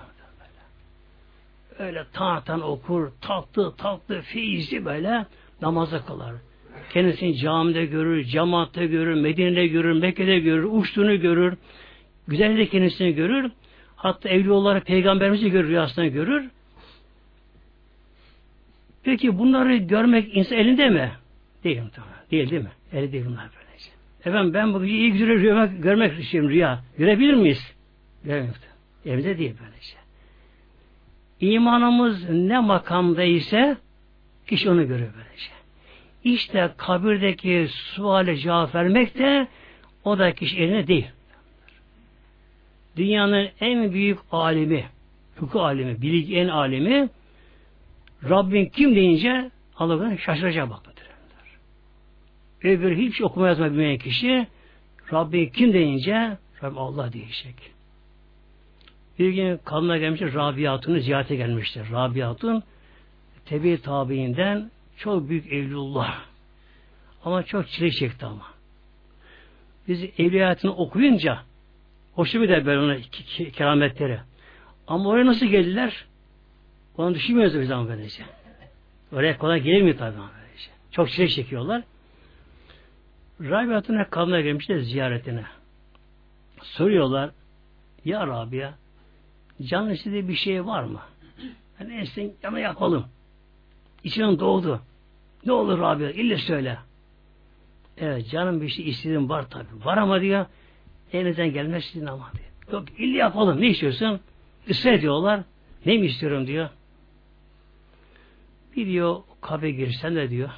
Öyle 1.80 2.06
tan 2.14 2.42
tan 2.42 2.62
okur, 2.62 3.12
tatlı 3.22 3.76
tatlı 3.76 4.22
feyizli 4.22 4.86
böyle 4.86 5.26
namaza 5.62 6.06
kılar. 6.06 6.34
Kendisini 6.94 7.38
camide 7.38 7.86
görür, 7.86 8.24
cemaatte 8.24 8.86
görür, 8.86 9.14
Medine'de 9.14 9.68
görür, 9.68 10.02
Mekke'de 10.02 10.40
görür, 10.40 10.64
uçtuğunu 10.64 11.22
görür, 11.22 11.58
güzelliği 12.28 12.70
kendisini 12.70 13.16
görür. 13.16 13.52
Hatta 13.96 14.30
evli 14.30 14.52
olarak 14.52 14.86
peygamberimizi 14.86 15.52
görür, 15.52 15.68
rüyasında 15.68 16.08
görür. 16.08 16.50
Peki 19.06 19.38
bunları 19.38 19.76
görmek 19.76 20.38
insan 20.38 20.58
elinde 20.58 20.90
mi? 20.90 21.12
Değil 21.64 21.82
tamam. 21.96 22.10
Değil 22.32 22.50
değil 22.50 22.62
mi? 22.62 22.72
Eli 22.94 23.12
değil 23.12 23.26
bunlar 23.26 23.50
böylece. 23.56 23.90
Efendim 24.26 24.54
ben 24.54 24.74
bu 24.74 24.86
iyi 24.86 25.12
güzel 25.12 25.28
rüya 25.28 25.66
görmek 25.66 26.20
istiyorum 26.20 26.50
rüya. 26.50 26.84
Görebilir 26.98 27.34
miyiz? 27.34 27.76
Göremiyoruz. 28.24 28.62
Evde 29.06 29.38
değil 29.38 29.54
böylece. 29.62 29.98
İmanımız 31.40 32.30
ne 32.30 32.60
makamda 32.60 33.24
ise 33.24 33.78
kişi 34.48 34.70
onu 34.70 34.88
görüyor 34.88 35.10
böylece. 35.16 35.50
İşte 36.24 36.70
kabirdeki 36.78 37.68
suale 37.70 38.38
cevap 38.38 38.76
vermek 38.76 39.18
de 39.18 39.48
o 40.04 40.20
da 40.20 40.34
kişi 40.34 40.58
eline 40.58 40.88
değil. 40.88 41.08
Dünyanın 42.98 43.48
en 43.60 43.94
büyük 43.94 44.20
alimi, 44.32 44.86
hukuk 45.38 45.62
alimi, 45.62 46.02
bilgi 46.02 46.38
en 46.38 46.48
alimi 46.48 47.10
Rabbin 48.30 48.66
kim 48.66 48.96
deyince 48.96 49.52
Allah'ın 49.78 50.16
şaşıracak 50.16 50.70
bakın. 50.70 50.96
Öbür 52.64 52.98
hiç 52.98 53.22
okuma 53.22 53.48
yazma 53.48 53.72
bilmeyen 53.72 53.98
kişi 53.98 54.48
Rabbin 55.14 55.50
kim 55.50 55.74
deyince 55.74 56.38
Rabbim 56.64 56.78
Allah 56.78 57.14
diyecek. 57.14 57.56
Bir 59.20 59.30
gün 59.30 59.58
kadına 59.58 59.98
gelmiş 59.98 60.22
Rabia 60.22 60.74
Hatun'u 60.74 61.00
ziyarete 61.00 61.36
gelmiştir. 61.36 61.92
Rabia 61.92 62.30
Hatun 62.30 62.64
tebi 63.46 63.82
tabiinden 63.82 64.72
çok 64.98 65.30
büyük 65.30 65.54
evlullah. 65.54 66.20
Ama 67.24 67.44
çok 67.44 67.68
çile 67.68 67.92
çekti 67.92 68.26
ama. 68.26 68.46
Biz 69.88 70.04
evli 70.04 70.44
hayatını 70.44 70.76
okuyunca 70.76 71.40
hoşu 72.14 72.42
bir 72.42 72.50
de 72.50 72.66
böyle 72.66 72.80
ona 72.80 72.98
kerametleri. 73.52 74.20
Ama 74.88 75.10
oraya 75.10 75.26
nasıl 75.26 75.46
geldiler? 75.46 76.06
Onu 76.98 77.16
düşünmüyoruz 77.16 77.60
biz 77.60 77.72
ama 77.72 77.90
böylece. 77.90 78.24
Oraya 79.14 79.38
kolay 79.38 79.62
gelmiyor 79.62 79.98
tabi 79.98 80.18
ama 80.18 80.32
böylece. 80.42 80.70
Çok 80.92 81.10
çile 81.10 81.28
çekiyorlar. 81.28 81.84
Rabiat'ın 83.42 84.04
kabına 84.04 84.42
gelmişler 84.42 84.80
ziyaretine. 84.80 85.44
Soruyorlar 86.62 87.32
Ya 88.06 88.28
Rabia 88.28 88.72
canın 89.62 89.90
istediği 89.90 90.28
bir 90.28 90.36
şey 90.36 90.66
var 90.66 90.84
mı? 90.84 91.02
Yani 91.80 92.10
en 92.18 92.32
yana 92.44 92.60
yapalım. 92.60 93.06
İçinden 94.04 94.40
doğdu. 94.40 94.82
Ne 95.46 95.52
olur 95.52 95.80
Rabia? 95.80 96.10
İlle 96.10 96.38
söyle. 96.38 96.78
Evet 97.98 98.30
canım 98.30 98.62
bir 98.62 98.70
şey 98.70 98.90
istediğim 98.90 99.30
var 99.30 99.50
tabi. 99.50 99.86
Var 99.86 99.98
ama 99.98 100.22
diyor 100.22 100.46
elinizden 101.14 101.54
gelmez 101.54 101.86
sizin 101.86 102.06
ama 102.06 102.32
diyor. 102.34 102.80
Yok 102.80 103.00
illa 103.00 103.18
yapalım. 103.18 103.62
Ne 103.62 103.68
istiyorsun? 103.68 104.20
Israr 104.68 104.94
ediyorlar. 104.94 105.42
Ne 105.86 105.98
mi 105.98 106.06
istiyorum 106.06 106.48
diyor. 106.48 106.70
Bir 108.76 108.86
diyor 108.86 109.20
kabe 109.42 109.72
girsen 109.72 110.16
de 110.16 110.30
diyor. 110.30 110.50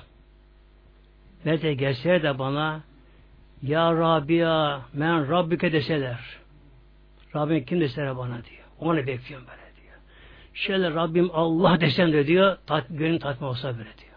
Nerede 1.45 1.73
gelseler 1.73 2.23
de 2.23 2.39
bana 2.39 2.81
Ya 3.61 3.93
Rabia 3.93 4.81
men 4.93 5.29
Rabbike 5.31 5.71
deseler. 5.71 6.19
Rabbim 7.35 7.65
kim 7.65 7.81
deseler 7.81 8.17
bana 8.17 8.33
diyor. 8.33 8.63
Onu 8.79 8.97
bekliyorum 8.97 9.47
böyle 9.47 9.81
diyor. 9.81 9.97
Şöyle 10.53 10.93
Rabbim 10.93 11.29
Allah 11.33 11.81
desem 11.81 12.13
de 12.13 12.27
diyor, 12.27 12.57
tat, 12.67 12.85
gönlüm 12.89 13.19
tatmin 13.19 13.47
olsa 13.47 13.67
böyle 13.67 13.83
diyor. 13.83 14.13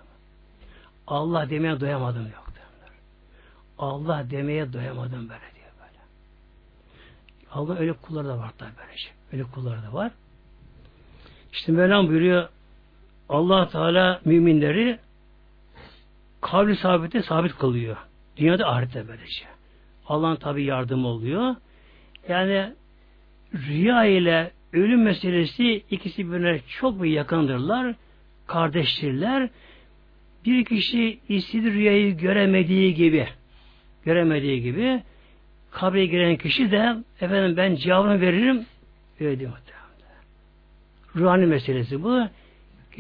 Allah 1.07 1.51
demeye 1.51 1.81
doyamadım 1.81 2.23
yok 2.23 2.47
diyorlar. 2.55 2.95
Allah 3.79 4.31
demeye 4.31 4.73
doyamadım 4.73 5.29
böyle 5.29 5.55
diyor 5.55 5.71
böyle. 5.81 5.99
Allah 7.53 7.79
öyle 7.79 7.93
kulları 7.93 8.29
da 8.29 8.39
var 8.39 8.53
tabi 8.59 8.71
böyle 8.79 8.97
şey. 8.97 9.13
Öyle 9.33 9.43
kulları 9.43 9.83
da 9.83 9.93
var. 9.93 10.13
İşte 11.53 11.73
Mevlam 11.73 12.09
buyuruyor 12.09 12.49
allah 13.31 13.69
Teala 13.69 14.21
müminleri 14.25 14.99
kavli 16.41 16.77
sabite 16.77 17.23
sabit 17.23 17.59
kılıyor. 17.59 17.97
Dünyada 18.37 18.69
ahirette 18.69 19.09
böylece. 19.09 19.45
Allah'ın 20.07 20.37
tabi 20.37 20.65
yardımı 20.65 21.09
oluyor. 21.09 21.55
Yani 22.29 22.73
rüya 23.55 24.05
ile 24.05 24.51
ölüm 24.73 25.03
meselesi 25.03 25.83
ikisi 25.91 26.29
birbirine 26.29 26.61
çok 26.69 27.03
bir 27.03 27.11
yakındırlar. 27.11 27.95
Kardeştirler. 28.47 29.49
Bir 30.45 30.65
kişi 30.65 31.19
istediği 31.29 31.73
rüyayı 31.73 32.17
göremediği 32.17 32.95
gibi 32.95 33.29
göremediği 34.05 34.63
gibi 34.63 35.03
kabre 35.71 36.07
giren 36.07 36.37
kişi 36.37 36.71
de 36.71 36.97
efendim 37.21 37.57
ben 37.57 37.75
cevabını 37.75 38.21
veririm 38.21 38.67
öyle 39.21 39.39
diyor. 39.39 39.53
Ruhani 41.17 41.47
meselesi 41.47 42.03
bu. 42.03 42.29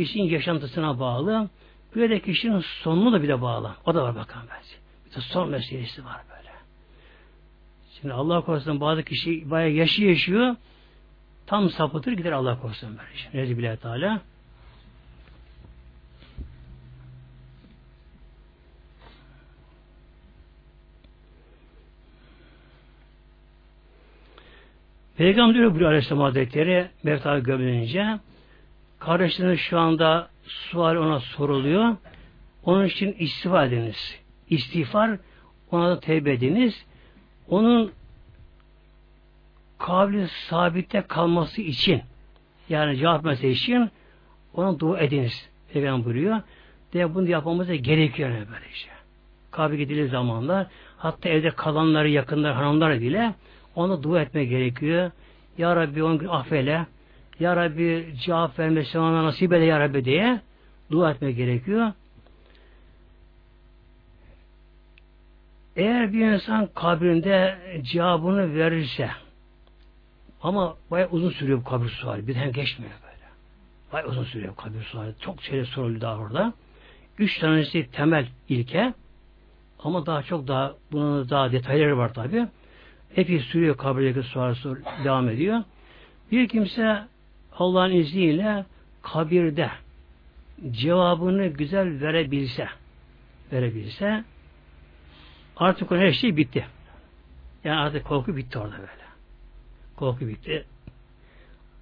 Kişinin 0.00 0.24
yaşantısına 0.24 1.00
bağlı. 1.00 1.48
Böyle 1.96 2.10
de 2.10 2.20
kişinin 2.20 2.60
sonuna 2.60 3.12
da 3.12 3.22
bir 3.22 3.28
de 3.28 3.42
bağlı. 3.42 3.74
O 3.86 3.94
da 3.94 4.02
var 4.02 4.14
bakalım 4.16 4.46
bence. 4.50 4.74
İşte 5.06 5.20
son 5.20 5.50
meselesi 5.50 6.04
var 6.04 6.20
böyle. 6.30 6.50
Şimdi 8.00 8.14
Allah 8.14 8.40
korusun 8.40 8.80
bazı 8.80 9.02
kişi 9.02 9.50
bayağı 9.50 9.70
yaşı 9.70 10.04
yaşıyor 10.04 10.56
tam 11.46 11.70
sapıtır 11.70 12.12
gider 12.12 12.32
Allah 12.32 12.60
korusun 12.60 12.98
böyle. 12.98 13.42
Rezil 13.42 13.76
Teala. 13.76 14.20
Peygamber 25.16 25.54
diyor 25.54 25.70
buyuruyor 25.70 25.90
Aleyhisselam 25.90 26.22
Hazretleri 26.22 26.90
Mevta'ya 27.02 27.38
gömülünce 27.38 28.18
kardeşlerine 29.00 29.56
şu 29.56 29.78
anda 29.78 30.28
sual 30.44 30.96
ona 30.96 31.20
soruluyor. 31.20 31.96
Onun 32.64 32.86
için 32.86 33.16
istiğfar 33.18 33.66
ediniz. 33.66 34.20
İstiğfar 34.50 35.18
ona 35.70 35.90
da 35.90 36.00
tevbe 36.00 36.32
ediniz. 36.32 36.84
Onun 37.48 37.92
kavli 39.78 40.28
sabitte 40.28 41.02
kalması 41.02 41.62
için 41.62 42.02
yani 42.68 42.96
cevap 42.96 43.44
için 43.44 43.90
ona 44.54 44.78
dua 44.80 44.98
ediniz. 44.98 45.48
Peygamber 45.72 46.04
buyuruyor. 46.04 46.40
De 46.92 47.14
bunu 47.14 47.28
yapmamız 47.28 47.68
da 47.68 47.74
gerekiyor 47.74 48.30
yani 48.30 48.46
böylece. 48.52 48.88
Kabri 49.50 49.78
gidildiği 49.78 50.08
zamanlar 50.08 50.66
hatta 50.96 51.28
evde 51.28 51.50
kalanları, 51.50 52.08
yakınlar, 52.08 52.54
hanımlar 52.54 53.00
bile 53.00 53.34
ona 53.74 54.02
dua 54.02 54.22
etmek 54.22 54.50
gerekiyor. 54.50 55.10
Ya 55.58 55.76
Rabbi 55.76 56.02
on 56.02 56.18
gün 56.18 56.28
affeyle. 56.28 56.86
Ya 57.40 57.56
Rabbi 57.56 58.14
cevap 58.24 58.58
vermesi 58.58 58.98
ona 58.98 59.24
nasip 59.24 59.52
eyle 59.52 59.64
Ya 59.64 59.80
Rabbi 59.80 60.04
diye 60.04 60.40
dua 60.90 61.10
etmek 61.10 61.36
gerekiyor. 61.36 61.92
Eğer 65.76 66.12
bir 66.12 66.26
insan 66.26 66.68
kabrinde 66.74 67.58
cevabını 67.82 68.54
verirse 68.54 69.10
ama 70.42 70.76
bayağı 70.90 71.08
uzun 71.10 71.30
sürüyor 71.30 71.58
bu 71.58 71.64
kabir 71.64 71.88
suali. 71.88 72.26
Birden 72.26 72.52
geçmiyor 72.52 72.92
böyle. 73.02 73.30
Bayağı 73.92 74.08
uzun 74.08 74.24
sürüyor 74.24 74.56
kabir 74.56 74.82
suali. 74.82 75.14
Çok 75.20 75.42
şeyler 75.42 75.64
soruldu 75.64 76.00
daha 76.00 76.18
orada. 76.18 76.52
Üç 77.18 77.38
tanesi 77.38 77.90
temel 77.90 78.26
ilke 78.48 78.94
ama 79.78 80.06
daha 80.06 80.22
çok 80.22 80.48
daha 80.48 80.74
bunun 80.92 81.30
daha 81.30 81.52
detayları 81.52 81.98
var 81.98 82.14
tabi. 82.14 82.46
Epey 83.16 83.40
sürüyor 83.40 83.76
kabirdeki 83.76 84.22
sual 84.22 84.54
sor, 84.54 84.76
devam 85.04 85.28
ediyor. 85.28 85.62
Bir 86.32 86.48
kimse 86.48 87.02
Allah'ın 87.60 87.90
izniyle 87.90 88.64
kabirde 89.02 89.70
cevabını 90.70 91.46
güzel 91.46 92.00
verebilse 92.00 92.68
verebilse 93.52 94.24
artık 95.56 95.90
her 95.90 96.12
şey 96.12 96.36
bitti. 96.36 96.66
Yani 97.64 97.80
artık 97.80 98.04
korku 98.04 98.36
bitti 98.36 98.58
orada 98.58 98.78
böyle. 98.78 98.90
Korku 99.96 100.28
bitti. 100.28 100.64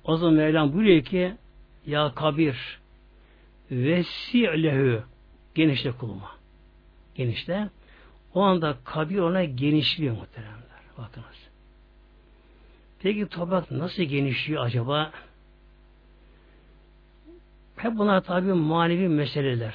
O 0.04 0.16
zaman 0.16 0.34
Mevlam 0.34 0.72
buyuruyor 0.72 1.04
ki 1.04 1.34
ya 1.86 2.12
kabir 2.14 2.80
vesi'lehu 3.70 5.02
genişle 5.54 5.92
kuluma. 5.92 6.30
Genişle. 7.14 7.68
O 8.34 8.42
anda 8.42 8.76
kabir 8.84 9.18
ona 9.18 9.44
genişliyor 9.44 10.16
muhteremler. 10.16 10.58
Bakınız. 10.98 11.48
Peki 13.02 13.26
toprak 13.26 13.70
nasıl 13.70 14.02
genişliyor 14.02 14.64
acaba? 14.64 15.12
Hep 17.78 17.98
bunlar 17.98 18.20
tabi 18.20 18.52
manevi 18.52 19.08
meseleler. 19.08 19.74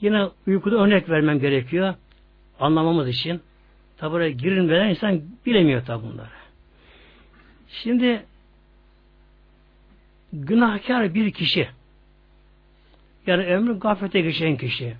Yine 0.00 0.28
uykuda 0.46 0.76
örnek 0.76 1.08
vermem 1.08 1.40
gerekiyor. 1.40 1.94
Anlamamız 2.60 3.08
için. 3.08 3.40
Tabi 3.96 4.12
buraya 4.12 4.30
girilmeden 4.30 4.88
insan 4.88 5.20
bilemiyor 5.46 5.84
tabi 5.84 6.02
bunları. 6.02 6.28
Şimdi 7.68 8.22
günahkar 10.32 11.14
bir 11.14 11.30
kişi 11.30 11.68
yani 13.26 13.46
ömrü 13.46 13.78
gaflete 13.78 14.20
geçen 14.20 14.56
kişi 14.56 14.96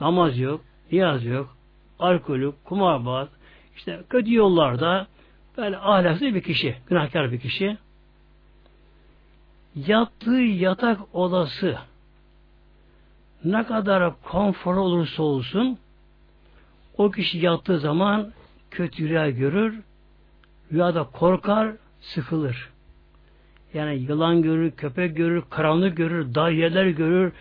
namaz 0.00 0.38
yok, 0.38 0.60
niyaz 0.92 1.24
yok, 1.24 1.56
alkolü, 1.98 2.52
kumarbaz, 2.64 3.28
işte 3.76 4.00
kötü 4.10 4.34
yollarda 4.34 5.06
böyle 5.56 5.78
ahlaksız 5.78 6.22
bir 6.22 6.42
kişi, 6.42 6.76
günahkar 6.86 7.32
bir 7.32 7.40
kişi 7.40 7.76
yattığı 9.76 10.40
yatak 10.40 11.14
odası 11.14 11.78
ne 13.44 13.66
kadar 13.66 14.22
konfor 14.22 14.76
olursa 14.76 15.22
olsun 15.22 15.78
o 16.96 17.10
kişi 17.10 17.38
yattığı 17.38 17.78
zaman 17.78 18.32
kötü 18.70 19.08
rüya 19.08 19.30
görür, 19.30 19.80
rüyada 20.72 21.04
korkar, 21.04 21.72
sıkılır. 22.00 22.68
Yani 23.74 23.96
yılan 23.96 24.42
görür, 24.42 24.70
köpek 24.70 25.16
görür, 25.16 25.44
karanlık 25.50 25.96
görür, 25.96 26.34
dağ 26.34 26.50
yerler 26.50 26.86
görür, 26.86 27.32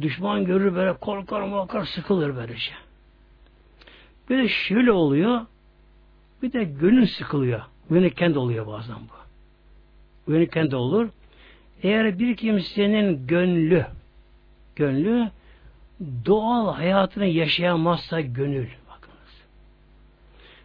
düşman 0.00 0.44
görür, 0.44 0.74
böyle 0.74 0.92
korkar, 0.92 1.50
korkar, 1.50 1.84
sıkılır 1.84 2.36
böylece. 2.36 2.72
Bir 4.30 4.38
de 4.38 4.48
şöyle 4.48 4.92
oluyor, 4.92 5.40
bir 6.42 6.52
de 6.52 6.64
gönül 6.64 7.06
sıkılıyor. 7.06 7.60
Uyanıkken 7.90 8.34
de 8.34 8.38
oluyor 8.38 8.66
bazen 8.66 8.96
bu. 8.96 9.24
Uyanıkken 10.30 10.70
de 10.70 10.76
olur. 10.76 11.08
Eğer 11.82 12.18
bir 12.18 12.36
kimsenin 12.36 13.26
gönlü, 13.26 13.86
gönlü 14.76 15.30
doğal 16.26 16.74
hayatını 16.74 17.26
yaşayamazsa 17.26 18.20
gönül. 18.20 18.66
Bakınız. 18.90 19.44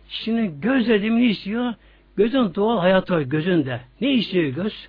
Şimdi 0.09 0.61
göz 0.61 0.87
dediğim 0.87 1.19
ne 1.19 1.25
istiyor? 1.25 1.73
Gözün 2.17 2.55
doğal 2.55 2.79
hayatı 2.79 3.13
var 3.13 3.21
gözünde. 3.21 3.81
Ne 4.01 4.11
istiyor 4.11 4.43
göz? 4.43 4.87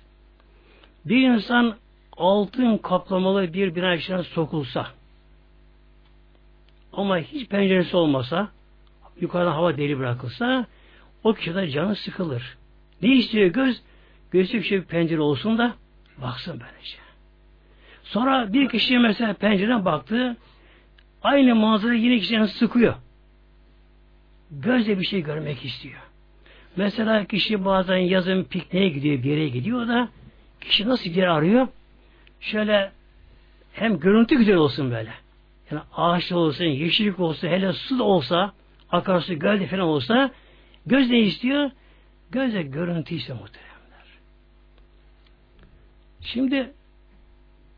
Bir 1.05 1.29
insan 1.29 1.75
altın 2.17 2.77
kaplamalı 2.77 3.53
bir 3.53 3.75
bina 3.75 3.95
içine 3.95 4.23
sokulsa 4.23 4.87
ama 6.93 7.17
hiç 7.17 7.47
penceresi 7.47 7.97
olmasa 7.97 8.49
yukarıdan 9.21 9.51
hava 9.51 9.77
deli 9.77 9.99
bırakılsa 9.99 10.65
o 11.23 11.33
kişide 11.33 11.69
canı 11.69 11.95
sıkılır. 11.95 12.57
Ne 13.01 13.15
istiyor 13.15 13.47
göz? 13.47 13.81
Gözü 14.31 14.57
bir 14.57 14.63
şey 14.63 14.81
pencere 14.81 15.21
olsun 15.21 15.57
da 15.57 15.73
baksın 16.21 16.59
böylece. 16.59 16.97
Sonra 18.03 18.53
bir 18.53 18.69
kişi 18.69 18.99
mesela 18.99 19.33
pencereden 19.33 19.85
baktı 19.85 20.37
aynı 21.23 21.55
manzara 21.55 21.93
yine 21.93 22.19
kişinin 22.19 22.45
sıkıyor. 22.45 22.95
Gözle 24.51 24.99
bir 24.99 25.05
şey 25.05 25.21
görmek 25.21 25.65
istiyor. 25.65 26.01
Mesela 26.75 27.25
kişi 27.25 27.65
bazen 27.65 27.97
yazın 27.97 28.43
pikniğe 28.43 28.89
gidiyor, 28.89 29.23
bir 29.23 29.29
yere 29.29 29.49
gidiyor 29.49 29.87
da 29.87 30.09
kişi 30.61 30.87
nasıl 30.87 31.09
bir 31.09 31.15
yer 31.15 31.27
arıyor? 31.27 31.67
Şöyle 32.39 32.91
hem 33.73 33.99
görüntü 33.99 34.37
güzel 34.37 34.55
olsun 34.55 34.91
böyle. 34.91 35.13
Yani 35.71 35.81
ağaç 35.95 36.31
olsun, 36.31 36.65
yeşillik 36.65 37.19
olsun, 37.19 37.47
hele 37.47 37.73
su 37.73 37.99
da 37.99 38.03
olsa, 38.03 38.53
akarsu, 38.91 39.39
gölde 39.39 39.67
falan 39.67 39.83
olsa 39.83 40.31
göz 40.85 41.09
ne 41.09 41.19
istiyor? 41.19 41.71
Gözle 42.31 42.61
görüntü 42.61 43.15
istiyor 43.15 43.39
muhteremler. 43.39 43.70
Şimdi 46.21 46.73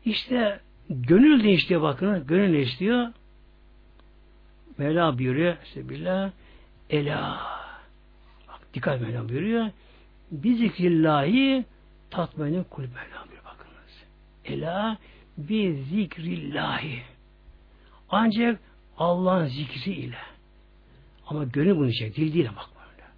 işte 0.04 0.60
gönül 0.90 1.44
istiyor 1.44 1.82
bakın, 1.82 2.26
gönül 2.26 2.48
ne 2.48 2.60
istiyor? 2.60 3.08
Mevla 4.78 5.18
buyuruyor, 5.18 5.56
Sebillah, 5.74 6.30
Ela 6.90 7.40
Dikkat 8.74 9.00
Mevlam 9.00 9.28
buyuruyor. 9.28 9.70
Bi 10.30 10.54
zikrillahi 10.54 11.64
tatmainin 12.10 12.64
kulüp 12.64 12.90
Mevlam 12.94 13.28
buyuruyor 13.28 13.44
bakınız. 13.44 14.04
Ela 14.44 14.98
bi 15.38 15.84
zikrillahi. 15.90 17.02
Ancak 18.10 18.60
Allah'ın 18.98 19.46
zikri 19.46 19.92
ile. 19.92 20.16
Ama 21.26 21.44
gönül 21.44 21.76
bunu 21.76 21.88
diyecek. 21.88 22.16
Dil 22.16 22.34
değil 22.34 22.48
bak 22.56 22.68
böyle. 22.74 23.08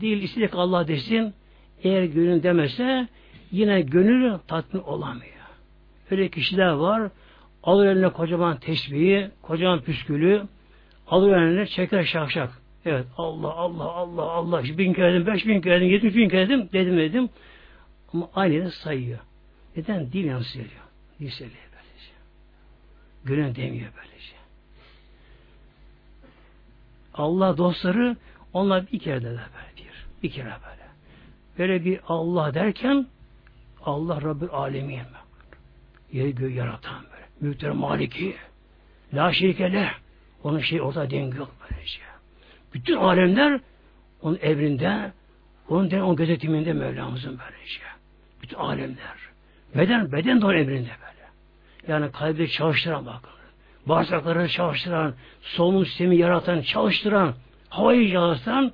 Dil 0.00 0.22
isteyecek 0.22 0.54
Allah 0.54 0.88
desin. 0.88 1.34
Eğer 1.82 2.04
gönül 2.04 2.42
demese 2.42 3.08
yine 3.50 3.80
gönül 3.80 4.38
tatmin 4.48 4.80
olamıyor. 4.80 5.34
Öyle 6.10 6.28
kişiler 6.28 6.70
var. 6.70 7.10
Alır 7.62 7.86
eline 7.86 8.08
kocaman 8.08 8.56
tesbihi, 8.56 9.30
kocaman 9.42 9.80
püskülü, 9.80 10.42
alır 11.08 11.36
eline 11.36 11.66
çeker 11.66 12.04
şakşak. 12.04 12.50
Evet 12.84 13.06
Allah 13.16 13.54
Allah 13.54 13.84
Allah 13.84 14.22
Allah 14.22 14.62
bin 14.64 14.92
kere 14.92 15.14
dedim, 15.14 15.26
beş 15.26 15.46
bin 15.46 15.60
kere 15.60 15.80
dedim, 15.80 15.92
yetmiş 15.92 16.14
bin 16.14 16.28
kere 16.28 16.48
dedim, 16.48 16.68
dedim 16.72 16.98
dedim. 16.98 17.28
Ama 18.12 18.30
aynı 18.34 18.70
sayıyor. 18.70 19.18
Neden? 19.76 20.12
Dil 20.12 20.24
yansıyor. 20.24 20.66
Dil 21.20 21.30
söylüyor 21.30 21.62
böylece. 21.72 22.12
Gönül 23.24 23.56
demiyor 23.56 23.90
böylece. 23.96 24.34
Allah 27.14 27.58
dostları 27.58 28.16
onlar 28.52 28.92
bir 28.92 28.98
kere 28.98 29.22
de 29.22 29.26
böyle 29.26 29.40
bir. 29.76 29.90
Bir 30.22 30.30
kere 30.30 30.46
böyle. 30.46 30.88
Böyle 31.58 31.84
bir 31.84 32.00
Allah 32.06 32.54
derken 32.54 33.06
Allah 33.84 34.22
Rabbül 34.22 34.48
Alemin. 34.52 35.00
Yeri 36.12 36.34
göğü 36.34 36.52
yaratan 36.52 37.02
böyle. 37.12 37.24
Mülkler 37.40 37.70
maliki. 37.70 38.36
La 39.14 39.32
şerike 39.32 39.90
Onun 40.44 40.60
şey 40.60 40.80
ortada 40.80 41.10
denge 41.10 41.38
yok 41.38 41.54
böylece. 41.60 42.00
Bütün 42.74 42.96
alemler 42.96 43.60
onun 44.22 44.38
evrinde, 44.42 45.12
onun, 45.68 45.90
onun 45.90 46.16
gözetiminde 46.16 46.72
Mevlamızın 46.72 47.38
böylece. 47.38 47.80
Bütün 48.42 48.56
alemler. 48.56 49.16
Beden, 49.76 50.12
beden 50.12 50.40
de 50.40 50.46
onun 50.46 50.54
emrinde 50.54 50.90
böyle. 50.90 51.28
Yani 51.88 52.12
kalbi 52.12 52.50
çalıştıran 52.50 53.06
bakın. 53.06 53.30
Bağırsakları 53.86 54.48
çalıştıran, 54.48 55.14
solunum 55.42 55.86
sistemi 55.86 56.16
yaratan, 56.16 56.60
çalıştıran, 56.60 57.34
havayı 57.68 58.12
çalıştıran 58.12 58.72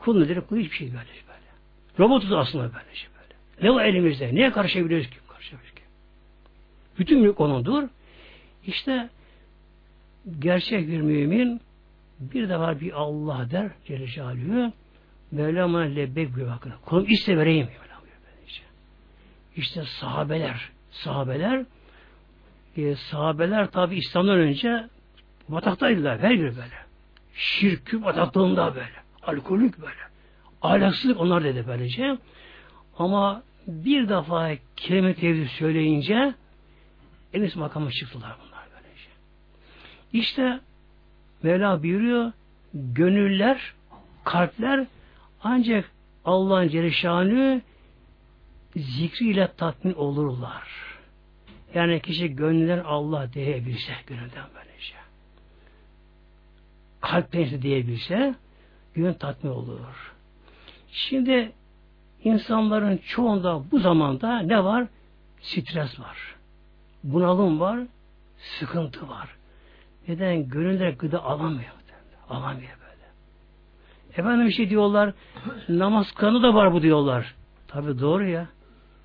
kul 0.00 0.18
nedir? 0.18 0.40
Kul 0.40 0.56
hiçbir 0.56 0.76
şey 0.76 0.86
böyle. 0.86 0.98
böyle. 0.98 1.50
Robotuz 1.98 2.32
aslında 2.32 2.70
şey 2.94 3.08
böyle. 3.14 3.19
Ne 3.62 3.74
var 3.74 3.84
elimizde? 3.84 4.34
Niye 4.34 4.52
karışabiliyoruz 4.52 5.10
ki? 5.10 5.16
Karışabiliyoruz 5.28 5.74
ki? 5.74 5.82
Bütün 6.98 7.20
mülk 7.20 7.40
onundur. 7.40 7.88
İşte 8.66 9.08
gerçek 10.38 10.88
bir 10.88 11.00
mümin 11.00 11.60
bir 12.20 12.48
de 12.48 12.80
bir 12.80 12.92
Allah 12.92 13.50
der 13.50 13.70
Celle 13.86 14.06
Celaluhu 14.06 14.72
Mevlam'a 15.30 15.80
lebbek 15.80 16.36
bir 16.36 16.46
bakın. 16.46 16.72
Kulum 16.84 17.06
iste 17.08 17.36
vereyim. 17.36 17.68
İşte 19.56 19.84
sahabeler 19.84 20.70
sahabeler 20.90 21.64
e, 22.76 22.94
sahabeler 22.94 23.70
tabi 23.70 23.96
İslam'dan 23.96 24.38
önce 24.38 24.88
bataktaydılar 25.48 26.18
her 26.18 26.30
biri 26.30 26.56
böyle. 26.56 26.74
Şirkü 27.34 28.02
bataklığında 28.04 28.74
böyle. 28.74 29.00
Alkolük 29.22 29.80
böyle. 29.80 30.00
Ahlaksızlık 30.62 31.20
onlar 31.20 31.44
dedi 31.44 31.64
böylece. 31.68 32.18
Ama 32.98 33.42
bir 33.70 34.08
defa 34.08 34.50
kelime 34.76 35.14
tevhid 35.14 35.48
söyleyince 35.48 36.34
en 37.32 37.42
üst 37.42 37.56
makama 37.56 37.90
çıktılar 37.90 38.36
bunlar 38.46 38.64
böylece. 38.74 39.10
İşte 40.12 40.60
Mevla 41.42 41.82
buyuruyor 41.82 42.32
gönüller, 42.74 43.74
kalpler 44.24 44.86
ancak 45.42 45.90
Allah'ın 46.24 46.68
Celleşanı 46.68 47.62
zikriyle 48.76 49.52
tatmin 49.56 49.94
olurlar. 49.94 50.68
Yani 51.74 52.00
kişi 52.00 52.36
gönlünden 52.36 52.78
Allah 52.78 53.32
diyebilse, 53.32 53.92
gönülden 54.06 54.44
böylece. 54.54 54.94
Kalpten 57.00 57.62
diyebilse, 57.62 58.34
gönül 58.94 59.14
tatmin 59.14 59.50
olur. 59.50 60.14
Şimdi 60.92 61.52
insanların 62.24 62.96
çoğunda 62.96 63.62
bu 63.72 63.78
zamanda 63.78 64.38
ne 64.38 64.64
var? 64.64 64.86
Stres 65.40 66.00
var. 66.00 66.16
Bunalım 67.04 67.60
var. 67.60 67.80
Sıkıntı 68.38 69.08
var. 69.08 69.36
Neden? 70.08 70.48
Gönüller 70.48 70.90
gıda 70.90 71.24
alamıyor. 71.24 71.72
Alamıyor 72.30 72.72
böyle. 72.80 73.06
Efendim 74.16 74.46
bir 74.46 74.52
şey 74.52 74.70
diyorlar, 74.70 75.12
namaz 75.68 76.12
kanı 76.12 76.42
da 76.42 76.54
var 76.54 76.72
bu 76.72 76.82
diyorlar. 76.82 77.34
Tabi 77.68 77.98
doğru 78.00 78.28
ya. 78.28 78.46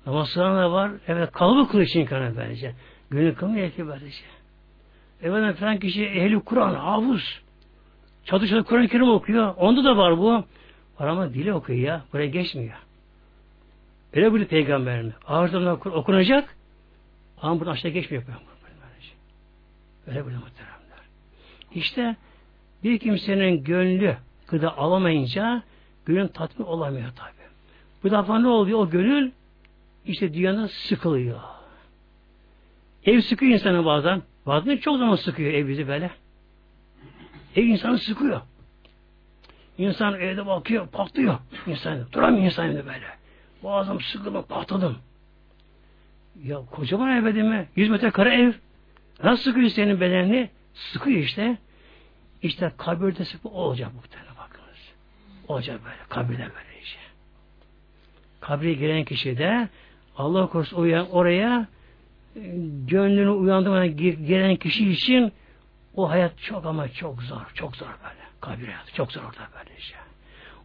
Namaz 0.06 0.34
kılan 0.34 0.56
da 0.56 0.72
var. 0.72 0.90
Evet 1.08 1.32
kalıbı 1.32 1.68
kılıyor 1.68 1.86
için 1.88 2.06
kanı 2.06 2.36
bence. 2.36 2.74
Gönül 3.10 3.34
kılmıyor 3.34 3.70
ki 3.70 3.86
böylece. 3.86 4.24
Efendim 5.22 5.52
falan 5.52 5.78
kişi 5.78 6.06
ehli 6.06 6.40
Kur'an, 6.40 6.74
hafız. 6.74 7.42
Çatı 8.24 8.48
çatı 8.48 8.64
Kur'an-ı 8.64 8.88
Kerim 8.88 9.08
okuyor. 9.08 9.54
Onda 9.56 9.84
da 9.84 9.96
var 9.96 10.18
bu. 10.18 10.44
Var 11.00 11.08
ama 11.08 11.34
dili 11.34 11.52
okuyor 11.52 11.78
ya. 11.78 12.04
Buraya 12.12 12.26
geçmiyor. 12.26 12.85
Öyle 14.12 14.32
buyurdu 14.32 14.48
peygamberimiz. 14.48 15.12
Ağızdan 15.26 15.66
okunacak 15.66 16.56
ama 17.42 17.60
buradan 17.60 17.72
aşağı 17.72 17.90
geçmiyor. 17.90 18.24
Öyle 20.06 20.24
buyurdu 20.24 20.40
muhteremler. 20.40 20.98
İşte 21.74 22.16
bir 22.84 22.98
kimsenin 22.98 23.64
gönlü 23.64 24.16
gıda 24.48 24.78
alamayınca 24.78 25.62
gönül 26.06 26.28
tatmin 26.28 26.66
olamıyor 26.66 27.08
tabi. 27.16 27.30
Bu 28.04 28.10
defa 28.10 28.38
ne 28.38 28.48
oluyor? 28.48 28.78
O 28.78 28.90
gönül 28.90 29.30
işte 30.06 30.34
dünyada 30.34 30.68
sıkılıyor. 30.68 31.40
Ev 33.04 33.20
sıkıyor 33.20 33.52
insanı 33.52 33.84
bazen. 33.84 34.22
Bazen 34.46 34.76
çok 34.76 34.98
zaman 34.98 35.14
sıkıyor 35.14 35.52
ev 35.52 35.68
bizi 35.68 35.88
böyle. 35.88 36.10
Ev 37.56 37.64
insanı 37.64 37.98
sıkıyor. 37.98 38.40
İnsan 39.78 40.20
evde 40.20 40.46
bakıyor, 40.46 40.88
patlıyor. 40.88 41.38
İnsan, 41.66 42.12
duramıyor 42.12 42.44
insan 42.44 42.74
böyle. 42.74 43.06
Boğazım 43.62 44.00
sıkıldım, 44.00 44.42
patladım. 44.42 44.98
Ya 46.44 46.58
kocaman 46.70 47.26
ev 47.26 47.44
mi? 47.44 47.68
Yüz 47.76 47.88
metre 47.88 48.10
kare 48.10 48.42
ev. 48.42 48.52
Nasıl 49.24 49.42
sıkıyor 49.42 49.68
senin 49.68 50.00
bedenini? 50.00 50.50
Sıkıyor 50.74 51.18
işte. 51.18 51.58
İşte 52.42 52.72
kabirde 52.76 53.24
sıkı 53.24 53.48
olacak 53.48 53.94
muhtemelen 53.94 54.36
bakınız. 54.36 54.92
Olacak 55.48 55.80
böyle, 55.84 55.96
kabirde 56.08 56.38
böyle 56.38 56.80
işte. 56.82 57.00
Kabre 58.40 58.72
giren 58.72 59.04
kişi 59.04 59.38
de 59.38 59.68
Allah 60.16 60.46
korusun 60.46 60.82
uyan, 60.82 61.10
oraya 61.10 61.66
e, 62.36 62.40
gönlünü 62.86 63.28
uyandırmadan 63.28 63.96
gelen 63.96 64.56
kişi 64.56 64.90
için 64.90 65.32
o 65.94 66.10
hayat 66.10 66.38
çok 66.38 66.66
ama 66.66 66.88
çok 66.88 67.22
zor. 67.22 67.40
Çok 67.54 67.76
zor 67.76 67.86
böyle. 67.86 68.26
Kabir 68.40 68.66
hayatı. 68.66 68.92
Çok 68.94 69.12
zor 69.12 69.22
orada 69.22 69.48
böyle 69.58 69.78
işte. 69.78 69.96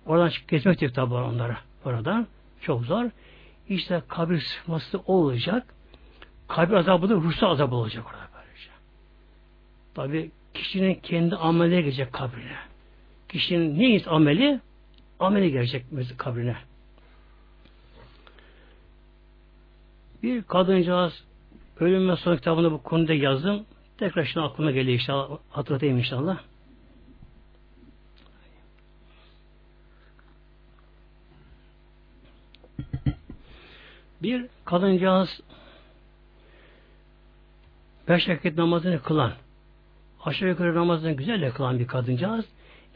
Oradan 0.05 0.31
geçmek 0.47 0.95
tabi 0.95 1.13
onlara. 1.13 1.57
Oradan. 1.85 2.27
Çok 2.61 2.85
zor. 2.85 3.09
İşte 3.69 4.01
kabir 4.07 4.39
sıkması 4.39 4.99
olacak. 4.99 5.73
Kabir 6.47 6.73
azabı 6.73 7.09
da 7.09 7.13
ruhsal 7.13 7.51
azabı 7.51 7.75
olacak 7.75 8.05
orada 8.07 8.29
böyle 8.33 8.55
işte. 8.57 8.71
Tabi 9.93 10.31
kişinin 10.53 10.95
kendi 10.95 11.35
ameline 11.35 11.81
gelecek 11.81 12.13
kabrine. 12.13 12.55
Kişinin 13.29 13.79
neyse 13.79 14.09
ameli 14.09 14.59
ameli 15.19 15.51
gelecek 15.51 15.85
kabrine. 16.17 16.55
Bir 20.23 20.43
kadıncağız 20.43 21.23
ölüm 21.79 22.09
ve 22.09 22.15
son 22.15 22.35
kitabında 22.35 22.71
bu 22.71 22.83
konuda 22.83 23.13
yazdım. 23.13 23.65
Tekrar 23.97 24.25
şimdi 24.25 24.45
aklıma 24.45 24.71
geliyor 24.71 24.99
inşallah. 24.99 25.37
Hatırlatayım 25.49 25.97
inşallah. 25.97 26.50
Bir 34.23 34.45
kadıncağız 34.65 35.41
beş 38.07 38.29
vakit 38.29 38.57
namazını 38.57 39.01
kılan 39.01 39.31
aşağı 40.25 40.49
yukarı 40.49 40.75
namazını 40.75 41.11
güzel 41.11 41.51
kılan 41.51 41.79
bir 41.79 41.87
kadıncağız. 41.87 42.45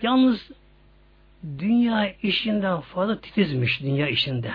Yalnız 0.02 0.52
dünya 1.60 2.12
işinden 2.24 2.80
fazla 2.80 3.22
titizmiş 3.22 3.82
dünya 3.82 4.08
işinde. 4.08 4.52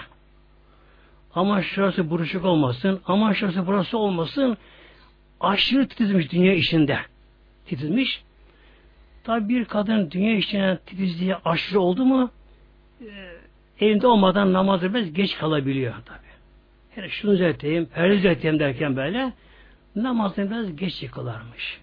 Ama 1.35 1.63
şurası 1.63 2.11
buruşuk 2.11 2.45
olmasın, 2.45 3.01
ama 3.07 3.35
şurası 3.35 3.67
burası 3.67 3.99
olmasın. 3.99 4.57
Aşırı 5.41 5.89
titizmiş 5.89 6.33
dünya 6.33 6.55
işinde. 6.55 6.99
Titizmiş. 7.67 8.23
Tabi 9.25 9.49
bir 9.49 9.65
kadın 9.65 10.11
dünya 10.11 10.37
işine 10.37 10.79
titizliği 10.87 11.37
aşırı 11.37 11.81
oldu 11.81 12.05
mu 12.05 12.31
e, 13.01 13.07
elinde 13.81 14.07
olmadan 14.07 14.53
namazı 14.53 14.95
biraz 14.95 15.13
geç 15.13 15.39
kalabiliyor 15.39 15.95
tabi. 16.05 16.30
Yani 16.97 17.11
şunu 17.11 17.33
düzelteyim, 17.33 17.87
perde 17.87 18.17
düzelteyim 18.17 18.59
derken 18.59 18.97
böyle 18.97 19.33
namazını 19.97 20.51
biraz 20.51 20.77
geç 20.77 21.03
yıkılarmış. 21.03 21.81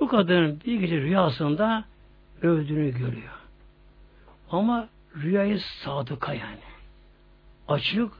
Bu 0.00 0.08
kadının 0.08 0.60
bir 0.66 0.80
gece 0.80 1.00
rüyasında 1.00 1.84
öldüğünü 2.42 2.90
görüyor. 2.90 3.40
Ama 4.50 4.88
rüyayı 5.16 5.58
sadıka 5.84 6.34
yani 6.34 6.70
açık, 7.68 8.12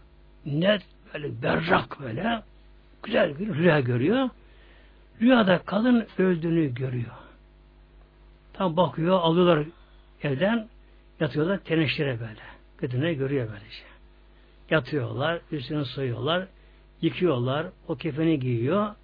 net, 0.46 0.82
böyle 1.14 1.42
berrak 1.42 2.00
böyle 2.00 2.42
güzel 3.02 3.38
bir 3.38 3.54
rüya 3.54 3.80
görüyor. 3.80 4.28
Rüyada 5.20 5.58
kadın 5.58 6.06
öldüğünü 6.18 6.74
görüyor. 6.74 7.14
Tam 8.52 8.76
bakıyor, 8.76 9.20
alıyorlar 9.20 9.66
evden, 10.22 10.68
yatıyorlar 11.20 11.58
teneşlere 11.58 12.20
böyle. 12.20 12.40
Kadını 12.76 13.12
görüyor 13.12 13.48
böylece. 13.48 13.89
Yatıyorlar, 14.70 15.40
üstünü 15.52 15.84
soyuyorlar, 15.84 16.46
yıkıyorlar, 17.02 17.66
o 17.88 17.96
kefeni 17.96 18.40
giyiyor. 18.40 18.94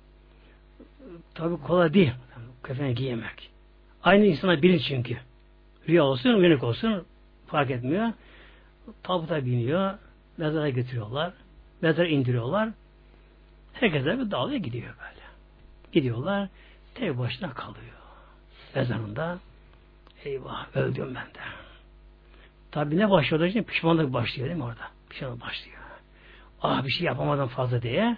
Tabi 1.35 1.57
kolay 1.57 1.95
değil 1.95 2.13
kefeni 2.67 2.95
giyemek. 2.95 3.51
Aynı 4.03 4.25
insana 4.27 4.63
bilinç 4.63 4.83
çünkü. 4.89 5.17
Rüya 5.89 6.05
olsun, 6.05 6.31
uyanık 6.31 6.63
olsun 6.63 7.07
fark 7.47 7.71
etmiyor. 7.71 8.13
Tabuta 9.03 9.45
biniyor, 9.45 9.99
mezara 10.37 10.69
götürüyorlar. 10.69 11.33
Mezara 11.83 12.09
indiriyorlar. 12.09 12.69
Herkese 13.73 14.19
bir 14.19 14.31
dağılıyor 14.31 14.61
gidiyor 14.61 14.95
böyle. 14.99 15.27
Gidiyorlar. 15.93 16.49
Tek 16.95 17.19
başına 17.19 17.51
kalıyor. 17.51 17.97
Ezanında 18.75 19.39
eyvah 20.25 20.77
öldüm 20.77 21.15
ben 21.15 21.27
de. 21.27 21.41
Tabi 22.71 22.97
ne 22.97 23.11
başlıyor 23.11 23.45
için 23.45 23.63
pişmanlık 23.63 24.13
başlıyor 24.13 24.49
değil 24.49 24.59
mi 24.59 24.65
orada? 24.65 24.96
Pişmanlık 25.11 25.41
başlıyor. 25.41 25.77
Ah 26.63 26.85
bir 26.85 26.91
şey 26.91 27.07
yapamadım 27.07 27.49
fazla 27.49 27.83
diye. 27.83 28.17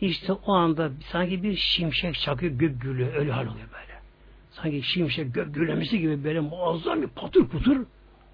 İşte 0.00 0.32
o 0.32 0.52
anda 0.52 0.90
sanki 1.12 1.42
bir 1.42 1.56
şimşek 1.56 2.14
çakıyor 2.14 2.52
gök 2.52 2.82
gülüyor. 2.82 3.14
Öyle 3.14 3.32
hal 3.32 3.46
oluyor 3.46 3.68
böyle. 3.72 4.00
Sanki 4.50 4.82
şimşek 4.82 5.34
gök 5.34 5.54
gürlemesi 5.54 5.98
gibi 5.98 6.24
böyle 6.24 6.40
muazzam 6.40 7.02
bir 7.02 7.06
patır 7.06 7.48
putur 7.48 7.86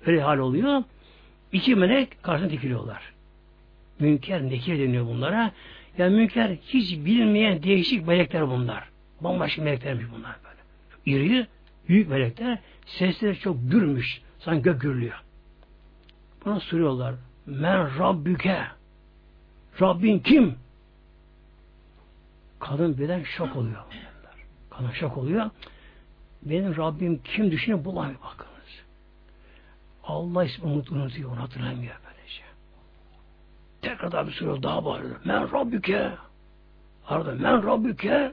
öyle 0.07 0.23
hal 0.23 0.39
oluyor. 0.39 0.83
İki 1.53 1.75
melek 1.75 2.23
karşısına 2.23 2.51
dikiliyorlar. 2.51 3.13
Münker, 3.99 4.43
nekir 4.43 4.79
deniyor 4.79 5.07
bunlara. 5.07 5.53
Yani 5.99 6.17
münker 6.17 6.57
hiç 6.67 6.97
bilmeyen 7.05 7.63
değişik 7.63 8.07
melekler 8.07 8.49
bunlar. 8.49 8.89
Bambaşka 9.21 9.63
meleklermiş 9.63 10.05
bunlar 10.17 10.37
böyle. 10.45 10.61
İri, 11.19 11.47
büyük 11.89 12.09
melekler. 12.09 12.59
Sesleri 12.87 13.39
çok 13.39 13.71
gürmüş. 13.71 14.23
Sanki 14.39 14.63
gök 14.63 14.81
gürlüyor. 14.81 15.23
Buna 16.45 16.61
soruyorlar. 16.61 17.15
Men 17.51 17.99
Rabbüke. 17.99 18.67
Rabbin 19.81 20.19
kim? 20.19 20.55
Kadın 22.61 22.99
birden 22.99 23.23
şok 23.23 23.57
oluyor. 23.57 23.85
Kadın 24.71 24.91
şok 24.91 25.17
oluyor. 25.17 25.51
Benim 26.43 26.77
Rabbim 26.77 27.21
kim 27.25 27.51
düşünüyor 27.51 27.85
bulamıyor 27.85 28.19
bakınız. 28.19 28.51
Allah 30.05 30.45
ismi 30.45 30.71
unut, 30.71 30.91
unutuyor, 30.91 31.33
onu 31.33 31.41
hatırlamıyor 31.41 31.95
böylece. 32.05 32.43
Tekrar 33.83 34.27
bir 34.27 34.33
soruyor, 34.33 34.63
daha 34.63 34.85
bağırıyor. 34.85 35.17
Men 35.25 35.53
Rabbüke. 35.53 36.13
Arada 37.07 37.35
men 37.35 37.67
Rabbüke. 37.67 38.33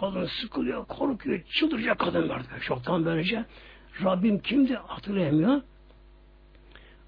Kadın 0.00 0.26
sıkılıyor, 0.26 0.84
korkuyor, 0.86 1.42
çıldıracak 1.42 1.98
kadın 1.98 2.28
vardı. 2.28 2.46
Şoktan 2.60 3.04
böylece. 3.04 3.44
Rabbim 4.04 4.38
kimdi 4.38 4.74
hatırlayamıyor. 4.74 5.60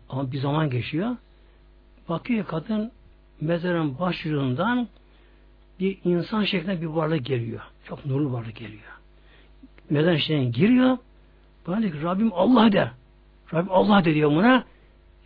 Ama 0.08 0.32
bir 0.32 0.38
zaman 0.38 0.70
geçiyor. 0.70 1.16
Bakıyor 2.10 2.46
kadın 2.46 2.92
mezarın 3.40 3.98
başucundan 3.98 4.88
bir 5.80 5.98
insan 6.04 6.44
şeklinde 6.44 6.80
bir 6.80 6.86
varlık 6.86 7.26
geliyor. 7.26 7.60
Çok 7.84 8.06
nurlu 8.06 8.32
varlık 8.32 8.56
geliyor. 8.56 8.82
Mezarın 9.90 10.16
içine 10.16 10.44
giriyor. 10.44 10.98
Bana 11.66 11.82
diyor 11.82 11.92
ki 11.92 12.02
Rabbim 12.02 12.32
Allah 12.32 12.72
der. 12.72 12.90
Rabbim 13.54 13.72
Allah 13.72 14.04
de 14.04 14.14
diyor 14.14 14.30
buna. 14.30 14.64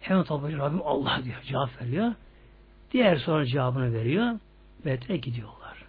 Hemen 0.00 0.24
tabi 0.24 0.58
Rabbim 0.58 0.80
Allah 0.84 1.20
diyor. 1.24 1.36
Cevap 1.46 1.82
veriyor. 1.82 2.12
Diğer 2.92 3.16
sonra 3.16 3.46
cevabını 3.46 3.94
veriyor. 3.94 4.38
Ve 4.86 5.16
gidiyorlar. 5.16 5.84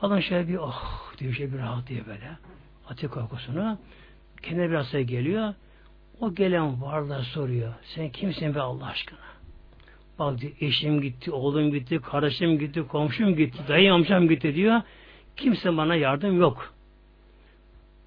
Kadın 0.00 0.20
şöyle 0.20 0.48
bir 0.48 0.56
oh 0.56 1.12
diyor 1.18 1.32
şey 1.32 1.52
bir 1.52 1.58
rahat 1.58 1.88
diye 1.88 2.06
böyle. 2.06 2.30
Atıyor 2.88 3.12
korkusunu. 3.12 3.78
Kendine 4.42 4.70
biraz 4.70 4.88
şey 4.90 5.04
geliyor. 5.04 5.54
O 6.20 6.34
gelen 6.34 6.82
varlığa 6.82 7.22
soruyor. 7.22 7.74
Sen 7.82 8.10
kimsin 8.10 8.54
be 8.54 8.60
Allah 8.60 8.86
aşkına? 8.86 9.27
Bak 10.18 10.40
diyor, 10.40 10.52
eşim 10.60 11.00
gitti, 11.00 11.30
oğlum 11.30 11.70
gitti, 11.72 11.98
kardeşim 11.98 12.58
gitti, 12.58 12.86
komşum 12.88 13.36
gitti, 13.36 13.58
dayı 13.68 13.92
amcam 13.92 14.28
gitti 14.28 14.54
diyor. 14.54 14.80
Kimse 15.36 15.76
bana 15.76 15.94
yardım 15.94 16.40
yok. 16.40 16.74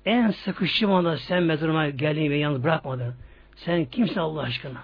En 0.05 0.32
sıkıştığım 0.32 0.91
anda 0.91 1.18
sen 1.18 1.43
mezarıma 1.43 1.89
geldin 1.89 2.30
ve 2.30 2.38
yalnız 2.38 2.64
bırakmadın. 2.64 3.16
Sen 3.55 3.86
kimsin 3.86 4.20
Allah 4.20 4.41
aşkına? 4.41 4.84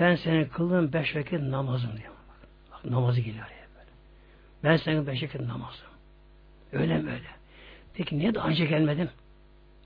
Ben 0.00 0.16
senin 0.16 0.44
kıldığın 0.44 0.92
beş 0.92 1.16
vakit 1.16 1.40
namazım 1.40 1.90
diyor. 1.96 2.12
Bak, 2.72 2.84
namazı 2.84 3.20
geliyor 3.20 3.46
ya 3.46 3.66
böyle. 3.78 3.90
Ben 4.64 4.76
senin 4.76 5.06
beş 5.06 5.22
vakit 5.22 5.40
namazım. 5.40 5.86
Öyle 6.72 6.98
mi 6.98 7.10
öyle? 7.10 7.28
Peki 7.94 8.18
niye 8.18 8.34
daha 8.34 8.48
önce 8.48 8.66
gelmedin? 8.66 9.08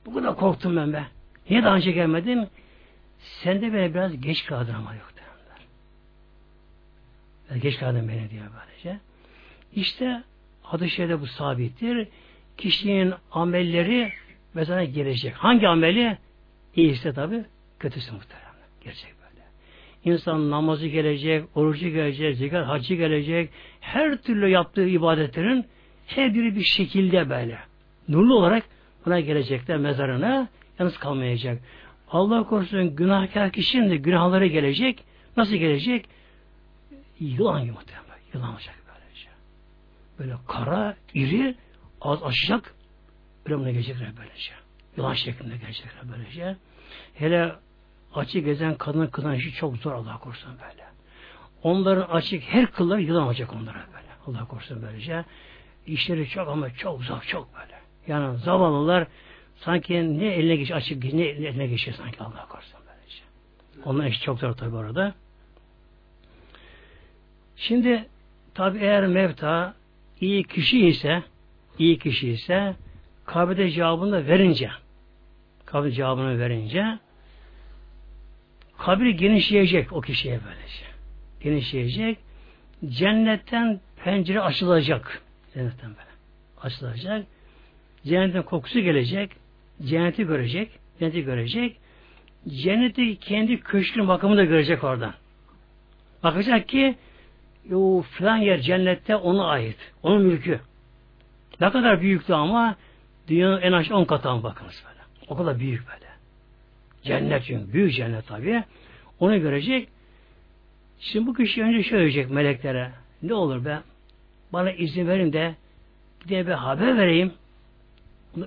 Bu 0.06 0.14
kadar 0.14 0.36
korktum 0.36 0.76
ben 0.76 0.92
be. 0.92 1.04
Niye 1.50 1.64
daha 1.64 1.76
önce 1.76 1.92
gelmedin? 1.92 2.48
Sen 3.18 3.62
de 3.62 3.72
beni 3.72 3.94
biraz 3.94 4.20
geç 4.20 4.46
kaldın 4.46 4.74
ama 4.74 4.94
yok 4.94 5.11
geç 7.58 7.78
kaldın 7.78 8.08
beni 8.08 8.30
diyor 8.30 8.44
böylece. 8.60 9.00
İşte 9.74 10.22
adı 10.64 10.88
şeyde 10.88 11.20
bu 11.20 11.26
sabittir. 11.26 12.08
Kişinin 12.56 13.14
amelleri 13.32 14.12
mezara 14.54 14.84
gelecek. 14.84 15.34
Hangi 15.34 15.68
ameli? 15.68 16.18
İyisi 16.76 17.12
tabi, 17.12 17.44
kötüsü 17.78 18.12
muhterem. 18.12 18.52
Gelecek 18.84 19.14
böyle. 19.22 19.44
İnsan 20.14 20.50
namazı 20.50 20.86
gelecek, 20.86 21.44
orucu 21.54 21.88
gelecek, 21.88 22.36
zekat, 22.36 22.68
hacı 22.68 22.94
gelecek. 22.94 23.50
Her 23.80 24.16
türlü 24.16 24.48
yaptığı 24.48 24.88
ibadetlerin 24.88 25.64
her 26.06 26.34
biri 26.34 26.56
bir 26.56 26.64
şekilde 26.64 27.30
böyle. 27.30 27.58
Nurlu 28.08 28.34
olarak 28.34 28.64
buna 29.06 29.20
gelecekler 29.20 29.76
mezarına 29.76 30.48
yalnız 30.78 30.98
kalmayacak. 30.98 31.62
Allah 32.10 32.44
korusun 32.44 32.96
günahkar 32.96 33.52
kişinin 33.52 33.90
de 33.90 33.96
günahları 33.96 34.46
gelecek. 34.46 35.04
Nasıl 35.36 35.54
gelecek? 35.54 36.06
Yılan 37.20 37.62
gibi 37.62 37.72
muhtemelen. 37.72 38.18
Yılan 38.34 38.52
olacak 38.52 38.74
böylece. 38.88 39.28
Böyle 40.18 40.36
kara, 40.48 40.96
iri, 41.14 41.54
az 42.00 42.22
aşacak. 42.22 42.74
Öyle 43.46 43.58
buna 43.58 43.70
gelecekler 43.70 44.12
böylece. 44.18 44.52
Yılan 44.96 45.14
şeklinde 45.14 45.56
gelecekler 45.56 46.02
böylece. 46.12 46.56
Hele 47.14 47.52
açık 48.14 48.44
gezen 48.44 48.74
kadın 48.74 49.06
kızan 49.06 49.34
işi 49.34 49.52
çok 49.52 49.76
zor 49.76 49.92
Allah 49.92 50.18
korusun 50.18 50.52
böyle. 50.52 50.84
Onların 51.62 52.08
açık 52.16 52.42
her 52.42 52.66
kılları 52.66 53.02
yılan 53.02 53.22
olacak 53.22 53.52
onlara 53.54 53.86
böyle. 53.94 54.08
Allah 54.26 54.48
korusun 54.48 54.82
böylece. 54.82 55.24
İşleri 55.86 56.28
çok 56.28 56.48
ama 56.48 56.70
çok 56.74 57.02
zor 57.02 57.22
çok 57.22 57.54
böyle. 57.54 57.74
Yani 58.06 58.38
zavallılar 58.38 59.06
sanki 59.56 60.18
ne 60.18 60.26
eline 60.26 60.56
geç 60.56 60.70
açık 60.70 61.04
ne 61.04 61.22
eline 61.22 61.66
geçiyor 61.66 61.96
sanki 61.96 62.20
Allah 62.20 62.46
korusun 62.48 62.80
böylece. 62.88 63.22
Onların 63.84 64.10
işi 64.10 64.20
çok 64.20 64.38
zor 64.38 64.52
tabi 64.52 64.76
orada. 64.76 65.14
Şimdi 67.56 68.08
tabi 68.54 68.78
eğer 68.78 69.06
mevta 69.06 69.74
iyi 70.20 70.44
kişi 70.44 70.86
ise 70.86 71.22
iyi 71.78 71.98
kişi 71.98 72.30
ise 72.30 72.76
kabirde 73.26 73.70
cevabını 73.70 74.26
verince 74.26 74.70
kabir 75.66 75.90
cevabını 75.90 76.38
verince 76.38 76.98
kabir 78.78 79.06
genişleyecek 79.06 79.92
o 79.92 80.00
kişiye 80.00 80.40
böylece. 80.44 80.84
Genişleyecek. 81.40 82.18
Cennetten 82.88 83.80
pencere 84.04 84.40
açılacak. 84.40 85.22
Cennetten 85.54 85.90
böyle. 85.90 86.10
Açılacak. 86.60 87.26
Cennetin 88.06 88.42
kokusu 88.42 88.80
gelecek. 88.80 89.30
Cenneti 89.84 90.26
görecek. 90.26 90.70
Cenneti 90.98 91.24
görecek. 91.24 91.76
Cenneti 92.48 93.18
kendi 93.18 93.60
köşkün 93.60 94.08
bakımını 94.08 94.38
da 94.38 94.44
görecek 94.44 94.84
oradan. 94.84 95.14
Bakacak 96.22 96.68
ki 96.68 96.94
o 97.72 98.02
filan 98.02 98.36
yer 98.36 98.60
cennette 98.60 99.16
ona 99.16 99.46
ait. 99.46 99.76
Onun 100.02 100.22
mülkü. 100.22 100.60
Ne 101.60 101.70
kadar 101.70 102.00
büyüktü 102.00 102.32
ama 102.32 102.76
dünyanın 103.28 103.60
en 103.60 103.72
aşağı 103.72 103.98
on 103.98 104.04
katı 104.04 104.28
bakınız 104.28 104.84
böyle. 104.88 105.00
O 105.28 105.36
kadar 105.36 105.58
büyük 105.58 105.88
böyle. 105.88 106.12
Cennet 107.02 107.44
çünkü. 107.44 107.72
Büyük 107.72 107.94
cennet 107.94 108.26
tabi. 108.26 108.64
Onu 109.20 109.40
görecek. 109.40 109.88
Şimdi 111.00 111.26
bu 111.26 111.34
kişi 111.34 111.62
önce 111.62 111.82
şöyle 111.82 112.02
diyecek 112.02 112.30
meleklere. 112.30 112.90
Ne 113.22 113.34
olur 113.34 113.64
be 113.64 113.78
bana 114.52 114.72
izin 114.72 115.08
verin 115.08 115.32
de 115.32 115.54
diye 116.28 116.46
bir 116.46 116.52
haber 116.52 116.98
vereyim. 116.98 117.32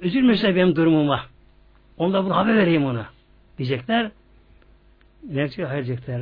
Üzülmesin 0.02 0.56
benim 0.56 0.76
durumuma. 0.76 1.26
Onda 1.98 2.26
bunu 2.26 2.36
haber 2.36 2.56
vereyim 2.56 2.86
ona. 2.86 3.10
Diyecekler. 3.58 4.12
Melekler 5.24 5.66
hayır 5.66 5.86
diyecekler. 5.86 6.22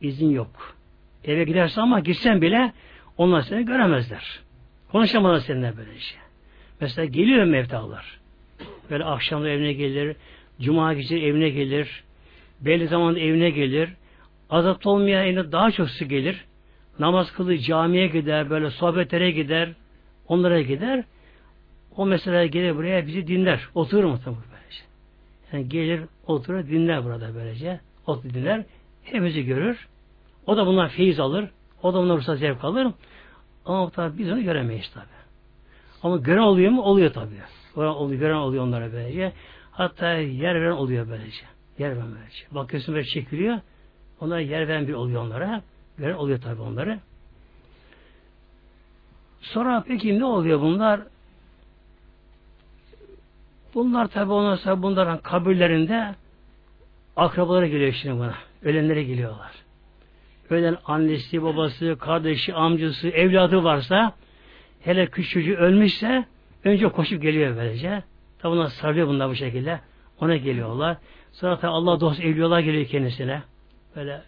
İzin 0.00 0.30
yok. 0.30 0.76
Eve 1.24 1.44
gidersen 1.44 1.82
ama 1.82 2.00
gitsen 2.00 2.42
bile 2.42 2.72
onlar 3.16 3.42
seni 3.42 3.64
göremezler. 3.64 4.40
Konuşamazlar 4.92 5.38
seninle 5.38 5.76
böyle 5.76 5.98
şey. 5.98 6.18
Mesela 6.80 7.04
geliyor 7.04 7.44
mevtalar. 7.44 8.18
Böyle 8.90 9.04
akşamda 9.04 9.48
evine 9.48 9.72
gelir, 9.72 10.16
cuma 10.60 10.94
gece 10.94 11.16
evine 11.16 11.48
gelir, 11.48 12.04
belli 12.60 12.86
zamanda 12.86 13.20
evine 13.20 13.50
gelir, 13.50 13.88
azapta 14.50 14.90
olmayan 14.90 15.26
evine 15.26 15.52
daha 15.52 15.70
çok 15.70 15.90
sık 15.90 16.10
gelir, 16.10 16.44
namaz 16.98 17.32
kılı 17.32 17.58
camiye 17.58 18.06
gider, 18.06 18.50
böyle 18.50 18.70
sohbetlere 18.70 19.30
gider, 19.30 19.68
onlara 20.28 20.60
gider. 20.62 21.04
O 21.96 22.06
mesela 22.06 22.46
gelir 22.46 22.76
buraya 22.76 23.06
bizi 23.06 23.26
dinler. 23.26 23.68
Oturur 23.74 24.04
mu 24.04 24.20
tabi 24.24 24.36
böylece. 24.52 24.82
Yani 25.52 25.68
gelir 25.68 26.00
oturur 26.26 26.66
dinler 26.66 27.04
burada 27.04 27.34
böylece. 27.34 27.80
Oturur 28.06 28.34
dinler. 28.34 28.64
Hepimizi 29.02 29.44
görür. 29.44 29.88
O 30.46 30.56
da 30.56 30.66
bundan 30.66 30.88
feyiz 30.88 31.20
alır. 31.20 31.50
O 31.82 31.94
da 31.94 31.98
bundan 31.98 32.16
ruhsat 32.16 32.38
zevk 32.38 32.64
alır. 32.64 32.88
Ama 33.64 33.90
tabi 33.90 34.18
biz 34.18 34.30
onu 34.30 34.42
göremeyiz 34.42 34.90
tabi. 34.94 35.04
Ama 36.02 36.16
gören 36.16 36.42
oluyor 36.42 36.70
mu? 36.70 36.82
Oluyor 36.82 37.12
tabi. 37.12 37.34
Oluyor, 37.76 38.20
gören 38.20 38.34
oluyor 38.34 38.64
onlara 38.64 38.92
böylece. 38.92 39.32
Hatta 39.72 40.12
yer 40.12 40.54
veren 40.54 40.70
oluyor 40.70 41.08
böylece. 41.08 41.42
Yer 41.78 41.90
veren 41.90 42.14
böylece. 42.14 42.44
Bakıyorsun 42.50 42.94
böyle 42.94 43.06
çekiliyor. 43.06 43.58
Onlara 44.20 44.40
yer 44.40 44.68
veren 44.68 44.88
bir 44.88 44.92
oluyor 44.92 45.22
onlara. 45.22 45.62
Gören 45.98 46.14
oluyor 46.14 46.40
tabi 46.40 46.60
onları. 46.60 46.98
Sonra 49.40 49.84
peki 49.88 50.18
ne 50.18 50.24
oluyor 50.24 50.60
bunlar? 50.60 51.00
Bunlar 53.74 54.08
tabi 54.08 54.32
ondan 54.32 54.56
sonra 54.56 54.82
bunların 54.82 55.18
kabirlerinde 55.18 56.14
akrabaları 57.16 57.66
geliyor 57.66 57.92
şimdi 58.02 58.18
buna. 58.18 58.34
Ölenlere 58.62 59.04
geliyorlar. 59.04 59.63
Ölen 60.54 60.76
annesi, 60.84 61.42
babası, 61.42 61.96
kardeşi, 62.00 62.54
amcası, 62.54 63.08
evladı 63.08 63.64
varsa 63.64 64.12
hele 64.80 65.06
küçücü 65.06 65.54
ölmüşse 65.54 66.24
önce 66.64 66.88
koşup 66.88 67.22
geliyor 67.22 67.56
böylece. 67.56 68.02
Tabi 68.38 68.52
bunlar 68.52 68.68
sarılıyor 68.68 69.08
bunlar 69.08 69.30
bu 69.30 69.34
şekilde. 69.34 69.80
Ona 70.20 70.36
geliyorlar. 70.36 70.96
Sonra 71.32 71.62
da 71.62 71.68
Allah 71.68 72.00
dost 72.00 72.20
evliyorlar 72.20 72.60
geliyor 72.60 72.86
kendisine. 72.86 73.42
Böyle 73.96 74.22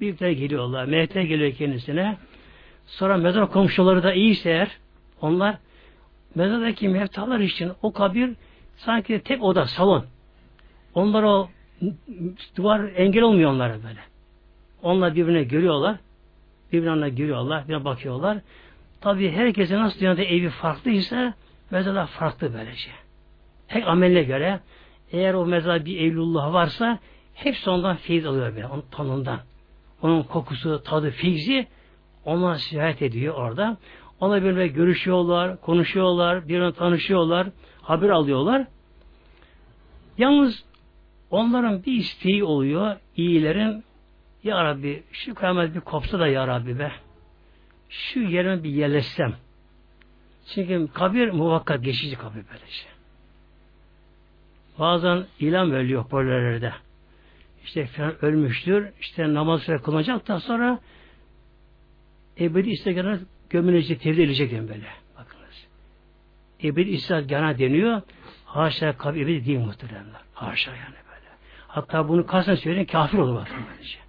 büyükler 0.00 0.30
geliyorlar. 0.30 0.84
Melekler 0.84 1.22
geliyor 1.22 1.52
kendisine. 1.52 2.16
Sonra 2.86 3.16
mezar 3.16 3.50
komşuları 3.50 4.02
da 4.02 4.12
iyiyse 4.12 4.50
eğer 4.50 4.68
onlar 5.20 5.58
mezardaki 6.34 6.88
mevtalar 6.88 7.40
için 7.40 7.72
o 7.82 7.92
kabir 7.92 8.30
sanki 8.76 9.20
tek 9.20 9.42
oda, 9.42 9.66
salon. 9.66 10.04
Onlar 10.94 11.22
o 11.22 11.48
duvar 12.56 12.90
engel 12.96 13.22
olmuyor 13.22 13.50
onlara 13.50 13.74
böyle. 13.82 14.00
Onlar 14.82 15.14
birbirine 15.14 15.42
görüyorlar. 15.42 15.96
Birbirine 16.72 17.10
görüyorlar, 17.10 17.64
birbirine 17.64 17.84
bakıyorlar. 17.84 18.38
Tabi 19.00 19.30
herkesin 19.30 19.76
nasıl 19.76 20.00
dünyada 20.00 20.22
evi 20.22 20.48
farklıysa 20.48 21.34
mezarlar 21.70 22.06
farklı 22.06 22.54
böylece. 22.54 22.90
Tek 23.68 23.88
amelle 23.88 24.22
göre 24.22 24.60
eğer 25.12 25.34
o 25.34 25.46
mezar 25.46 25.84
bir 25.84 26.00
evlullah 26.00 26.52
varsa 26.52 26.98
hepsi 27.34 27.70
ondan 27.70 27.96
feyiz 27.96 28.26
alıyor 28.26 28.54
böyle, 28.54 28.66
onun 28.66 28.84
tonundan. 28.90 29.40
Onun 30.02 30.22
kokusu, 30.22 30.82
tadı, 30.82 31.10
feyzi 31.10 31.66
ona 32.24 32.58
sirayet 32.58 33.02
ediyor 33.02 33.34
orada. 33.34 33.76
Ona 34.20 34.42
birbirine 34.42 34.66
görüşüyorlar, 34.66 35.60
konuşuyorlar, 35.60 36.48
birbirine 36.48 36.72
tanışıyorlar, 36.72 37.48
haber 37.82 38.08
alıyorlar. 38.08 38.66
Yalnız 40.18 40.64
onların 41.30 41.84
bir 41.84 41.92
isteği 41.92 42.44
oluyor, 42.44 42.96
iyilerin 43.16 43.84
Ya 44.46 44.64
Rabbi 44.64 45.02
şu 45.12 45.34
kıyamet 45.34 45.74
bir 45.74 45.80
kopsa 45.80 46.18
da 46.18 46.26
Ya 46.26 46.46
Rabbi 46.46 46.78
be 46.78 46.92
şu 47.88 48.20
yerime 48.20 48.62
bir 48.62 48.70
yerleşsem. 48.70 49.34
Çünkü 50.54 50.88
kabir 50.92 51.30
muvakkat 51.30 51.84
geçici 51.84 52.16
kabir 52.16 52.34
böylece. 52.34 52.86
Bazen 54.78 55.26
ilan 55.40 55.72
veriliyor 55.72 56.02
hoparlörlerde. 56.02 56.72
İşte 57.64 57.86
falan 57.86 58.24
ölmüştür. 58.24 58.88
İşte 59.00 59.34
namaz 59.34 59.62
süre 59.62 59.78
kılınacak 59.78 60.28
da 60.28 60.40
sonra 60.40 60.78
ebedi 62.40 62.70
isteklerine 62.70 63.18
gömülecek, 63.50 64.00
tevdi 64.00 64.22
edilecek 64.22 64.50
diyor 64.50 64.68
böyle. 64.68 64.88
Bakınız. 65.18 65.66
Ebedi 66.64 66.90
isteklerine 66.90 67.58
deniyor. 67.58 68.02
Haşa 68.44 68.98
kabir 68.98 69.20
ebedi 69.20 69.46
değil 69.46 69.58
muhteremler. 69.58 70.20
Haşa 70.34 70.70
yani 70.70 70.94
böyle. 71.10 71.28
Hatta 71.68 72.08
bunu 72.08 72.26
kasten 72.26 72.54
söyleyen 72.54 72.86
kafir 72.86 73.18
olur 73.18 73.34
bakın 73.34 73.56
böylece. 73.70 74.05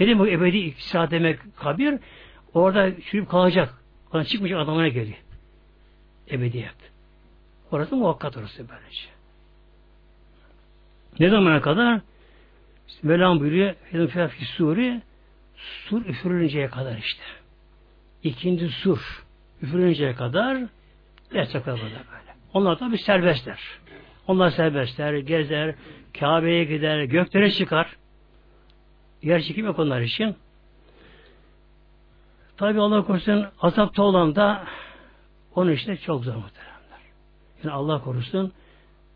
Ne 0.00 0.06
demek 0.06 0.32
ebedi 0.32 0.58
istirahat 0.58 1.10
demek 1.10 1.56
kabir? 1.56 1.94
Orada 2.54 3.00
çürüyüp 3.00 3.28
kalacak. 3.28 3.74
Oradan 4.12 4.24
çıkmayacak 4.24 4.60
adamına 4.60 4.88
geliyor. 4.88 5.18
Ebediyet. 6.30 6.74
Orası 7.70 7.96
muhakkak 7.96 8.36
orası 8.36 8.68
böylece. 8.68 9.08
Ne 11.20 11.28
zamana 11.28 11.60
kadar? 11.60 12.00
İşte 12.88 13.08
Mevlam 13.08 13.40
buyuruyor 13.40 13.74
Fethül 13.90 14.46
Suri 14.46 15.02
sur 15.56 16.06
üfürünceye 16.06 16.68
kadar 16.68 16.96
işte. 16.96 17.22
İkinci 18.22 18.68
sur 18.68 19.24
üfürünceye 19.62 20.14
kadar 20.14 20.58
gerçekler 21.32 21.74
burada 21.74 21.82
böyle. 21.84 22.34
Onlar 22.52 22.78
tabi 22.78 22.98
serbestler. 22.98 23.60
Onlar 24.26 24.50
serbestler, 24.50 25.14
gezer, 25.18 25.74
Kabe'ye 26.20 26.64
gider, 26.64 27.02
göklere 27.02 27.50
çıkar. 27.50 27.96
Yer 29.22 29.42
çekim 29.42 29.66
yok 29.66 30.02
için. 30.02 30.36
Tabi 32.56 32.80
Allah 32.80 33.06
korusun 33.06 33.46
azapta 33.60 34.02
olan 34.02 34.34
da 34.36 34.64
onun 35.54 35.72
işte 35.72 35.96
çok 35.96 36.24
zor 36.24 36.34
muhteremler. 36.34 37.00
Yani 37.64 37.72
Allah 37.72 38.04
korusun 38.04 38.52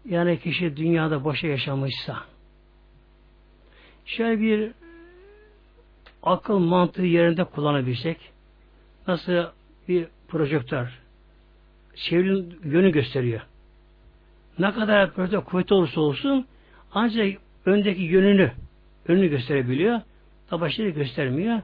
yani 0.08 0.40
kişi 0.40 0.76
dünyada 0.76 1.24
boşa 1.24 1.46
yaşamışsa 1.46 2.18
şöyle 4.04 4.40
bir 4.40 4.72
akıl 6.22 6.58
mantığı 6.58 7.02
yerinde 7.02 7.44
kullanabilsek 7.44 8.18
nasıl 9.08 9.44
bir 9.88 10.06
projektör 10.28 10.98
çevrenin 11.94 12.60
yönü 12.64 12.92
gösteriyor. 12.92 13.40
Ne 14.58 14.72
kadar 14.72 15.12
projektör 15.12 15.40
kuvvetli 15.40 15.74
olursa 15.74 16.00
olsun 16.00 16.46
ancak 16.94 17.38
öndeki 17.66 18.02
yönünü 18.02 18.52
önünü 19.08 19.28
gösterebiliyor. 19.28 20.00
Tabi 20.50 20.92
göstermiyor. 20.92 21.60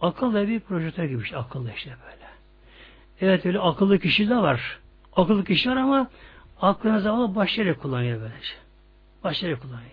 Akıl 0.00 0.34
da 0.34 0.48
bir 0.48 0.60
projektör 0.60 1.04
gibi 1.04 1.22
işte 1.22 1.36
akıllı 1.36 1.72
işte 1.76 1.90
böyle. 1.90 2.26
Evet 3.20 3.46
öyle 3.46 3.58
akıllı 3.58 3.98
kişi 3.98 4.28
de 4.28 4.36
var. 4.36 4.78
Akıllı 5.16 5.44
kişi 5.44 5.70
var 5.70 5.76
ama 5.76 6.10
aklını 6.60 7.00
zamanla 7.00 7.34
başarı 7.34 7.78
kullanıyor 7.78 8.20
böylece. 8.20 8.54
Başarı 9.24 9.60
kullanıyor. 9.60 9.90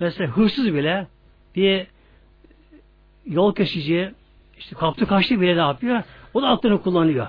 Mesela 0.00 0.36
hırsız 0.36 0.74
bile 0.74 1.06
bir 1.56 1.86
yol 3.26 3.54
kesici 3.54 4.12
işte 4.58 4.76
kaptı 4.76 5.06
kaçtı 5.06 5.40
bile 5.40 5.56
ne 5.56 5.60
yapıyor? 5.60 6.02
O 6.34 6.42
da 6.42 6.48
aklını 6.48 6.82
kullanıyor. 6.82 7.26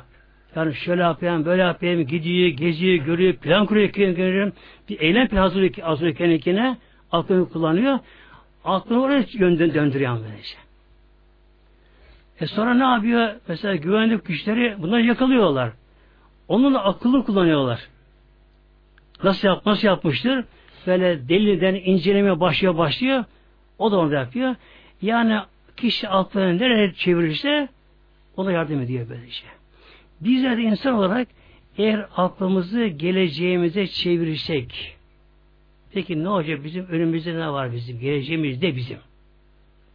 Yani 0.55 0.76
şöyle 0.76 1.01
yapayım, 1.01 1.45
böyle 1.45 1.61
yapayım, 1.61 2.07
gidiyor, 2.07 2.49
geziyor, 2.49 3.05
görüyor, 3.05 3.34
plan 3.34 3.65
kuruyor, 3.65 3.89
görüyor. 3.89 4.51
Bir 4.89 4.99
eylem 4.99 5.28
planı 5.28 5.41
hazırlıyor, 5.41 5.74
hazırlıyor 5.74 6.15
kendine, 6.18 6.78
aklını 7.11 7.49
kullanıyor. 7.49 7.99
Aklını 8.68 9.01
oraya 9.01 9.28
döndürüyor 9.39 10.20
böylece. 10.30 10.57
E 12.39 12.47
sonra 12.47 12.74
ne 12.74 12.84
yapıyor? 12.84 13.36
Mesela 13.47 13.76
güvenlik 13.76 14.26
güçleri 14.26 14.76
bunları 14.82 15.01
yakalıyorlar. 15.01 15.72
Onunla 16.47 16.84
akıllı 16.84 17.26
kullanıyorlar. 17.26 17.88
Nasıl 19.24 19.47
yap, 19.47 19.65
nasıl 19.65 19.88
yapmıştır? 19.88 20.45
Böyle 20.88 21.30
deliden 21.30 21.76
incelemeye 21.76 22.39
başlıyor 22.39 22.78
başlıyor. 22.78 23.24
O 23.80 23.91
da 23.91 23.97
onu 23.97 24.13
yapıyor. 24.13 24.55
Yani 25.01 25.39
kişi 25.78 26.09
aklını 26.09 26.57
nereye 26.57 26.93
çevirirse 26.93 27.70
ona 28.38 28.51
yardım 28.51 28.82
ediyor 28.82 29.09
böylece. 29.09 29.45
Bizler 30.22 30.57
de 30.57 30.61
insan 30.61 30.93
olarak 30.93 31.28
eğer 31.78 32.05
aklımızı 32.18 32.86
geleceğimize 32.86 33.88
çevirirsek 33.88 34.97
peki 35.94 36.24
ne 36.24 36.30
olacak 36.30 36.64
bizim 36.64 36.88
önümüzde 36.88 37.36
ne 37.36 37.52
var 37.52 37.74
bizim? 37.74 38.00
Geleceğimizde 38.00 38.76
bizim. 38.76 38.98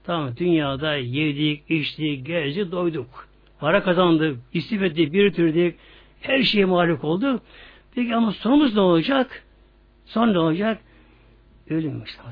Tamam 0.04 0.36
dünyada 0.36 0.96
yedik, 0.96 1.70
içtik, 1.70 2.26
gezdik, 2.26 2.72
doyduk. 2.72 3.28
Para 3.60 3.82
kazandık, 3.82 4.38
istifettik, 4.52 5.12
bitirdik, 5.12 5.74
her 6.20 6.42
şeye 6.42 6.64
mağlup 6.64 7.04
olduk. 7.04 7.42
Peki 7.94 8.14
ama 8.14 8.32
sonumuz 8.32 8.74
ne 8.74 8.80
olacak? 8.80 9.42
Son 10.06 10.34
ne 10.34 10.38
olacak? 10.38 10.78
Ölüm 11.70 12.02
işte. 12.04 12.22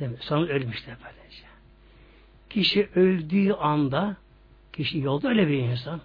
Değil 0.00 0.10
mi? 0.10 0.16
Son 0.20 0.46
ölüm 0.46 0.70
işte 0.70 0.96
böylece. 1.04 1.42
Kişi 2.50 2.88
öldüğü 2.94 3.52
anda 3.52 4.16
kişi 4.72 4.98
yolda 4.98 5.28
öyle 5.28 5.48
bir 5.48 5.58
insan. 5.58 6.00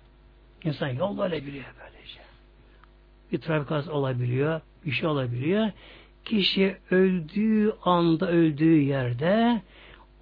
İnsan 0.64 0.90
yolda 0.90 1.24
öyle 1.24 1.46
biliyor 1.46 1.66
böylece. 1.80 2.20
Bir 3.32 3.38
trafik 3.38 3.94
olabiliyor, 3.94 4.62
bir 4.86 4.92
şey 4.92 5.08
olabiliyor. 5.08 5.72
Kişi 6.26 6.78
öldüğü 6.91 7.74
anda 7.84 8.28
öldüğü 8.28 8.82
yerde 8.82 9.62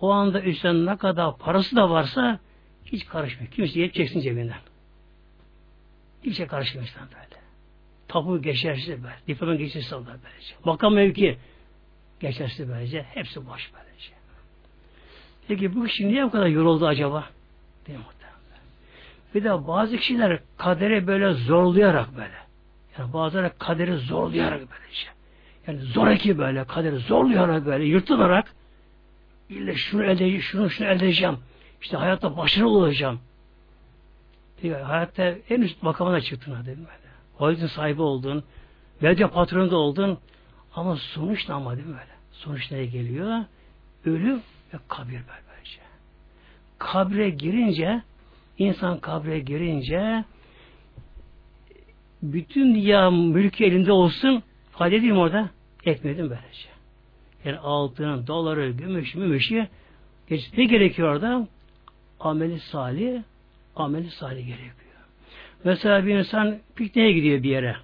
o 0.02 0.12
anda 0.12 0.42
üstten 0.42 0.86
ne 0.86 0.98
kadar 0.98 1.38
parası 1.38 1.76
da 1.76 1.90
varsa 1.90 2.40
hiç 2.86 3.06
karışmıyor. 3.06 3.52
Kimse 3.52 3.80
yeteceksin 3.80 4.20
cebinden. 4.20 4.58
Hiçbir 6.20 6.34
şey 6.34 6.48
karışmıyor 6.48 6.88
işte 6.88 7.00
böyle. 7.00 7.42
Tapu 8.08 8.42
geçersiz 8.42 9.04
böyle. 9.04 9.16
Diploma 9.28 9.56
geçersiz 9.56 9.94
olur 9.94 10.06
böylece. 10.08 10.56
Makam 10.66 10.94
mevki 10.94 11.38
geçersiz 12.20 12.70
böylece. 12.70 13.04
Hepsi 13.04 13.48
boş 13.48 13.72
böylece. 13.74 14.12
Peki 15.48 15.76
bu 15.76 15.86
kişi 15.86 16.08
niye 16.08 16.26
bu 16.26 16.32
kadar 16.32 16.48
yoruldu 16.48 16.88
acaba? 16.88 17.30
Değil 17.88 18.00
mi? 18.00 18.06
Bir 19.36 19.44
de 19.44 19.68
bazı 19.68 19.98
kişiler 19.98 20.40
kaderi 20.58 21.08
böyle 21.08 21.34
zorlayarak 21.34 22.16
böyle. 22.16 22.34
Yani 22.98 23.14
bazıları 23.14 23.52
kaderi 23.58 23.98
zorlayarak 23.98 24.60
böylece. 24.60 25.08
Yani 25.68 25.80
zoraki 25.80 26.38
böyle 26.38 26.64
kaderi 26.64 26.98
zorlayarak 26.98 27.66
böyle 27.66 27.86
yırtılarak 27.86 28.54
İlle 29.52 29.76
şunu 29.76 30.04
elde 30.04 30.40
şunu 30.40 30.70
şunu 30.70 30.88
elde 30.88 31.06
edeceğim. 31.06 31.38
İşte 31.82 31.98
hayatta 31.98 32.38
başarılı 32.38 32.78
olacağım. 32.78 33.20
Diyor, 34.62 34.82
hayatta 34.82 35.24
en 35.50 35.62
üst 35.62 35.84
makamına 35.84 36.22
çıktın 36.22 36.52
hadi 36.52 36.68
böyle. 36.68 37.52
Yüzden 37.52 37.68
sahibi 37.68 38.02
oldun. 38.02 38.44
Medya 39.02 39.32
patronu 39.32 39.72
da 39.72 39.78
oldun. 39.78 40.18
Ama 40.76 40.96
sonuç 40.96 41.50
ne 41.50 41.56
ama 41.56 41.76
değil 41.76 41.88
mi 41.88 41.94
böyle? 41.94 42.12
Sonuç 42.32 42.72
neye 42.72 42.86
geliyor? 42.86 43.40
Ölüm 44.06 44.42
ve 44.74 44.78
kabir 44.88 45.22
böylece. 45.28 45.82
Kabre 46.78 47.30
girince 47.30 48.02
insan 48.58 49.00
kabre 49.00 49.40
girince 49.40 50.24
bütün 52.24 52.76
ya 52.76 53.12
mülkü 53.12 53.64
elinde 53.64 53.92
olsun 53.92 54.44
fayda 54.72 54.96
edeyim 54.96 55.18
orada? 55.18 55.50
Etmedim 55.86 56.30
böylece. 56.30 56.70
Yani 57.46 57.58
altın, 57.58 58.28
doları, 58.28 58.72
gümüş, 58.72 59.16
mümüşü 59.16 59.68
ne 60.58 60.66
gerekiyor 60.66 61.14
orada? 61.14 61.48
ameli 62.24 62.60
salih, 62.60 63.22
ameli 63.76 64.12
salih 64.12 64.48
gerekiyor. 64.48 64.76
Mesela 65.64 66.06
bir 66.06 66.18
insan 66.18 66.60
pikniğe 66.76 67.12
gidiyor 67.12 67.44
bir 67.44 67.50
yere. 67.50 67.76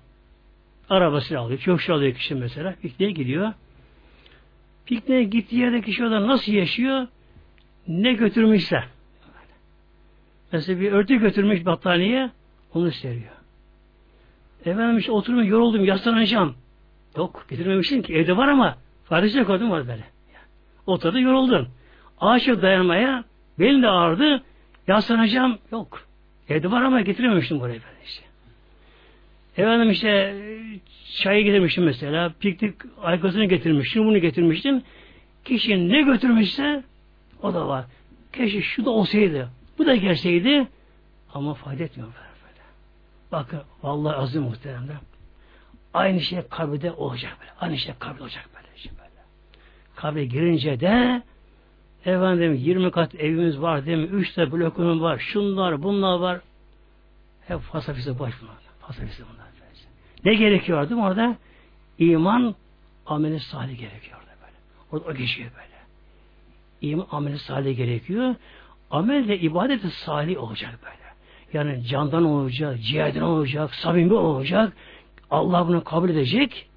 Arabasını 0.89 1.39
alıyor, 1.39 1.59
çöpçü 1.59 1.93
alıyor 1.93 2.13
kişi 2.13 2.35
mesela. 2.35 2.75
Pikniğe 2.81 3.11
gidiyor. 3.11 3.53
Pikniğe 4.85 5.23
gittiği 5.23 5.55
yerde 5.55 5.81
kişi 5.81 6.03
orada 6.03 6.27
nasıl 6.27 6.51
yaşıyor? 6.51 7.07
Ne 7.87 8.13
götürmüşse. 8.13 8.83
Mesela 10.51 10.79
bir 10.79 10.91
örtü 10.91 11.15
götürmüş 11.15 11.65
battaniye, 11.65 12.31
onu 12.73 12.91
seriyor. 12.91 13.33
Efendim 14.65 14.97
işte 14.97 15.11
oturma 15.11 15.43
yoruldum, 15.43 15.85
yaslanacağım. 15.85 16.55
Yok, 17.17 17.45
getirmemişsin 17.49 18.01
ki. 18.01 18.15
Evde 18.15 18.37
var 18.37 18.47
ama 18.47 18.77
Farisi 19.09 19.43
koydum 19.43 19.71
var 19.71 19.87
böyle. 19.87 20.03
Oturdu 20.85 21.19
yoruldun. 21.19 21.67
Ağaçı 22.19 22.61
dayanmaya 22.61 23.23
belin 23.59 23.83
de 23.83 23.87
ağrıdı. 23.87 24.43
Yaslanacağım. 24.87 25.57
Yok. 25.71 26.07
Evde 26.49 26.71
var 26.71 26.81
ama 26.81 27.01
getirememiştim 27.01 27.59
buraya 27.59 27.73
ben 27.73 28.05
işte. 28.05 28.23
Efendim 29.57 29.89
işte 29.89 30.35
çayı 31.15 31.43
getirmiştim 31.43 31.83
mesela. 31.83 32.33
Piknik 32.39 32.73
aykasını 33.01 33.45
getirmiştim. 33.45 34.05
Bunu 34.05 34.17
getirmiştim. 34.17 34.81
Kişi 35.45 35.89
ne 35.89 36.01
götürmüşse 36.01 36.83
o 37.43 37.53
da 37.53 37.67
var. 37.67 37.85
Keşke 38.33 38.61
şu 38.61 38.85
da 38.85 38.89
olsaydı. 38.89 39.49
Bu 39.77 39.85
da 39.85 39.95
gelseydi 39.95 40.67
ama 41.33 41.53
fayda 41.53 41.83
etmiyor 41.83 42.09
böyle. 42.09 42.27
Bakın 43.31 43.59
vallahi 43.83 44.15
azim 44.15 44.41
muhteremler. 44.41 44.95
Aynı 45.97 46.21
şey 46.21 46.41
kabirde 46.49 46.91
olacak 46.91 47.37
böyle. 47.39 47.51
Aynı 47.59 47.77
şey 47.77 47.93
kabirde 47.99 48.23
olacak 48.23 48.49
böyle. 48.55 48.77
Şey 48.77 48.91
böyle. 48.91 49.09
Kabre 49.95 50.25
girince 50.25 50.79
de 50.79 51.21
efendim 52.05 52.53
20 52.53 52.91
kat 52.91 53.15
evimiz 53.15 53.61
var 53.61 53.85
değil 53.85 53.97
mi? 53.97 54.03
3 54.03 54.33
tane 54.33 54.51
blokumuz 54.51 55.01
var. 55.01 55.19
Şunlar 55.19 55.83
bunlar 55.83 56.19
var. 56.19 56.41
Hep 57.47 57.59
fasafisi 57.59 58.19
boş 58.19 58.33
bunlar. 58.41 58.55
Fasafisi 58.79 59.23
bunlar. 59.33 59.47
Ne 60.25 60.35
gerekiyor 60.35 60.89
değil 60.89 61.01
mi 61.01 61.07
orada? 61.07 61.35
İman 61.99 62.55
ameli 63.05 63.39
salih 63.39 63.79
gerekiyor 63.79 64.17
orada 64.19 64.31
böyle. 64.41 64.57
Orada 64.91 65.09
o 65.09 65.13
geçiyor 65.13 65.51
böyle. 65.55 65.77
İman 66.81 67.07
ameli 67.11 67.39
salih 67.39 67.77
gerekiyor. 67.77 68.35
Amel 68.91 69.27
de 69.27 69.39
ibadeti 69.39 69.89
salih 69.89 70.43
olacak 70.43 70.79
böyle. 70.83 71.07
Yani 71.53 71.83
candan 71.85 72.25
olacak, 72.25 72.81
ciğerden 72.81 73.21
olacak, 73.21 73.75
samimi 73.75 74.13
olacak. 74.13 74.73
Allah 75.31 75.67
bunu 75.67 75.83
kabul 75.83 76.09
edecek 76.09 76.69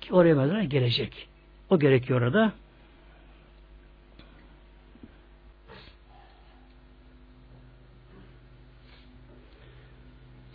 ki 0.00 0.14
oraya 0.14 0.34
mezara 0.34 0.64
gelecek. 0.64 1.28
O 1.70 1.78
gerekiyor 1.78 2.20
orada. 2.22 2.52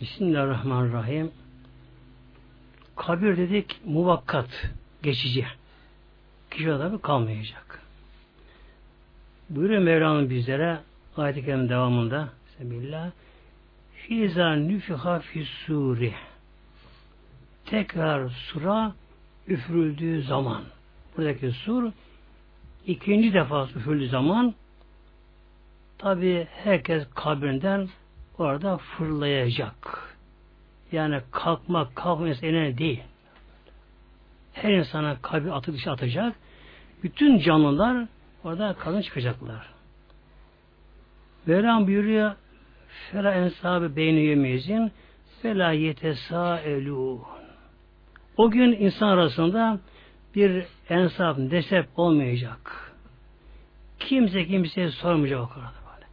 Bismillahirrahmanirrahim. 0.00 1.30
Kabir 2.96 3.36
dedik 3.36 3.80
muvakkat, 3.84 4.70
geçici. 5.02 5.46
Kişi 6.50 6.72
adamı 6.72 7.02
kalmayacak. 7.02 7.82
Buyuruyor 9.50 9.82
Mevla'nın 9.82 10.30
bizlere 10.30 10.78
ayet-i 11.16 11.44
kerim 11.44 11.68
devamında 11.68 12.28
Bismillah 12.46 13.10
Fiza 13.94 14.54
nüfiha 14.54 15.20
fissuri 15.20 16.14
tekrar 17.72 18.28
sura 18.28 18.92
üfürüldüğü 19.48 20.22
zaman 20.22 20.62
buradaki 21.16 21.50
sur 21.50 21.92
ikinci 22.86 23.34
defa 23.34 23.64
üfürüldüğü 23.64 24.08
zaman 24.08 24.54
tabi 25.98 26.46
herkes 26.64 27.04
kabrinden 27.14 27.88
orada 28.38 28.76
fırlayacak. 28.76 29.74
Yani 30.92 31.20
kalkmak, 31.30 31.96
kalkmak 31.96 32.42
önemli 32.42 32.78
değil. 32.78 33.02
Her 34.52 34.72
insana 34.72 35.16
atıp 35.52 35.74
dışı 35.74 35.90
atacak. 35.90 36.36
Bütün 37.02 37.38
canlılar 37.38 38.06
orada 38.44 38.74
kalın 38.74 39.02
çıkacaklar. 39.02 39.68
Mevlam 41.46 41.86
buyuruyor 41.86 42.34
Fela 43.10 43.32
ensabı 43.32 43.96
beyni 43.96 44.20
yemezin 44.20 44.92
fela 45.42 45.72
yetesaelûn 45.72 47.41
o 48.36 48.50
gün 48.50 48.72
insan 48.72 49.08
arasında 49.08 49.80
bir 50.34 50.64
ensaf, 50.88 51.38
nesep 51.38 51.86
olmayacak. 51.96 52.92
Kimse 53.98 54.46
kimseye 54.46 54.90
sormayacak 54.90 55.40
o 55.40 55.48
kadar 55.48 55.70
böyle. 55.94 56.06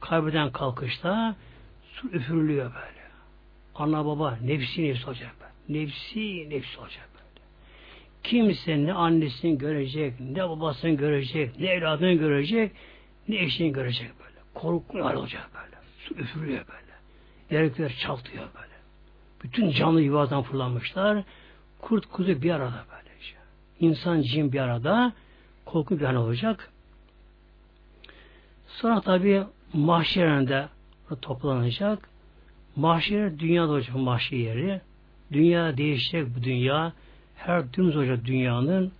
Kaybeden 0.00 0.52
kalkışta 0.52 1.36
su 1.92 2.08
üfürülüyor 2.08 2.74
böyle. 2.74 3.04
Ana 3.74 4.06
baba 4.06 4.38
nefsi 4.44 4.84
nefsi 4.84 5.06
olacak 5.06 5.32
böyle. 5.40 5.80
Nefsi 5.80 6.50
nefsi 6.50 6.80
olacak 6.80 7.08
böyle. 7.14 7.46
Kimse 8.22 8.86
ne 8.86 8.92
annesini 8.92 9.58
görecek, 9.58 10.20
ne 10.20 10.48
babasını 10.48 10.90
görecek, 10.90 11.58
ne 11.58 11.66
evladını 11.66 12.12
görecek, 12.12 12.72
ne 13.28 13.36
eşini 13.36 13.72
görecek 13.72 14.10
böyle. 14.20 14.38
Korku 14.54 14.98
olacak 14.98 15.50
böyle. 15.54 15.76
Su 15.98 16.14
üfürüyor 16.14 16.64
böyle. 16.68 16.94
Yerlikler 17.50 17.96
çaltıyor 18.02 18.44
böyle. 18.54 18.74
Bütün 19.42 19.70
canlı 19.70 20.00
yuvadan 20.00 20.42
fırlanmışlar. 20.42 21.24
Kurt 21.84 22.06
kuzu 22.06 22.42
bir 22.42 22.50
arada 22.50 22.84
böylece. 22.90 23.36
İnsan 23.80 24.22
cin 24.22 24.52
bir 24.52 24.60
arada 24.60 25.12
korku 25.64 26.00
bir 26.00 26.04
an 26.04 26.16
olacak. 26.16 26.72
Sonra 28.66 29.00
tabi 29.00 29.42
mahşerinde 29.72 30.68
toplanacak. 31.22 32.08
Mahşer 32.76 33.38
dünyada 33.38 33.72
olacak 33.72 33.96
mahşer 33.96 34.36
yeri. 34.36 34.80
Dünya 35.32 35.76
değişecek 35.76 36.26
bu 36.36 36.42
dünya. 36.42 36.92
Her 37.36 37.72
dümdüz 37.72 37.96
olacak 37.96 38.24
dünyanın. 38.24 38.92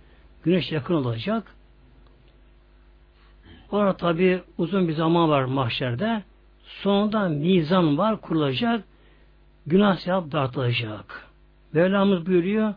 Güneş 0.43 0.71
yakın 0.71 0.93
olacak. 0.93 1.55
Orada 3.71 3.97
tabi 3.97 4.41
uzun 4.57 4.87
bir 4.87 4.93
zaman 4.93 5.29
var 5.29 5.43
mahşerde. 5.43 6.23
Sonunda 6.63 7.29
mizan 7.29 7.97
var 7.97 8.21
kurulacak. 8.21 8.83
Günah 9.67 9.97
sevap 9.97 10.31
dağıtılacak. 10.31 11.24
Mevlamız 11.75 12.25
buyuruyor 12.25 12.73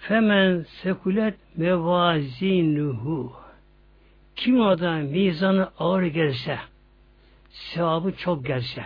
Femen 0.00 0.66
sekulet 0.82 1.34
mevazinuhu 1.56 3.32
Kim 4.36 4.60
orada 4.60 4.96
mizanı 4.96 5.70
ağır 5.78 6.02
gelse 6.02 6.58
sevabı 7.50 8.16
çok 8.16 8.46
gelse 8.46 8.84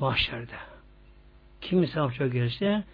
mahşerde 0.00 0.56
kim 1.60 1.86
sevabı 1.86 2.12
çok 2.12 2.32
gelse 2.32 2.84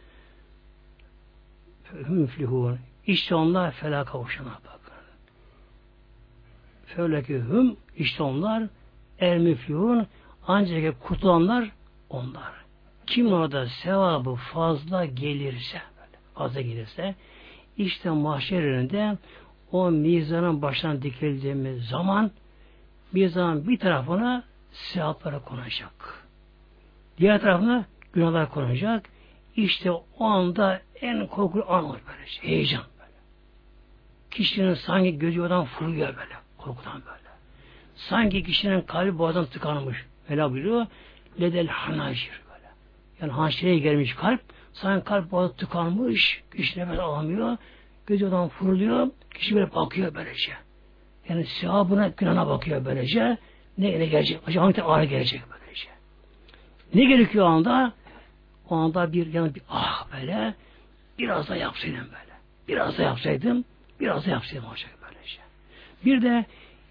müflihun 2.09 2.79
işte 3.07 3.35
onlar 3.35 3.71
felak 3.71 4.09
kavuşana 4.09 4.59
bakın. 4.65 4.95
Feuleki 6.87 7.35
hüm 7.35 7.77
işte 7.97 8.23
onlar 8.23 8.69
el 9.19 9.39
müflihun 9.39 10.07
ancak 10.47 11.01
kurtulanlar 11.01 11.71
onlar. 12.11 12.60
Kim 13.11 13.33
orada 13.33 13.67
sevabı 13.67 14.35
fazla 14.35 15.05
gelirse 15.05 15.83
fazla 16.35 16.61
gelirse 16.61 17.15
işte 17.77 18.11
mahşer 18.11 18.63
önünde 18.63 19.19
o 19.73 19.91
mizanın 19.91 20.63
başına 20.63 21.03
dikildiğimiz 21.03 21.89
zaman 21.89 22.31
mizanın 23.13 23.69
bir 23.69 23.79
tarafına 23.79 24.45
sevaplara 24.73 25.39
konacak. 25.39 26.25
Diğer 27.19 27.41
tarafına 27.41 27.85
günahlar 28.13 28.51
konacak. 28.51 29.09
İşte 29.57 29.91
o 29.91 30.25
anda 30.25 30.81
en 31.01 31.27
korkulu 31.27 31.65
an 31.69 31.85
olur 31.85 31.99
böyle. 32.09 32.27
Şey, 32.27 32.51
heyecan 32.51 32.85
böyle. 32.99 33.19
Kişinin 34.31 34.75
sanki 34.75 35.19
gözü 35.19 35.41
oradan 35.41 35.65
fırlıyor 35.65 36.09
böyle. 36.09 36.35
Korkudan 36.59 37.03
böyle. 37.07 37.31
Sanki 37.95 38.43
kişinin 38.43 38.81
kalbi 38.81 39.19
boğazdan 39.19 39.47
tıkanmış. 39.47 40.05
Öyle 40.29 40.51
buyuruyor. 40.51 40.87
Ledel 41.41 41.67
hanajir. 41.67 42.41
Yani 43.21 43.33
hanşireye 43.33 43.79
gelmiş 43.79 44.15
kalp. 44.15 44.41
Sanki 44.73 45.05
kalp 45.05 45.31
boğazı 45.31 45.57
tıkanmış. 45.57 46.43
Kişi 46.57 46.81
nefes 46.81 46.99
alamıyor. 46.99 47.57
Gözü 48.07 48.27
odan 48.27 48.49
fırlıyor. 48.49 49.09
Kişi 49.35 49.55
böyle 49.55 49.75
bakıyor 49.75 50.15
böylece. 50.15 50.53
Yani 51.29 51.47
sevabına, 51.47 52.09
günahına 52.09 52.47
bakıyor 52.47 52.85
böylece. 52.85 53.39
Ne 53.79 53.99
ne 53.99 54.07
gelecek? 54.07 54.41
Acaba 54.47 54.65
hangi 54.65 54.83
ağrı 54.83 55.05
gelecek 55.05 55.43
böylece? 55.51 55.89
Ne 56.95 57.05
gerekiyor 57.05 57.47
o 57.47 57.49
anda? 57.49 57.93
O 58.71 58.77
anda 58.77 59.13
bir 59.13 59.27
yani 59.27 59.55
bir 59.55 59.63
ah 59.69 60.07
böyle 60.13 60.55
biraz 61.19 61.49
da 61.49 61.57
yapsaydım 61.57 61.99
böyle. 61.99 62.31
Biraz 62.69 62.99
da 62.99 63.03
yapsaydım, 63.03 63.65
biraz 64.01 64.27
da 64.27 64.31
yapsaydım 64.31 64.69
olacak 64.69 64.91
böylece. 65.03 65.41
Bir 66.05 66.23
de 66.23 66.45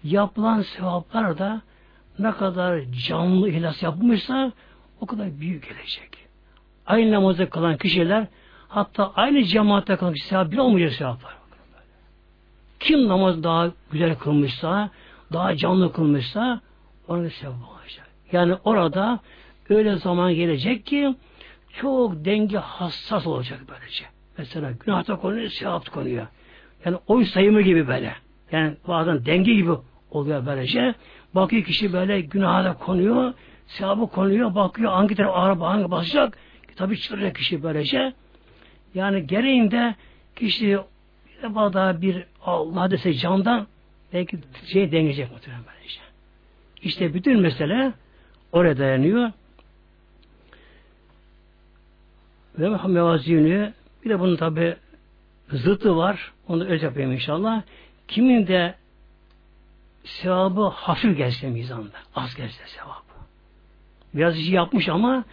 yapılan 0.04 0.62
sevaplar 0.62 1.38
da 1.38 1.62
ne 2.18 2.30
kadar 2.30 2.82
canlı 3.08 3.50
ihlas 3.50 3.82
yapmışsa 3.82 4.52
o 5.00 5.06
kadar 5.06 5.40
büyük 5.40 5.68
gelecek. 5.68 6.19
Aynı 6.90 7.12
namazda 7.12 7.50
kalan 7.50 7.76
kişiler 7.76 8.26
hatta 8.68 9.12
aynı 9.14 9.44
cemaatte 9.44 9.96
kalan 9.96 10.14
kişi 10.14 10.26
sevap 10.26 10.52
bir 10.52 10.58
olmayacak 10.58 10.92
sevaplar. 10.92 11.32
Kim 12.80 13.08
namaz 13.08 13.42
daha 13.42 13.70
güzel 13.92 14.14
kılmışsa, 14.14 14.90
daha 15.32 15.56
canlı 15.56 15.92
kılmışsa 15.92 16.60
Onun 17.08 17.28
sevabı 17.28 17.54
olacak. 17.54 18.08
Yani 18.32 18.54
orada 18.64 19.20
öyle 19.68 19.96
zaman 19.96 20.34
gelecek 20.34 20.86
ki 20.86 21.14
çok 21.72 22.24
denge 22.24 22.58
hassas 22.58 23.26
olacak 23.26 23.60
böylece. 23.68 24.04
Mesela 24.38 24.70
günahta 24.86 25.16
konuyor, 25.16 25.48
sevap 25.48 25.92
konuyor. 25.92 26.26
Yani 26.84 26.96
oy 27.06 27.24
sayımı 27.24 27.60
gibi 27.60 27.88
böyle. 27.88 28.14
Yani 28.52 28.76
bazen 28.88 29.26
denge 29.26 29.54
gibi 29.54 29.72
oluyor 30.10 30.46
böylece. 30.46 30.94
Bakıyor 31.34 31.64
kişi 31.64 31.92
böyle 31.92 32.20
günaha 32.20 32.64
da 32.64 32.74
konuyor, 32.74 33.32
sevabı 33.66 34.06
konuyor, 34.06 34.54
bakıyor 34.54 34.92
hangi 34.92 35.14
taraf 35.14 35.32
ağır 35.36 35.56
hangi 35.56 35.90
basacak. 35.90 36.38
Tabi 36.76 37.00
çıkaracak 37.00 37.36
kişi 37.36 37.62
böylece. 37.62 38.12
Yani 38.94 39.26
gereğinde 39.26 39.94
kişi 40.36 40.78
daha 41.42 42.02
bir 42.02 42.24
Allah 42.42 42.90
dese 42.90 43.14
candan 43.14 43.66
belki 44.12 44.38
şey 44.66 44.92
dengecek 44.92 45.32
muhtemelen 45.32 45.62
böylece. 45.66 46.00
İşte 46.82 47.14
bütün 47.14 47.40
mesele 47.40 47.92
oraya 48.52 48.78
dayanıyor. 48.78 49.32
Ve 52.58 52.68
mevazini 52.68 53.72
bir 54.04 54.10
de 54.10 54.20
bunun 54.20 54.36
tabi 54.36 54.76
zıttı 55.48 55.96
var. 55.96 56.32
Onu 56.48 56.64
öz 56.64 56.82
yapayım 56.82 57.12
inşallah. 57.12 57.62
Kimin 58.08 58.46
de 58.46 58.74
sevabı 60.04 60.62
hafif 60.62 61.16
gelse 61.16 61.50
mizanda. 61.50 61.96
Az 62.14 62.34
gelse 62.34 62.66
sevabı. 62.66 63.10
Biraz 64.14 64.38
işi 64.38 64.54
yapmış 64.54 64.88
ama 64.88 65.24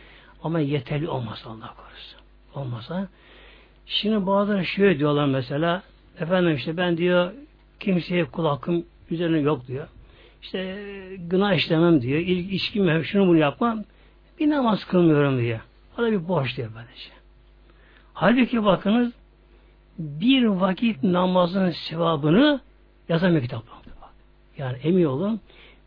ama 0.43 0.59
yeterli 0.59 1.09
olmasa 1.09 1.49
Allah 1.49 1.73
korusun. 1.77 2.19
Olmasa. 2.55 3.07
Şimdi 3.85 4.25
bazıları 4.25 4.65
şöyle 4.65 4.99
diyorlar 4.99 5.25
mesela 5.25 5.83
efendim 6.19 6.55
işte 6.55 6.77
ben 6.77 6.97
diyor 6.97 7.31
kimseye 7.79 8.25
kul 8.25 8.45
hakkım 8.45 8.85
üzerine 9.11 9.39
yok 9.39 9.67
diyor. 9.67 9.87
İşte 10.41 10.77
günah 11.17 11.53
işlemem 11.53 12.01
diyor. 12.01 12.19
İçkim 12.19 13.03
şunu 13.03 13.27
bunu 13.27 13.37
yapmam. 13.37 13.83
Bir 14.39 14.49
namaz 14.49 14.85
kılmıyorum 14.85 15.39
diyor. 15.39 15.59
O 15.97 16.01
da 16.01 16.11
bir 16.11 16.27
borç 16.27 16.57
diyor 16.57 16.69
böylece. 16.75 17.09
Halbuki 18.13 18.65
bakınız 18.65 19.13
bir 19.97 20.45
vakit 20.45 21.03
namazın 21.03 21.69
sevabını 21.69 22.61
yazamıyor 23.09 23.41
kitaplarda. 23.41 23.87
Yani 24.57 24.77
emin 24.77 25.05
olun 25.05 25.41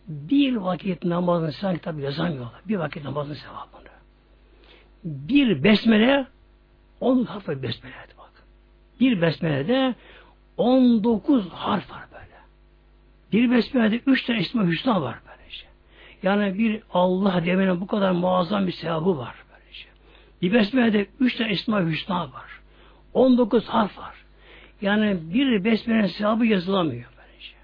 bir 0.08 0.56
vakit 0.56 1.04
namazın 1.04 1.50
sevabını 1.50 1.78
kitabı 1.78 2.00
yazamıyorlar. 2.00 2.60
Bir 2.68 2.76
vakit 2.76 3.04
namazın 3.04 3.34
sevabını. 3.34 3.89
Bir 5.04 5.64
besmele 5.64 6.26
on 7.00 7.24
harf 7.24 7.48
var 7.48 7.62
besmelede 7.62 8.12
bak. 8.18 8.32
Bir 9.00 9.22
besmelede 9.22 9.94
on 10.56 11.04
dokuz 11.04 11.48
harf 11.48 11.90
var 11.90 12.04
böyle. 12.12 12.36
Bir 13.32 13.50
besmelede 13.56 14.00
üç 14.06 14.24
tane 14.24 14.38
ismi 14.38 14.66
hüsna 14.66 15.02
var 15.02 15.18
böylece. 15.28 15.66
Yani 16.22 16.58
bir 16.58 16.82
Allah 16.94 17.44
demenin 17.44 17.80
bu 17.80 17.86
kadar 17.86 18.10
muazzam 18.10 18.66
bir 18.66 18.72
sevabı 18.72 19.18
var 19.18 19.34
böylece. 19.52 19.86
Bir 20.42 20.52
besmelede 20.52 21.06
üç 21.20 21.36
tane 21.36 21.52
ismi 21.52 21.76
hüsna 21.76 22.20
var. 22.20 22.60
On 23.14 23.38
dokuz 23.38 23.68
harf 23.68 23.98
var. 23.98 24.14
Yani 24.82 25.18
bir 25.34 25.64
besmelenin 25.64 26.06
sevabı 26.06 26.46
yazılamıyor. 26.46 27.10
Böylece. 27.18 27.54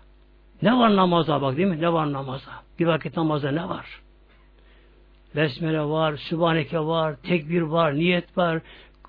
Ne 0.62 0.78
var 0.78 0.96
namaza 0.96 1.42
bak 1.42 1.56
değil 1.56 1.68
mi? 1.68 1.80
Ne 1.80 1.92
var 1.92 2.12
namaza? 2.12 2.50
Bir 2.78 2.86
vakit 2.86 3.16
namaza 3.16 3.50
ne 3.50 3.68
var? 3.68 4.00
Besmele 5.36 5.80
var, 5.80 6.16
Sübhaneke 6.16 6.80
var, 6.80 7.16
tekbir 7.22 7.60
var, 7.60 7.94
niyet 7.94 8.38
var, 8.38 8.60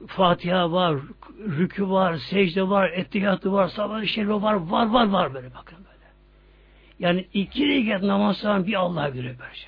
Fatiha 0.08 0.72
var, 0.72 0.96
rükü 1.40 1.90
var, 1.90 2.16
secde 2.16 2.70
var, 2.70 2.90
ettiyatı 2.90 3.52
var, 3.52 3.68
sabah 3.68 4.06
şerifi 4.06 4.42
var, 4.42 4.54
var 4.54 4.88
var 4.88 5.08
var 5.08 5.34
böyle 5.34 5.54
bakın 5.54 5.78
böyle. 5.78 6.06
Yani 7.00 7.26
iki 7.34 7.68
rekat 7.68 8.04
namaz 8.04 8.44
bir 8.46 8.74
Allah 8.74 9.10
göre 9.10 9.36
böylece. 9.40 9.68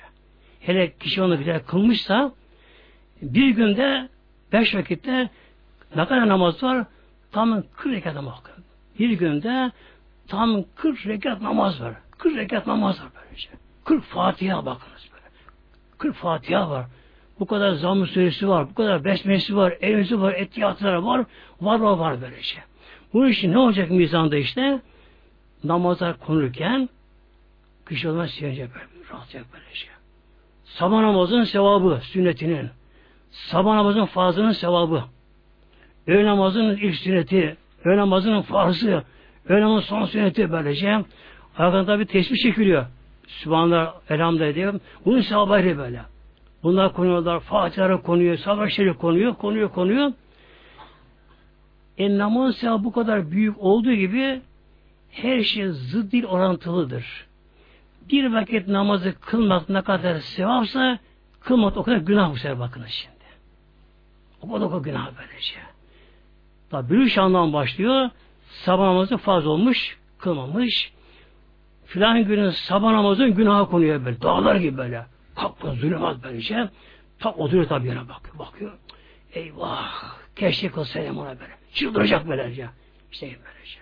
Hele 0.60 0.96
kişi 0.98 1.22
onu 1.22 1.40
bile 1.40 1.62
kılmışsa 1.62 2.32
bir 3.22 3.50
günde 3.50 4.08
beş 4.52 4.74
vakitte 4.74 5.28
ne 5.96 6.06
kadar 6.06 6.28
namaz 6.28 6.62
var? 6.62 6.86
Tam 7.32 7.62
40 7.76 7.94
rekat 7.94 8.14
namaz 8.14 8.34
var. 8.34 8.52
Bir 8.98 9.10
günde 9.10 9.72
tam 10.28 10.64
40 10.76 11.06
rekat 11.06 11.40
namaz 11.40 11.80
var. 11.80 11.94
40 12.18 12.36
rekat 12.36 12.66
namaz 12.66 13.00
var 13.00 13.08
böylece. 13.14 13.48
40 13.84 14.04
Fatiha 14.04 14.66
böyle. 14.66 14.99
40 16.00 16.16
Fatiha 16.16 16.70
var. 16.70 16.86
Bu 17.40 17.46
kadar 17.46 17.72
zamm 17.72 18.06
suresi 18.06 18.48
var, 18.48 18.70
bu 18.70 18.74
kadar 18.74 19.04
besmesi 19.04 19.56
var, 19.56 19.74
evzi 19.80 20.20
var, 20.20 20.32
etiyatları 20.32 21.04
var, 21.06 21.24
var 21.60 21.80
var 21.80 21.98
var 21.98 22.20
böylece. 22.22 22.56
Bu 23.12 23.28
için 23.28 23.52
ne 23.52 23.58
olacak 23.58 23.90
mizanda 23.90 24.36
işte? 24.36 24.80
Namaza 25.64 26.16
konurken 26.16 26.88
kişi 27.88 28.08
olma 28.08 28.28
sevinecek 28.28 28.68
böyle, 28.74 28.84
rahatlayacak 29.10 29.52
böylece. 29.52 29.86
Sabah 30.64 31.00
namazın 31.00 31.44
sevabı, 31.44 32.00
sünnetinin. 32.02 32.70
Sabah 33.30 33.74
namazın 33.74 34.04
fazlının 34.04 34.52
sevabı. 34.52 35.04
Öğle 36.06 36.24
namazının 36.24 36.76
ilk 36.76 36.94
sünneti, 36.94 37.56
öğle 37.84 37.96
namazının 37.96 38.42
farzı, 38.42 39.04
öğle 39.48 39.60
namazının 39.60 39.88
son 39.88 40.06
sünneti 40.06 40.52
böylece. 40.52 41.04
Arkadan 41.56 42.00
bir 42.00 42.04
tesbih 42.04 42.36
çekiliyor. 42.36 42.86
Sübhanallah, 43.38 43.94
elhamdülillah 44.08 44.54
diyor. 44.54 44.80
Bunun 45.04 45.20
sevabı 45.20 45.52
ayrı 45.52 45.78
böyle. 45.78 46.02
Bunlar 46.62 46.92
konuyorlar, 46.92 47.40
Fatiha'ya 47.40 48.02
konuyor, 48.02 48.68
şerif 48.68 48.98
konuyor, 48.98 49.34
konuyor, 49.34 49.70
konuyor. 49.70 50.12
E 51.98 52.18
namaz 52.18 52.56
sevabı 52.56 52.84
bu 52.84 52.92
kadar 52.92 53.30
büyük 53.30 53.58
olduğu 53.58 53.92
gibi 53.92 54.40
her 55.10 55.42
şey 55.42 55.68
zıt 55.68 56.12
değil 56.12 56.24
orantılıdır. 56.24 57.26
Bir 58.10 58.32
vakit 58.32 58.68
namazı 58.68 59.20
kılmak 59.20 59.68
ne 59.68 59.82
kadar 59.82 60.14
sevapsa 60.14 60.98
kılmak 61.40 61.76
o 61.76 61.82
kadar 61.82 61.96
günah 61.96 62.32
bu 62.32 62.36
sefer 62.36 62.58
bakınız 62.58 62.88
şimdi. 62.88 63.16
O 64.42 64.52
kadar 64.52 64.66
o 64.66 64.82
günah 64.82 65.10
böylece. 65.18 65.54
Tabi 66.70 66.98
bir 66.98 67.08
şandan 67.08 67.52
başlıyor. 67.52 68.10
Sabah 68.48 68.84
namazı 68.84 69.16
fazla 69.16 69.50
olmuş, 69.50 69.98
kılmamış. 70.18 70.92
Filan 71.90 72.24
günün 72.24 72.50
sabah 72.50 72.92
namazın 72.92 73.34
günahı 73.34 73.70
konuyor 73.70 74.04
böyle. 74.04 74.22
Dağlar 74.22 74.56
gibi 74.56 74.76
böyle. 74.76 75.06
Kapı 75.36 75.72
zulümat 75.72 76.16
böylece. 76.22 76.68
Tak 77.18 77.38
oturuyor 77.38 77.68
tabi 77.68 77.88
yana 77.88 78.08
bakıyor. 78.08 78.38
Bakıyor. 78.38 78.72
Eyvah. 79.34 79.92
Keşke 80.36 80.68
kılsaydım 80.68 81.18
ona 81.18 81.28
böyle. 81.28 81.52
Çıldıracak 81.74 82.28
böylece. 82.28 82.68
İşte 83.12 83.26
böylece. 83.26 83.80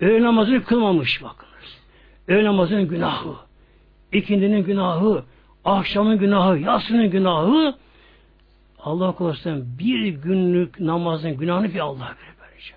Öğle 0.00 0.24
namazını 0.24 0.64
kılmamış 0.64 1.22
bakınız. 1.22 1.78
Öğle 2.28 2.44
namazının 2.44 2.88
günahı. 2.88 3.34
ikindinin 4.12 4.64
günahı. 4.64 5.24
Akşamın 5.64 6.18
günahı. 6.18 6.58
Yatsının 6.58 7.10
günahı. 7.10 7.74
Allah 8.78 9.12
korusun 9.12 9.78
bir 9.78 10.08
günlük 10.08 10.80
namazın 10.80 11.36
günahını 11.36 11.74
bir 11.74 11.80
Allah 11.80 12.04
verir 12.04 12.34
böylece. 12.40 12.74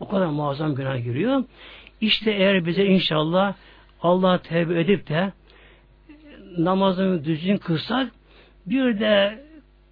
O 0.00 0.08
kadar 0.08 0.26
muazzam 0.26 0.74
günah 0.74 1.04
giriyor. 1.04 1.44
İşte 2.00 2.30
eğer 2.30 2.66
bize 2.66 2.84
inşallah 2.84 3.54
Allah 4.02 4.38
tevbe 4.38 4.80
edip 4.80 5.08
de 5.08 5.32
namazını 6.58 7.24
düzgün 7.24 7.56
kılsak 7.56 8.12
bir 8.66 9.00
de 9.00 9.46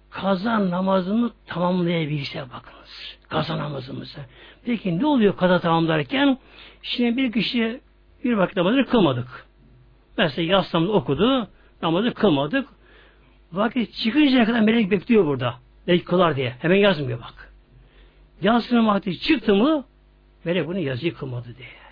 kaza 0.09 0.69
namazını 0.69 1.31
tamamlayabilse 1.45 2.41
bakınız. 2.41 3.17
Kaza 3.29 3.57
namazımızı. 3.57 4.19
Peki 4.65 4.99
ne 4.99 5.05
oluyor 5.05 5.37
kaza 5.37 5.59
tamamlarken? 5.59 6.37
Şimdi 6.81 7.17
bir 7.17 7.31
kişi 7.31 7.81
bir 8.23 8.33
vakit 8.33 8.57
namazını 8.57 8.85
kılmadık. 8.85 9.45
Mesela 10.17 10.51
yaslamını 10.51 10.91
okudu, 10.91 11.47
namazı 11.81 12.13
kılmadık. 12.13 12.69
Vakit 13.51 13.93
çıkıncaya 13.93 14.45
kadar 14.45 14.59
melek 14.59 14.91
bekliyor 14.91 15.25
burada. 15.25 15.55
Melek 15.87 16.05
kılar 16.05 16.35
diye. 16.35 16.55
Hemen 16.59 16.75
yazmıyor 16.75 17.19
bak. 17.19 17.53
Yansının 18.41 18.87
vakti 18.87 19.19
çıktı 19.19 19.55
mı 19.55 19.85
melek 20.43 20.67
bunu 20.67 20.79
yazıyı 20.79 21.13
kılmadı 21.13 21.47
diye. 21.57 21.84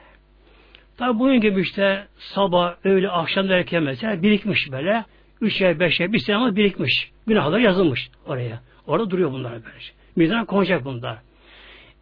Tabi 0.97 1.19
bunun 1.19 1.41
gibi 1.41 1.61
işte 1.61 2.07
sabah, 2.17 2.75
öğle, 2.83 3.09
akşam 3.09 3.49
derken 3.49 3.83
mesela 3.83 4.23
birikmiş 4.23 4.71
böyle. 4.71 5.05
Üç 5.41 5.61
ay, 5.61 5.79
beş 5.79 6.01
ay, 6.01 6.13
bir 6.13 6.19
sene 6.19 6.35
ama 6.35 6.55
birikmiş. 6.55 7.11
Günahlar 7.27 7.59
yazılmış 7.59 8.09
oraya. 8.25 8.61
Orada 8.87 9.09
duruyor 9.09 9.31
bunlar 9.31 9.51
böyle. 9.51 9.77
Mizana 10.15 10.45
konacak 10.45 10.85
bunlar. 10.85 11.17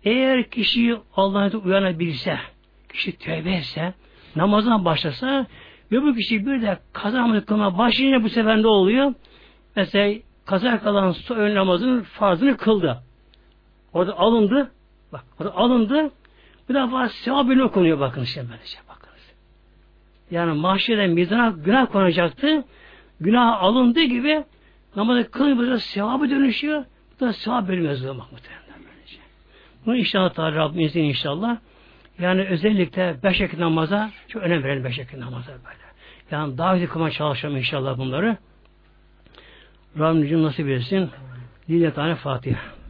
Eğer 0.03 0.49
kişi 0.49 0.97
Allah'a 1.15 1.57
uyanabilse, 1.57 2.37
kişi 2.89 3.17
tövbe 3.17 3.51
etse, 3.51 3.93
namazına 4.35 4.85
başlasa 4.85 5.45
ve 5.91 6.03
bu 6.03 6.15
kişi 6.15 6.45
bir 6.45 6.61
de 6.61 6.79
kaza 6.93 7.17
namazı 7.17 7.45
kılmaya 7.45 7.77
başlayınca 7.77 8.23
bu 8.23 8.29
sefer 8.29 8.61
ne 8.61 8.67
oluyor? 8.67 9.13
Mesela 9.75 10.19
kaza 10.45 10.79
kalan 10.79 11.15
öğle 11.29 11.55
namazının 11.55 12.01
farzını 12.01 12.57
kıldı. 12.57 13.03
Orada 13.93 14.17
alındı. 14.17 14.71
Bak 15.13 15.23
orada 15.39 15.55
alındı. 15.55 16.11
Bir 16.71 16.75
defa 16.75 17.09
sevabını 17.09 17.63
okunuyor 17.63 17.99
bakın 17.99 18.21
işte 18.21 18.45
böylece 18.49 18.77
bakınız. 18.89 19.33
Yani 20.31 20.59
mahşerde 20.59 21.07
mizana 21.07 21.49
günah 21.49 21.91
konacaktı. 21.91 22.63
Günah 23.19 23.63
alındığı 23.63 24.03
gibi 24.03 24.43
namazı 24.95 25.31
kılınca 25.31 25.79
sevabı 25.79 26.29
dönüşüyor. 26.29 26.85
Bu 27.19 27.25
da 27.25 27.33
sevap 27.33 27.67
bölüm 27.67 27.85
yazılıyor 27.85 28.15
muhtemelen 28.15 28.79
böylece. 28.95 29.17
Bunu 29.85 29.97
inşallah 29.97 30.33
Teala 30.33 30.55
Rabbim 30.55 30.91
inşallah. 30.95 31.57
Yani 32.19 32.43
özellikle 32.43 33.15
beş 33.23 33.41
vakit 33.41 33.59
namaza 33.59 34.11
çok 34.27 34.43
önem 34.43 34.63
verelim 34.63 34.83
beş 34.83 34.99
vakit 34.99 35.17
namaza 35.17 35.51
böyle. 35.51 35.81
Yani 36.31 36.57
daha 36.57 36.73
güzel 36.73 36.89
kılmaya 36.89 37.11
çalışalım 37.11 37.57
inşallah 37.57 37.97
bunları. 37.97 38.37
Rabbim 39.99 40.43
nasip 40.43 40.67
etsin. 40.67 41.09
Dinle 41.69 41.93
tane 41.93 42.15
Fatiha. 42.15 42.80